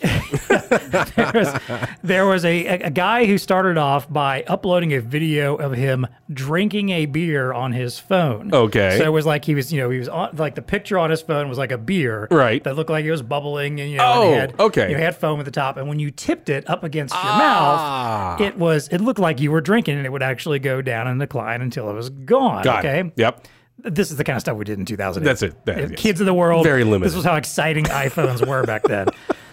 There 0.00 1.32
was, 1.34 1.60
there 2.02 2.26
was 2.26 2.44
a, 2.44 2.66
a, 2.66 2.90
guy 2.90 3.26
who 3.26 3.38
started 3.38 3.76
off 3.76 4.10
by 4.10 4.42
uploading 4.46 4.92
a 4.92 5.00
video 5.00 5.56
of 5.56 5.72
him 5.72 6.06
drinking 6.32 6.90
a 6.90 7.06
beer 7.06 7.52
on 7.52 7.72
his 7.72 7.98
phone. 7.98 8.52
Okay. 8.54 8.98
So 8.98 9.04
it 9.04 9.10
was 9.10 9.26
like 9.26 9.44
he 9.44 9.54
was, 9.54 9.72
you 9.72 9.80
know, 9.80 9.90
he 9.90 9.98
was 9.98 10.08
on 10.08 10.34
like 10.36 10.54
the 10.54 10.62
picture 10.62 10.98
on 10.98 11.10
his 11.10 11.20
phone 11.22 11.48
was 11.48 11.58
like 11.58 11.72
a 11.72 11.78
beer, 11.78 12.28
Right. 12.30 12.62
That 12.64 12.76
looked 12.76 12.90
like 12.90 13.04
it 13.04 13.10
was 13.10 13.22
bubbling, 13.22 13.80
and 13.80 13.90
you 13.90 13.96
know, 13.98 14.04
Oh, 14.14 14.22
and 14.32 14.34
had, 14.52 14.60
okay. 14.60 14.90
you 14.90 14.96
know, 14.96 15.02
had 15.02 15.16
foam 15.16 15.38
at 15.38 15.44
the 15.44 15.50
top, 15.50 15.76
and 15.76 15.88
when 15.88 15.98
you 15.98 16.10
tipped 16.10 16.48
it 16.48 16.68
up 16.68 16.84
against 16.84 17.14
your 17.14 17.22
Ah. 17.24 18.36
mouth, 18.38 18.40
it 18.46 18.56
was 18.58 18.88
it 18.88 19.00
looked 19.00 19.20
like 19.20 19.40
you 19.40 19.50
were 19.50 19.60
drinking, 19.60 19.96
and 19.96 20.06
it 20.06 20.10
would 20.12 20.22
actually 20.22 20.58
go 20.58 20.80
down 20.82 21.06
and 21.06 21.20
decline 21.20 21.60
until 21.62 21.90
it 21.90 21.94
was 21.94 22.10
gone. 22.10 22.62
got 22.64 22.84
okay. 22.84 23.00
it 23.00 23.12
yep 23.16 23.46
This 23.78 24.10
is 24.10 24.16
the 24.16 24.24
kind 24.24 24.36
of 24.36 24.40
stuff 24.40 24.56
we 24.56 24.64
did 24.64 24.78
in 24.78 24.84
2008. 24.84 25.24
That's 25.24 25.42
it. 25.42 25.64
That- 25.66 25.90
yes. 25.90 26.00
Kids 26.00 26.20
of 26.20 26.26
the 26.26 26.34
world. 26.34 26.64
Very 26.64 26.84
limited. 26.84 27.06
This 27.10 27.16
was 27.16 27.24
how 27.24 27.36
exciting 27.36 27.84
iPhones 28.06 28.46
were 28.46 28.64
back 28.64 28.82
then. 28.84 29.08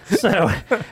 So, 0.07 0.49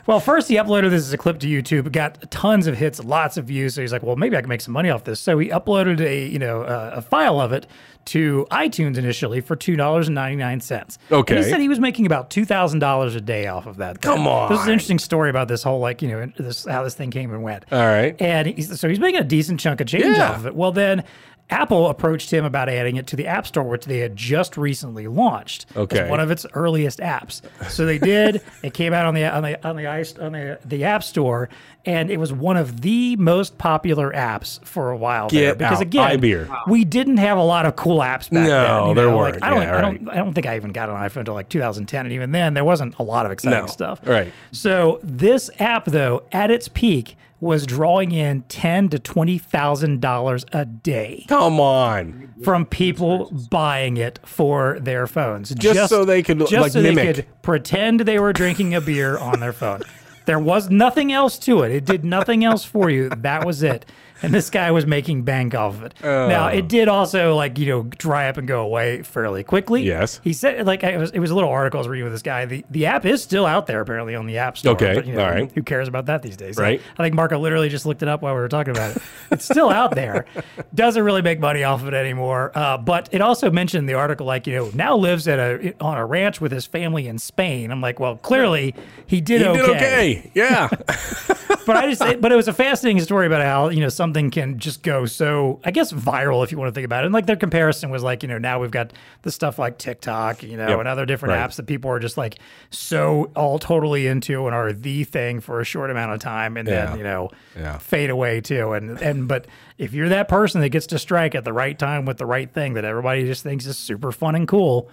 well, 0.07 0.19
first 0.19 0.47
he 0.49 0.55
uploaded 0.55 0.89
this 0.89 1.01
as 1.03 1.13
a 1.13 1.17
clip 1.17 1.39
to 1.39 1.47
YouTube. 1.47 1.91
Got 1.91 2.29
tons 2.31 2.67
of 2.67 2.77
hits, 2.77 3.03
lots 3.03 3.37
of 3.37 3.45
views. 3.45 3.73
So 3.75 3.81
he's 3.81 3.91
like, 3.93 4.03
well, 4.03 4.15
maybe 4.15 4.35
I 4.37 4.41
can 4.41 4.49
make 4.49 4.61
some 4.61 4.73
money 4.73 4.89
off 4.89 5.03
this. 5.05 5.19
So 5.19 5.39
he 5.39 5.49
uploaded 5.49 5.99
a 6.01 6.27
you 6.27 6.39
know 6.39 6.61
uh, 6.63 6.91
a 6.95 7.01
file 7.01 7.39
of 7.39 7.51
it 7.51 7.65
to 8.05 8.45
iTunes 8.51 8.97
initially 8.97 9.41
for 9.41 9.55
two 9.55 9.75
dollars 9.75 10.07
and 10.07 10.15
ninety 10.15 10.35
nine 10.35 10.59
cents. 10.61 10.97
Okay. 11.11 11.35
And 11.37 11.43
he 11.43 11.49
said 11.49 11.59
he 11.59 11.69
was 11.69 11.79
making 11.79 12.05
about 12.05 12.29
two 12.29 12.45
thousand 12.45 12.79
dollars 12.79 13.15
a 13.15 13.21
day 13.21 13.47
off 13.47 13.65
of 13.65 13.77
that. 13.77 14.01
Come 14.01 14.27
on, 14.27 14.51
This 14.51 14.59
is 14.59 14.65
an 14.67 14.73
interesting 14.73 14.99
story 14.99 15.29
about 15.29 15.47
this 15.47 15.63
whole 15.63 15.79
like 15.79 16.01
you 16.01 16.09
know 16.09 16.31
this 16.37 16.65
how 16.65 16.83
this 16.83 16.93
thing 16.93 17.09
came 17.09 17.31
and 17.33 17.41
went. 17.41 17.65
All 17.71 17.79
right. 17.79 18.19
And 18.21 18.47
he's, 18.47 18.79
so 18.79 18.87
he's 18.89 18.99
making 18.99 19.21
a 19.21 19.23
decent 19.23 19.59
chunk 19.59 19.81
of 19.81 19.87
change 19.87 20.05
Yeah. 20.17 20.29
off 20.31 20.37
of 20.37 20.45
it. 20.47 20.55
Well, 20.55 20.71
then 20.71 21.03
Apple 21.49 21.89
approached 21.89 22.31
him 22.33 22.43
about 22.43 22.69
adding 22.69 22.95
it 22.95 23.05
to 23.07 23.15
the 23.15 23.27
App 23.27 23.45
Store, 23.45 23.63
which 23.63 23.85
they 23.85 23.99
had 23.99 24.15
just 24.15 24.57
recently 24.57 25.07
launched. 25.07 25.67
as 25.71 25.77
Okay. 25.77 26.09
one 26.09 26.19
of 26.19 26.31
its 26.31 26.43
earliest 26.55 26.97
apps. 26.99 27.41
So 27.69 27.85
they 27.85 27.99
did. 27.99 28.41
it 28.63 28.73
came 28.73 28.93
out 28.93 29.05
on 29.05 29.13
the 29.13 29.25
on 29.25 29.43
the 29.43 29.67
on 29.67 29.75
the 29.75 29.85
ice 29.85 30.17
on 30.17 30.31
the 30.31 30.57
the 30.65 30.83
App 30.85 31.03
Store, 31.03 31.49
and 31.85 32.09
it 32.09 32.17
was 32.17 32.33
one 32.33 32.57
of 32.57 32.81
the 32.81 33.15
most 33.17 33.59
popular 33.59 34.11
apps 34.11 34.63
for 34.65 34.89
a 34.89 34.97
while 34.97 35.29
there. 35.29 35.51
Get 35.51 35.59
Because 35.59 35.77
out. 35.77 35.81
again, 35.83 36.19
iBeer. 36.19 36.49
we 36.67 36.83
didn't 36.83 37.17
have 37.17 37.37
a 37.37 37.43
lot 37.43 37.67
of 37.67 37.75
cool 37.75 37.99
apps 37.99 38.21
back 38.31 38.31
then. 38.31 38.45
No, 38.47 38.93
there 38.95 39.05
know, 39.09 39.17
weren't. 39.17 39.35
Like, 39.35 39.43
I 39.43 39.49
don't. 39.51 39.61
Yeah, 39.61 39.77
I 39.77 39.81
don't. 39.81 40.09
I 40.09 40.15
don't 40.15 40.33
think 40.33 40.47
I 40.47 40.55
even 40.55 40.71
got 40.71 40.89
an 40.89 40.95
iPhone 40.95 41.17
until 41.17 41.35
like 41.35 41.49
2010, 41.49 42.07
and 42.07 42.13
even 42.13 42.31
then, 42.31 42.55
there 42.55 42.65
wasn't 42.65 42.97
a 42.97 43.03
lot 43.03 43.27
of 43.27 43.31
exciting 43.31 43.59
No. 43.59 43.65
stuff. 43.67 43.99
Right. 44.03 44.33
So 44.51 44.99
this 45.03 45.51
app, 45.59 45.85
though, 45.85 46.23
at 46.31 46.49
its 46.49 46.67
peak, 46.69 47.17
was 47.45 47.65
drawing 47.65 48.11
in 48.11 48.41
ten 48.43 48.89
to 48.89 48.99
twenty 48.99 49.37
thousand 49.37 50.01
dollars 50.01 50.45
a 50.51 50.65
day 50.65 51.25
Come 51.29 51.59
on. 51.59 52.33
from 52.43 52.65
people 52.65 53.31
buying 53.49 53.95
it 53.97 54.19
for 54.25 54.77
their 54.81 55.07
phones, 55.07 55.53
Just 55.55 55.89
so 55.89 56.03
they 56.03 56.21
could, 56.23 56.39
just 56.39 56.51
like, 56.53 56.71
so 56.73 56.81
mimic. 56.81 56.95
they 57.05 57.13
could 57.21 57.41
pretend 57.41 58.01
they 58.01 58.19
were 58.19 58.33
drinking 58.33 58.73
a 58.75 58.81
beer 58.81 59.17
on 59.17 59.39
their 59.39 59.53
phone. 59.53 59.81
There 60.25 60.39
was 60.39 60.69
nothing 60.71 61.13
else 61.13 61.37
to 61.39 61.61
it. 61.61 61.71
It 61.71 61.85
did 61.85 62.03
nothing 62.03 62.43
else 62.43 62.65
for 62.65 62.89
you. 62.89 63.09
That 63.09 63.45
was 63.45 63.61
it. 63.61 63.85
And 64.25 64.33
this 64.33 64.49
guy 64.49 64.71
was 64.71 64.85
making 64.87 65.21
bank 65.21 65.53
off 65.53 65.75
of 65.75 65.83
it. 65.83 65.93
now 66.01 66.47
it 66.47 66.67
did 66.67 66.87
also 66.87 67.35
like 67.35 67.59
you 67.59 67.67
know 67.67 67.83
dry 67.83 68.27
up 68.27 68.37
and 68.37 68.47
go 68.47 68.61
away 68.61 69.03
fairly 69.03 69.43
quickly. 69.43 69.83
Yes. 69.83 70.19
he 70.23 70.33
said 70.33 70.65
like 70.65 70.83
it 70.83 70.97
was 70.97 71.11
it 71.11 71.19
was 71.19 71.29
a 71.31 71.35
little 71.35 71.49
article 71.49 71.77
I 71.77 71.81
was 71.81 71.87
reading 71.87 72.05
with 72.05 72.13
this 72.13 72.21
guy. 72.21 72.45
The 72.45 72.65
the 72.71 72.87
app 72.87 73.05
is 73.05 73.21
still 73.21 73.45
out 73.45 73.67
there 73.67 73.81
apparently 73.81 74.15
on 74.15 74.25
the 74.25 74.39
app 74.39 74.57
store. 74.57 74.73
Okay, 74.73 74.95
but, 74.95 75.05
you 75.05 75.13
know, 75.13 75.23
all 75.23 75.29
right. 75.29 75.51
Who 75.51 75.61
cares 75.61 75.87
about 75.87 76.07
that 76.07 76.23
these 76.23 76.37
days? 76.37 76.57
Right. 76.57 76.81
I 76.97 77.03
think 77.03 77.13
Marco 77.15 77.37
literally 77.37 77.69
just 77.69 77.85
looked 77.85 78.01
it 78.01 78.09
up 78.09 78.21
while 78.21 78.33
we 78.33 78.41
were 78.41 78.49
talking 78.49 78.71
about 78.71 78.95
it. 78.95 79.01
It's 79.31 79.45
still 79.45 79.69
out 79.69 79.95
there. 79.95 80.25
Doesn't 80.75 81.03
really 81.03 81.21
make 81.21 81.39
money 81.39 81.63
off 81.63 81.81
of 81.81 81.87
it 81.87 81.93
anymore. 81.93 82.51
Uh, 82.55 82.77
but 82.77 83.09
it 83.11 83.21
also 83.21 83.51
mentioned 83.51 83.79
in 83.79 83.85
the 83.85 83.93
article 83.93 84.25
like 84.25 84.47
you 84.47 84.55
know 84.55 84.71
now 84.73 84.95
lives 84.95 85.27
at 85.27 85.39
a 85.39 85.75
on 85.79 85.97
a 85.97 86.05
ranch 86.05 86.41
with 86.41 86.51
his 86.51 86.65
family 86.65 87.07
in 87.07 87.19
Spain. 87.19 87.71
I'm 87.71 87.81
like, 87.81 87.99
well, 87.99 88.17
clearly 88.17 88.73
he 89.05 89.21
did 89.21 89.41
He 89.41 89.47
okay. 89.47 89.57
did 89.59 89.69
okay. 89.69 90.31
Yeah. 90.33 90.69
But 91.65 91.77
I 91.77 91.89
just, 91.91 92.21
but 92.21 92.31
it 92.31 92.35
was 92.35 92.47
a 92.47 92.53
fascinating 92.53 93.01
story 93.01 93.25
about 93.25 93.41
how 93.41 93.69
you 93.69 93.79
know 93.79 93.89
something 94.15 94.31
can 94.31 94.57
just 94.59 94.81
go 94.81 95.05
so 95.05 95.59
I 95.65 95.71
guess 95.71 95.91
viral 95.91 96.43
if 96.43 96.51
you 96.51 96.57
want 96.57 96.69
to 96.69 96.73
think 96.73 96.85
about 96.85 97.03
it. 97.03 97.07
And 97.07 97.13
like 97.13 97.25
their 97.25 97.35
comparison 97.35 97.89
was 97.89 98.01
like 98.03 98.23
you 98.23 98.29
know 98.29 98.37
now 98.37 98.59
we've 98.61 98.71
got 98.71 98.93
the 99.23 99.31
stuff 99.31 99.59
like 99.59 99.77
TikTok, 99.77 100.41
you 100.43 100.55
know, 100.57 100.67
Yep. 100.69 100.79
and 100.79 100.87
other 100.87 101.05
different 101.05 101.33
Right. 101.33 101.49
apps 101.49 101.57
that 101.57 101.65
people 101.67 101.91
are 101.91 101.99
just 101.99 102.17
like 102.17 102.35
so 102.69 103.29
all 103.35 103.59
totally 103.59 104.07
into 104.07 104.45
and 104.45 104.55
are 104.55 104.71
the 104.71 105.03
thing 105.03 105.39
for 105.41 105.59
a 105.59 105.65
short 105.65 105.91
amount 105.91 106.13
of 106.13 106.19
time, 106.19 106.55
and 106.57 106.67
Yeah. 106.67 106.85
then 106.87 106.97
you 106.97 107.03
know 107.03 107.29
Yeah. 107.57 107.77
fade 107.77 108.09
away 108.09 108.41
too. 108.41 108.71
And 108.73 108.99
and 109.01 109.27
but 109.27 109.47
if 109.77 109.93
you're 109.93 110.09
that 110.09 110.27
person 110.29 110.61
that 110.61 110.69
gets 110.69 110.87
to 110.87 110.99
strike 110.99 111.35
at 111.35 111.43
the 111.43 111.53
right 111.53 111.77
time 111.77 112.05
with 112.05 112.17
the 112.17 112.25
right 112.25 112.49
thing 112.51 112.73
that 112.75 112.85
everybody 112.85 113.25
just 113.25 113.43
thinks 113.43 113.65
is 113.65 113.77
super 113.77 114.11
fun 114.11 114.35
and 114.35 114.47
cool. 114.47 114.89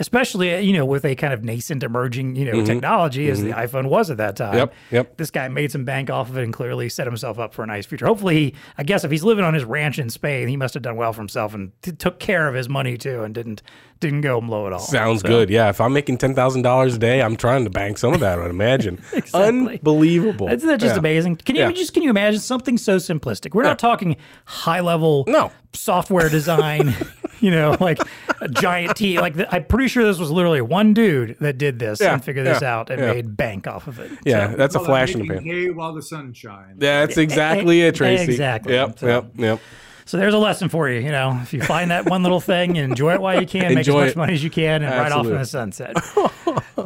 Especially, 0.00 0.60
you 0.60 0.72
know, 0.72 0.84
with 0.84 1.04
a 1.04 1.14
kind 1.14 1.32
of 1.32 1.44
nascent 1.44 1.84
emerging, 1.84 2.34
you 2.34 2.44
know, 2.50 2.64
technology 2.64 3.28
as 3.30 3.40
the 3.42 3.50
iPhone 3.52 3.88
was 3.88 4.10
at 4.10 4.16
that 4.16 4.34
time 4.34 4.44
Mm-hmm. 4.54 4.56
Yep, 4.58 4.74
yep. 4.90 5.16
this 5.18 5.30
guy 5.30 5.46
made 5.48 5.70
some 5.70 5.84
bank 5.84 6.10
off 6.10 6.28
of 6.28 6.36
it 6.36 6.42
and 6.42 6.52
clearly 6.52 6.88
set 6.88 7.06
himself 7.06 7.38
up 7.38 7.54
for 7.54 7.62
a 7.62 7.66
nice 7.66 7.86
future. 7.86 8.04
Hopefully, 8.06 8.34
he, 8.36 8.54
I 8.76 8.82
guess 8.82 9.04
if 9.04 9.10
he's 9.12 9.22
living 9.22 9.44
on 9.44 9.54
his 9.54 9.64
ranch 9.64 10.00
in 10.00 10.10
Spain, 10.10 10.48
he 10.48 10.56
must 10.56 10.74
have 10.74 10.82
done 10.82 10.96
well 10.96 11.12
for 11.12 11.20
himself 11.20 11.54
and 11.54 11.70
t- 11.82 11.92
took 11.92 12.18
care 12.18 12.48
of 12.48 12.54
his 12.56 12.68
money 12.68 12.96
too, 12.98 13.22
and 13.22 13.32
didn't 13.34 13.62
didn't 14.00 14.22
go 14.22 14.38
low 14.40 14.66
at 14.66 14.72
all. 14.72 14.80
Sounds 14.80 15.22
good. 15.22 15.48
Yeah. 15.48 15.68
If 15.70 15.80
I'm 15.80 15.92
making 15.92 16.18
ten 16.18 16.34
thousand 16.34 16.62
dollars 16.62 16.96
a 16.96 16.98
day, 16.98 17.22
I'm 17.22 17.36
trying 17.36 17.62
to 17.62 17.70
bank 17.70 17.96
some 17.98 18.12
of 18.12 18.20
that. 18.20 18.38
I'd 18.40 18.50
imagine. 18.50 19.00
Exactly. 19.14 19.42
Unbelievable. 19.78 20.48
Isn't 20.48 20.68
that 20.68 20.80
just 20.80 20.94
Yeah. 20.94 20.98
amazing? 20.98 21.36
Can 21.36 21.54
you 21.54 21.62
Yeah. 21.62 21.70
just 21.72 21.94
can 21.94 22.02
you 22.02 22.10
imagine 22.10 22.40
something 22.40 22.76
so 22.78 22.96
simplistic? 22.96 23.54
We're 23.54 23.62
not 23.62 23.78
talking 23.78 24.16
high 24.44 24.80
level 24.80 25.24
No. 25.28 25.52
software 25.72 26.28
design. 26.28 26.94
you 27.44 27.50
know, 27.50 27.76
like 27.80 27.98
a 28.40 28.48
giant 28.48 28.96
T. 28.96 29.20
Like 29.20 29.34
the, 29.34 29.54
I'm 29.54 29.64
pretty 29.64 29.88
sure 29.88 30.04
this 30.04 30.18
was 30.18 30.30
literally 30.30 30.60
one 30.62 30.94
dude 30.94 31.36
that 31.40 31.58
did 31.58 31.78
this 31.78 32.00
Yeah, 32.00 32.14
and 32.14 32.24
figured 32.24 32.46
this 32.46 32.62
out 32.62 32.90
and 32.90 33.00
yeah. 33.00 33.12
made 33.12 33.36
bank 33.36 33.66
off 33.66 33.86
of 33.86 33.98
it. 34.00 34.10
Yeah, 34.24 34.48
that's 34.56 34.74
a 34.74 34.80
flash 34.80 35.14
in 35.14 35.20
the 35.20 35.28
pan. 35.34 35.44
Hay 35.44 35.70
while 35.70 35.92
the 35.94 36.02
sun 36.02 36.32
shines. 36.32 36.78
That's 36.80 37.16
exactly 37.18 37.82
it, 37.82 37.94
Tracy. 37.94 38.32
Exactly. 38.32 38.72
Yep. 38.72 38.98
So- 38.98 39.06
Yep. 39.06 39.26
Yep. 39.36 39.60
So 40.06 40.18
there's 40.18 40.34
a 40.34 40.38
lesson 40.38 40.68
for 40.68 40.86
you. 40.90 41.00
You 41.00 41.10
know, 41.12 41.38
if 41.42 41.54
you 41.54 41.62
find 41.62 41.90
that 41.90 42.04
one 42.10 42.22
little 42.22 42.40
thing, 42.40 42.76
enjoy 42.76 43.14
it 43.14 43.22
while 43.22 43.40
you 43.40 43.46
can, 43.46 43.74
make 43.74 43.88
as 43.88 43.94
much 43.94 44.10
it. 44.10 44.16
money 44.16 44.34
as 44.34 44.44
you 44.44 44.50
can, 44.50 44.82
and 44.82 44.92
ride 44.92 45.12
off 45.12 45.24
in 45.26 45.32
the 45.32 45.46
sunset. 45.46 45.96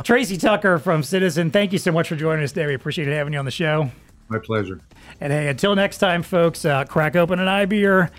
Tracy 0.05 0.37
Tucker 0.37 0.79
from 0.79 1.03
Citizen, 1.03 1.51
thank 1.51 1.73
you 1.73 1.79
so 1.79 1.91
much 1.91 2.09
for 2.09 2.15
joining 2.15 2.45
us 2.45 2.53
today. 2.53 2.67
We 2.67 2.75
appreciate 2.75 3.09
having 3.09 3.33
you 3.33 3.39
on 3.41 3.45
the 3.45 3.51
show. 3.51 3.91
My 4.29 4.39
pleasure. 4.39 4.81
And 5.21 5.33
hey, 5.33 5.49
until 5.49 5.75
next 5.75 5.99
time, 5.99 6.23
folks, 6.23 6.65
uh, 6.65 6.85
crack 6.85 7.17
open 7.17 7.41
an 7.41 7.47
iBeer, 7.47 8.11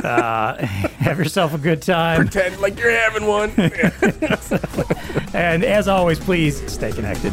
uh, 0.04 0.56
have 0.66 1.18
yourself 1.18 1.54
a 1.54 1.58
good 1.58 1.82
time, 1.82 2.22
Pretend 2.22 2.60
like 2.60 2.78
you're 2.78 2.90
having 2.90 3.26
one. 3.26 3.50
and 5.34 5.64
as 5.64 5.88
always, 5.88 6.18
please 6.18 6.70
stay 6.70 6.92
connected. 6.92 7.32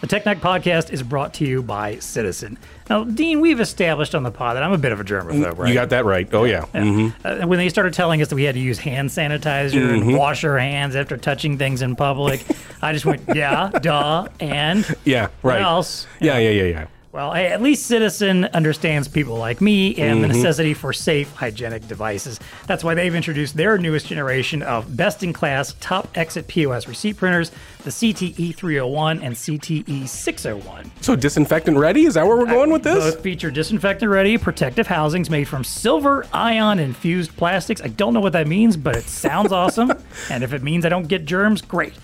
The 0.00 0.06
Tech 0.06 0.24
Night 0.24 0.40
Podcast 0.40 0.90
is 0.92 1.02
brought 1.02 1.34
to 1.34 1.44
you 1.44 1.62
by 1.62 1.96
Citizen. 1.98 2.56
Now, 2.88 3.04
Dean, 3.04 3.40
we've 3.42 3.60
established 3.60 4.14
on 4.14 4.22
the 4.22 4.30
pod 4.30 4.56
that 4.56 4.62
I'm 4.62 4.72
a 4.72 4.78
bit 4.78 4.92
of 4.92 5.00
a 5.00 5.04
germaphobe, 5.04 5.58
right? 5.58 5.68
You 5.68 5.74
got 5.74 5.90
that 5.90 6.06
right. 6.06 6.26
Oh 6.32 6.44
yeah. 6.44 6.64
Mhm. 6.72 7.12
Uh, 7.22 7.46
when 7.46 7.58
they 7.58 7.68
started 7.68 7.92
telling 7.92 8.22
us 8.22 8.28
that 8.28 8.34
we 8.34 8.44
had 8.44 8.54
to 8.54 8.60
use 8.60 8.78
hand 8.78 9.10
sanitizer 9.10 9.72
Mm-hmm. 9.74 10.08
and 10.08 10.16
wash 10.16 10.42
our 10.44 10.58
hands 10.58 10.96
after 10.96 11.18
touching 11.18 11.58
things 11.58 11.82
in 11.82 11.96
public, 11.96 12.42
I 12.82 12.94
just 12.94 13.04
went, 13.04 13.22
yeah, 13.34 13.68
duh, 13.82 14.28
and 14.40 14.86
Yeah. 15.04 15.24
Right. 15.42 15.56
what 15.56 15.60
else? 15.60 16.06
Yeah. 16.18 16.38
Yeah. 16.38 16.50
Yeah. 16.50 16.62
Yeah. 16.64 16.86
Well, 17.12 17.32
hey, 17.34 17.48
at 17.48 17.60
least 17.60 17.86
Citizen 17.86 18.44
understands 18.44 19.08
people 19.08 19.36
like 19.36 19.60
me 19.60 19.96
and 19.96 20.22
the 20.22 20.28
Mm-hmm. 20.28 20.36
necessity 20.36 20.74
for 20.74 20.92
safe, 20.92 21.34
hygienic 21.34 21.88
devices. 21.88 22.38
That's 22.68 22.84
why 22.84 22.94
they've 22.94 23.12
introduced 23.14 23.56
their 23.56 23.78
newest 23.78 24.06
generation 24.06 24.62
of 24.62 24.96
best 24.96 25.24
in 25.24 25.32
class 25.32 25.74
top 25.80 26.08
exit 26.16 26.46
POS 26.46 26.86
receipt 26.86 27.16
printers, 27.16 27.50
the 27.82 27.90
CTE 27.90 28.54
301 28.54 29.22
and 29.22 29.34
CTE 29.34 30.06
601. 30.06 30.92
So 31.00 31.16
disinfectant 31.16 31.76
ready? 31.78 32.04
Is 32.04 32.14
that 32.14 32.24
where 32.28 32.36
we're 32.36 32.46
going 32.46 32.70
with 32.70 32.84
this? 32.84 33.02
Both 33.14 33.22
feature 33.24 33.50
disinfectant 33.50 34.08
ready 34.08 34.38
protective 34.38 34.86
housings 34.86 35.30
made 35.30 35.48
from 35.48 35.64
silver 35.64 36.24
ion 36.32 36.78
infused 36.78 37.36
plastics. 37.36 37.80
I 37.82 37.88
don't 37.88 38.14
know 38.14 38.20
what 38.20 38.34
that 38.34 38.46
means, 38.46 38.76
but 38.76 38.94
it 38.94 39.04
sounds 39.04 39.50
awesome. 39.60 39.92
And 40.30 40.44
if 40.44 40.52
it 40.52 40.62
means 40.62 40.86
I 40.86 40.90
don't 40.90 41.08
get 41.08 41.24
germs, 41.24 41.60
great. 41.60 41.94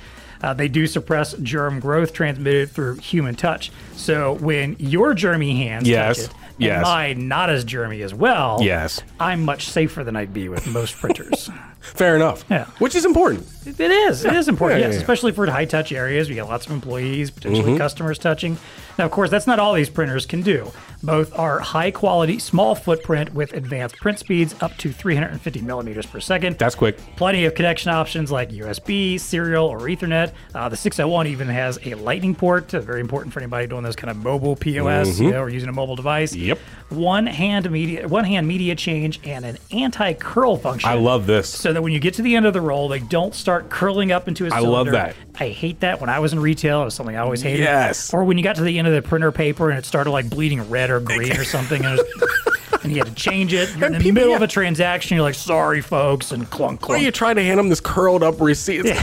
Uh, 0.43 0.55
they 0.55 0.69
do 0.69 0.87
suppress 0.87 1.35
germ 1.35 1.81
growth 1.81 2.13
transmitted 2.13 2.71
through 2.71 2.97
human 2.97 3.35
touch. 3.35 3.71
So 3.95 4.35
when 4.35 4.77
your 4.79 5.15
germy 5.15 5.57
hands 5.57 5.89
Yes, 5.89 6.27
touch 6.27 6.31
it, 6.31 6.37
yes. 6.59 6.75
and 6.77 6.83
mine 6.83 7.29
not 7.29 7.51
as 7.51 7.65
germy 7.65 8.03
as 8.05 8.15
well, 8.15 8.59
Yes. 8.63 9.01
I'm 9.19 9.45
much 9.45 9.67
safer 9.69 10.05
than 10.05 10.17
I'd 10.17 10.33
be 10.35 10.49
with 10.49 10.67
most 10.67 10.97
printers. 10.97 11.51
Fair 11.81 12.17
enough. 12.17 12.45
Yeah. 12.51 12.65
Which 12.79 12.95
is 12.97 13.05
important. 13.05 13.47
It 13.65 13.79
is. 13.81 14.25
It 14.25 14.35
is 14.35 14.49
important. 14.49 14.81
Yeah, 14.81 14.87
yes, 14.89 14.95
yeah, 14.95 14.99
yeah. 14.99 15.03
especially 15.03 15.33
for 15.33 15.47
high 15.49 15.65
touch 15.67 15.93
areas. 15.93 16.29
We 16.29 16.35
get 16.35 16.49
lots 16.49 16.67
of 16.67 16.73
employees, 16.73 17.31
potentially 17.31 17.65
Mm-hmm. 17.71 17.79
customers 17.79 18.19
touching. 18.19 18.59
Now, 18.99 19.05
of 19.05 19.11
course, 19.11 19.31
that's 19.31 19.47
not 19.47 19.59
all 19.59 19.75
these 19.75 19.91
printers 19.91 20.27
can 20.27 20.43
do. 20.43 20.73
Both 21.03 21.39
are 21.39 21.61
high 21.61 21.91
quality, 21.91 22.39
small 22.39 22.75
footprint 22.75 23.35
with 23.35 23.53
advanced 23.53 23.97
print 23.97 24.19
speeds 24.19 24.55
up 24.61 24.77
to 24.79 24.91
350 24.91 25.61
millimeters 25.61 26.07
per 26.07 26.21
second. 26.21 26.59
That's 26.59 26.75
quick. 26.75 26.99
Plenty 27.17 27.45
of 27.45 27.55
connection 27.55 27.91
options 27.91 28.33
like 28.33 28.51
USB, 28.51 29.21
serial, 29.21 29.67
or 29.67 29.81
Ethernet. 29.81 30.33
Uh, 30.55 30.69
the 30.69 30.77
601 30.77 31.27
even 31.27 31.49
has 31.49 31.79
a 31.85 31.95
Lightning 31.95 32.35
port, 32.35 32.73
uh, 32.75 32.81
very 32.81 33.01
important 33.01 33.33
for 33.33 33.41
anybody 33.41 33.67
doing 33.67 33.83
those 33.83 33.97
kind 33.97 34.11
of 34.11 34.17
mobile 34.17 34.57
POS, 34.57 35.21
you 35.21 35.31
know, 35.31 35.43
or 35.43 35.49
using 35.49 35.69
a 35.69 35.73
mobile 35.73 35.97
device. 35.97 36.33
Mm-hmm. 36.33 36.47
Yep. 36.47 36.59
One 36.89 37.27
hand 37.27 37.71
media, 37.71 38.09
one 38.09 38.25
hand 38.25 38.49
media 38.49 38.75
change, 38.75 39.21
and 39.25 39.45
an 39.45 39.59
anti-curl 39.71 40.57
function. 40.57 40.89
I 40.89 40.95
love 40.95 41.27
this. 41.27 41.49
So 41.49 41.73
that 41.73 41.83
when 41.83 41.93
you 41.93 42.01
get 42.01 42.15
to 42.15 42.23
the 42.23 42.35
end 42.37 42.47
of 42.47 42.53
the 42.53 42.61
roll, 42.61 42.89
they 42.89 43.01
don't 43.01 43.35
start 43.35 43.69
curling 43.69 44.13
up 44.13 44.29
into 44.29 44.45
a 44.45 44.49
I 44.49 44.61
cylinder. 44.61 44.69
I 44.69 44.73
love 44.73 44.93
that. 44.93 45.17
I 45.39 45.49
hate 45.49 45.81
that. 45.81 46.01
When 46.01 46.09
I 46.09 46.21
was 46.21 46.33
in 46.33 46.41
retail, 46.41 46.83
it 46.83 46.87
was 46.87 46.95
something 46.95 47.17
I 47.17 47.21
always 47.21 47.43
hated. 47.43 47.61
Yes. 47.61 48.15
Or 48.15 48.25
when 48.25 48.39
you 48.39 48.45
got 48.45 48.57
to 48.57 48.63
the 48.63 48.79
end 48.79 48.86
of 48.87 48.95
the 48.95 49.03
printer 49.09 49.33
paper 49.33 49.71
and 49.71 49.79
it 49.79 49.85
started 49.85 50.11
like 50.11 50.29
bleeding 50.31 50.69
red 50.71 50.91
or 50.91 51.01
green 51.01 51.33
or 51.37 51.45
something, 51.45 51.85
and, 51.85 51.97
was- 51.99 52.81
and 52.83 52.93
you 52.93 52.99
had 52.99 53.07
to 53.09 53.15
change 53.15 53.53
it. 53.53 53.75
You're 53.77 53.87
in 53.87 53.93
the 53.95 53.99
people- 53.99 54.13
middle 54.15 54.31
yeah. 54.31 54.37
of 54.37 54.43
a 54.43 54.47
transaction. 54.47 55.17
You're 55.17 55.25
like, 55.25 55.35
"Sorry, 55.35 55.81
folks," 55.81 56.33
and 56.33 56.49
clunk 56.51 56.83
Or 56.83 56.87
clunk. 56.87 57.03
you 57.03 57.11
try 57.11 57.35
to 57.35 57.43
hand 57.43 57.59
them 57.59 57.69
this 57.69 57.81
curled 57.81 58.23
up 58.23 58.41
receipt. 58.41 58.85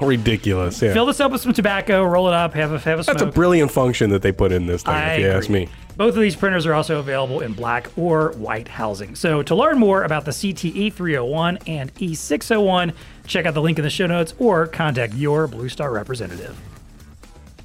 Ridiculous. 0.00 0.80
Yeah. 0.80 0.92
Fill 0.92 1.06
this 1.06 1.20
up 1.20 1.32
with 1.32 1.40
some 1.40 1.52
tobacco, 1.52 2.04
roll 2.04 2.28
it 2.28 2.34
up, 2.34 2.54
have 2.54 2.72
a 2.72 2.78
have 2.78 2.98
a 3.00 3.04
smoke. 3.04 3.18
That's 3.18 3.28
a 3.28 3.32
brilliant 3.32 3.70
function 3.70 4.10
that 4.10 4.22
they 4.22 4.32
put 4.32 4.52
in 4.52 4.66
this 4.66 4.82
thing, 4.82 4.94
I 4.94 5.14
if 5.14 5.20
you 5.20 5.28
ask 5.28 5.48
me. 5.50 5.68
Both 5.96 6.14
of 6.14 6.20
these 6.20 6.36
printers 6.36 6.66
are 6.66 6.74
also 6.74 6.98
available 6.98 7.40
in 7.40 7.54
black 7.54 7.88
or 7.96 8.32
white 8.32 8.68
housing. 8.68 9.14
So 9.14 9.42
to 9.44 9.54
learn 9.54 9.78
more 9.78 10.02
about 10.04 10.26
the 10.26 10.30
CTE 10.30 10.92
301 10.92 11.58
and 11.66 11.92
E601, 11.94 12.92
check 13.26 13.46
out 13.46 13.54
the 13.54 13.62
link 13.62 13.78
in 13.78 13.82
the 13.84 13.88
show 13.90 14.06
notes 14.06 14.34
or 14.38 14.66
contact 14.66 15.14
your 15.14 15.46
Blue 15.46 15.70
Star 15.70 15.90
representative. 15.90 16.54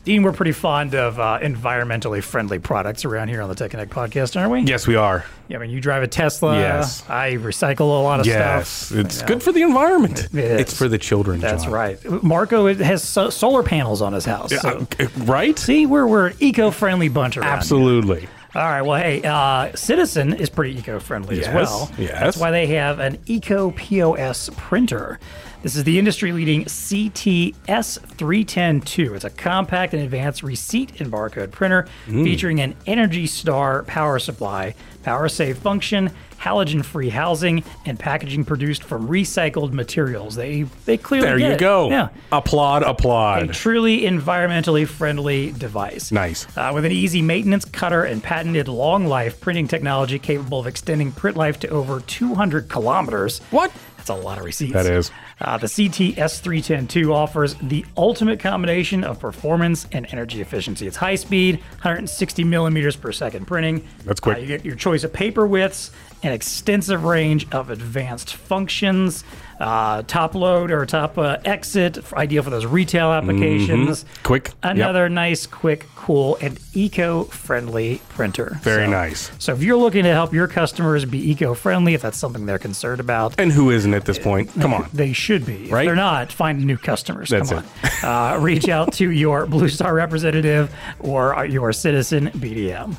Dean, 0.03 0.23
we're 0.23 0.31
pretty 0.33 0.51
fond 0.51 0.95
of 0.95 1.19
uh, 1.19 1.37
environmentally 1.43 2.23
friendly 2.23 2.57
products 2.57 3.05
around 3.05 3.27
here 3.27 3.39
on 3.39 3.49
the 3.49 3.53
Tech 3.55 3.65
and 3.75 3.87
Connect 3.87 3.91
podcast, 3.91 4.35
aren't 4.39 4.51
we? 4.51 4.61
Yes, 4.61 4.87
we 4.87 4.95
are. 4.95 5.23
Yeah, 5.47 5.57
I 5.57 5.61
mean, 5.61 5.69
you 5.69 5.79
drive 5.79 6.01
a 6.01 6.07
Tesla. 6.07 6.57
Yes. 6.57 7.07
I 7.07 7.33
recycle 7.33 7.81
a 7.81 7.83
lot 8.01 8.19
of 8.19 8.25
Yes, 8.25 8.67
stuff. 8.67 8.97
Yes. 8.97 9.05
It's 9.05 9.21
good 9.21 9.43
for 9.43 9.51
the 9.51 9.61
environment. 9.61 10.25
It. 10.33 10.59
It's 10.59 10.75
for 10.75 10.87
the 10.87 10.97
children. 10.97 11.39
That's 11.39 11.65
John. 11.65 11.73
right. 11.73 12.23
Marco 12.23 12.73
has 12.73 13.07
so- 13.07 13.29
solar 13.29 13.61
panels 13.61 14.01
on 14.01 14.13
his 14.13 14.25
house. 14.25 14.51
so- 14.59 14.87
Uh, 14.99 15.07
right? 15.19 15.57
See, 15.59 15.85
we're, 15.85 16.07
we're 16.07 16.27
an 16.29 16.35
eco-friendly 16.39 17.09
bunch 17.09 17.37
around 17.37 17.63
here. 17.63 18.27
All 18.53 18.61
right. 18.63 18.81
Well, 18.81 19.01
hey, 19.01 19.21
uh, 19.23 19.73
Citizen 19.75 20.33
is 20.33 20.49
pretty 20.49 20.77
eco-friendly 20.77 21.39
as 21.39 21.47
well. 21.53 21.89
yes. 21.97 22.19
That's 22.19 22.37
why 22.37 22.51
they 22.51 22.67
have 22.67 22.99
an 22.99 23.17
Eco 23.25 23.71
POS 23.71 24.49
printer. 24.57 25.19
This 25.63 25.75
is 25.77 25.83
the 25.85 25.97
industry-leading 25.97 26.65
CTS 26.65 27.99
310-2. 28.17 29.15
It's 29.15 29.23
a 29.23 29.29
compact 29.29 29.93
and 29.93 30.03
advanced 30.03 30.43
receipt 30.43 30.99
and 30.99 31.09
barcode 31.11 31.51
printer 31.51 31.87
Mm. 32.07 32.23
featuring 32.25 32.59
an 32.59 32.75
Energy 32.85 33.25
Star 33.27 33.83
power 33.83 34.19
supply, 34.19 34.75
power 35.03 35.27
save 35.29 35.57
function, 35.57 36.11
halogen-free 36.39 37.09
housing, 37.09 37.63
and 37.85 37.99
packaging 37.99 38.43
produced 38.45 38.83
from 38.83 39.07
recycled 39.07 39.71
materials. 39.73 40.35
They 40.35 40.63
they 40.85 40.97
clearly 40.97 41.27
There 41.27 41.37
you 41.39 41.45
it. 41.53 41.59
go. 41.59 41.89
Yeah. 41.89 42.09
Applaud, 42.31 42.83
applaud. 42.83 43.43
A 43.43 43.47
truly 43.53 44.01
environmentally 44.01 44.87
friendly 44.87 45.51
device. 45.51 46.11
Nice. 46.11 46.45
Uh, 46.57 46.71
with 46.73 46.85
an 46.85 46.91
easy 46.91 47.21
maintenance 47.21 47.65
cutter 47.65 48.03
and 48.03 48.23
patented 48.23 48.67
long 48.67 49.05
life 49.05 49.39
printing 49.39 49.67
technology 49.67 50.17
capable 50.19 50.59
of 50.59 50.67
extending 50.67 51.11
print 51.11 51.37
life 51.37 51.59
to 51.59 51.67
over 51.69 51.99
200 51.99 52.69
kilometers. 52.69 53.39
What? 53.51 53.71
That's 54.01 54.19
a 54.19 54.23
lot 54.23 54.39
of 54.39 54.45
receipts. 54.45 54.73
That 54.73 54.87
is. 54.87 55.11
Uh, 55.39 55.57
the 55.57 55.67
CT 55.67 56.17
S3102 56.17 57.13
offers 57.13 57.53
the 57.61 57.85
ultimate 57.95 58.39
combination 58.39 59.03
of 59.03 59.19
performance 59.19 59.85
and 59.91 60.07
energy 60.11 60.41
efficiency. 60.41 60.87
It's 60.87 60.97
high 60.97 61.13
speed, 61.13 61.57
160 61.57 62.43
millimeters 62.43 62.95
per 62.95 63.11
second 63.11 63.45
printing. 63.45 63.87
That's 64.03 64.19
quick. 64.19 64.37
Uh, 64.37 64.39
you 64.39 64.47
get 64.47 64.65
your 64.65 64.75
choice 64.75 65.03
of 65.03 65.13
paper 65.13 65.45
widths, 65.45 65.91
an 66.23 66.31
extensive 66.33 67.03
range 67.03 67.47
of 67.51 67.69
advanced 67.69 68.33
functions, 68.33 69.23
uh, 69.61 70.01
top 70.07 70.33
load 70.33 70.71
or 70.71 70.85
top 70.85 71.17
uh, 71.17 71.37
exit, 71.45 71.99
ideal 72.13 72.41
for 72.43 72.49
those 72.49 72.65
retail 72.65 73.11
applications. 73.11 74.03
Mm-hmm. 74.03 74.23
Quick. 74.23 74.45
Yep. 74.47 74.55
Another 74.63 75.07
nice, 75.07 75.45
quick, 75.45 75.85
cool, 75.95 76.37
and 76.41 76.59
eco-friendly 76.73 78.01
printer. 78.09 78.57
Very 78.63 78.85
So- 78.85 78.91
nice. 78.91 79.31
So 79.37 79.53
if 79.53 79.61
you're 79.61 79.77
looking 79.77 80.03
to 80.03 80.09
help 80.11 80.33
your 80.33 80.47
customers 80.47 81.05
be 81.05 81.29
eco-friendly, 81.31 81.93
if 81.93 82.01
that's 82.01 82.17
something 82.17 82.45
they're 82.45 82.57
concerned 82.59 82.99
about, 82.99 83.39
And 83.39 83.51
who 83.51 83.69
isn't 83.69 83.93
at 83.93 84.05
this 84.05 84.17
point? 84.17 84.51
Come 84.59 84.73
on. 84.73 84.89
they 84.93 85.13
should 85.13 85.45
be. 85.45 85.65
If 85.65 85.71
Right? 85.71 85.85
they're 85.85 85.95
not, 85.95 86.31
find 86.31 86.65
new 86.65 86.77
customers. 86.77 87.29
That's 87.29 87.49
Come 87.51 87.63
on. 88.03 88.35
Uh, 88.35 88.39
reach 88.39 88.67
out 88.67 88.93
to 88.93 89.11
your 89.11 89.45
Blue 89.45 89.69
Star 89.69 89.93
representative 89.93 90.73
or 90.99 91.45
your 91.45 91.71
Citizen 91.71 92.29
BDM. 92.31 92.95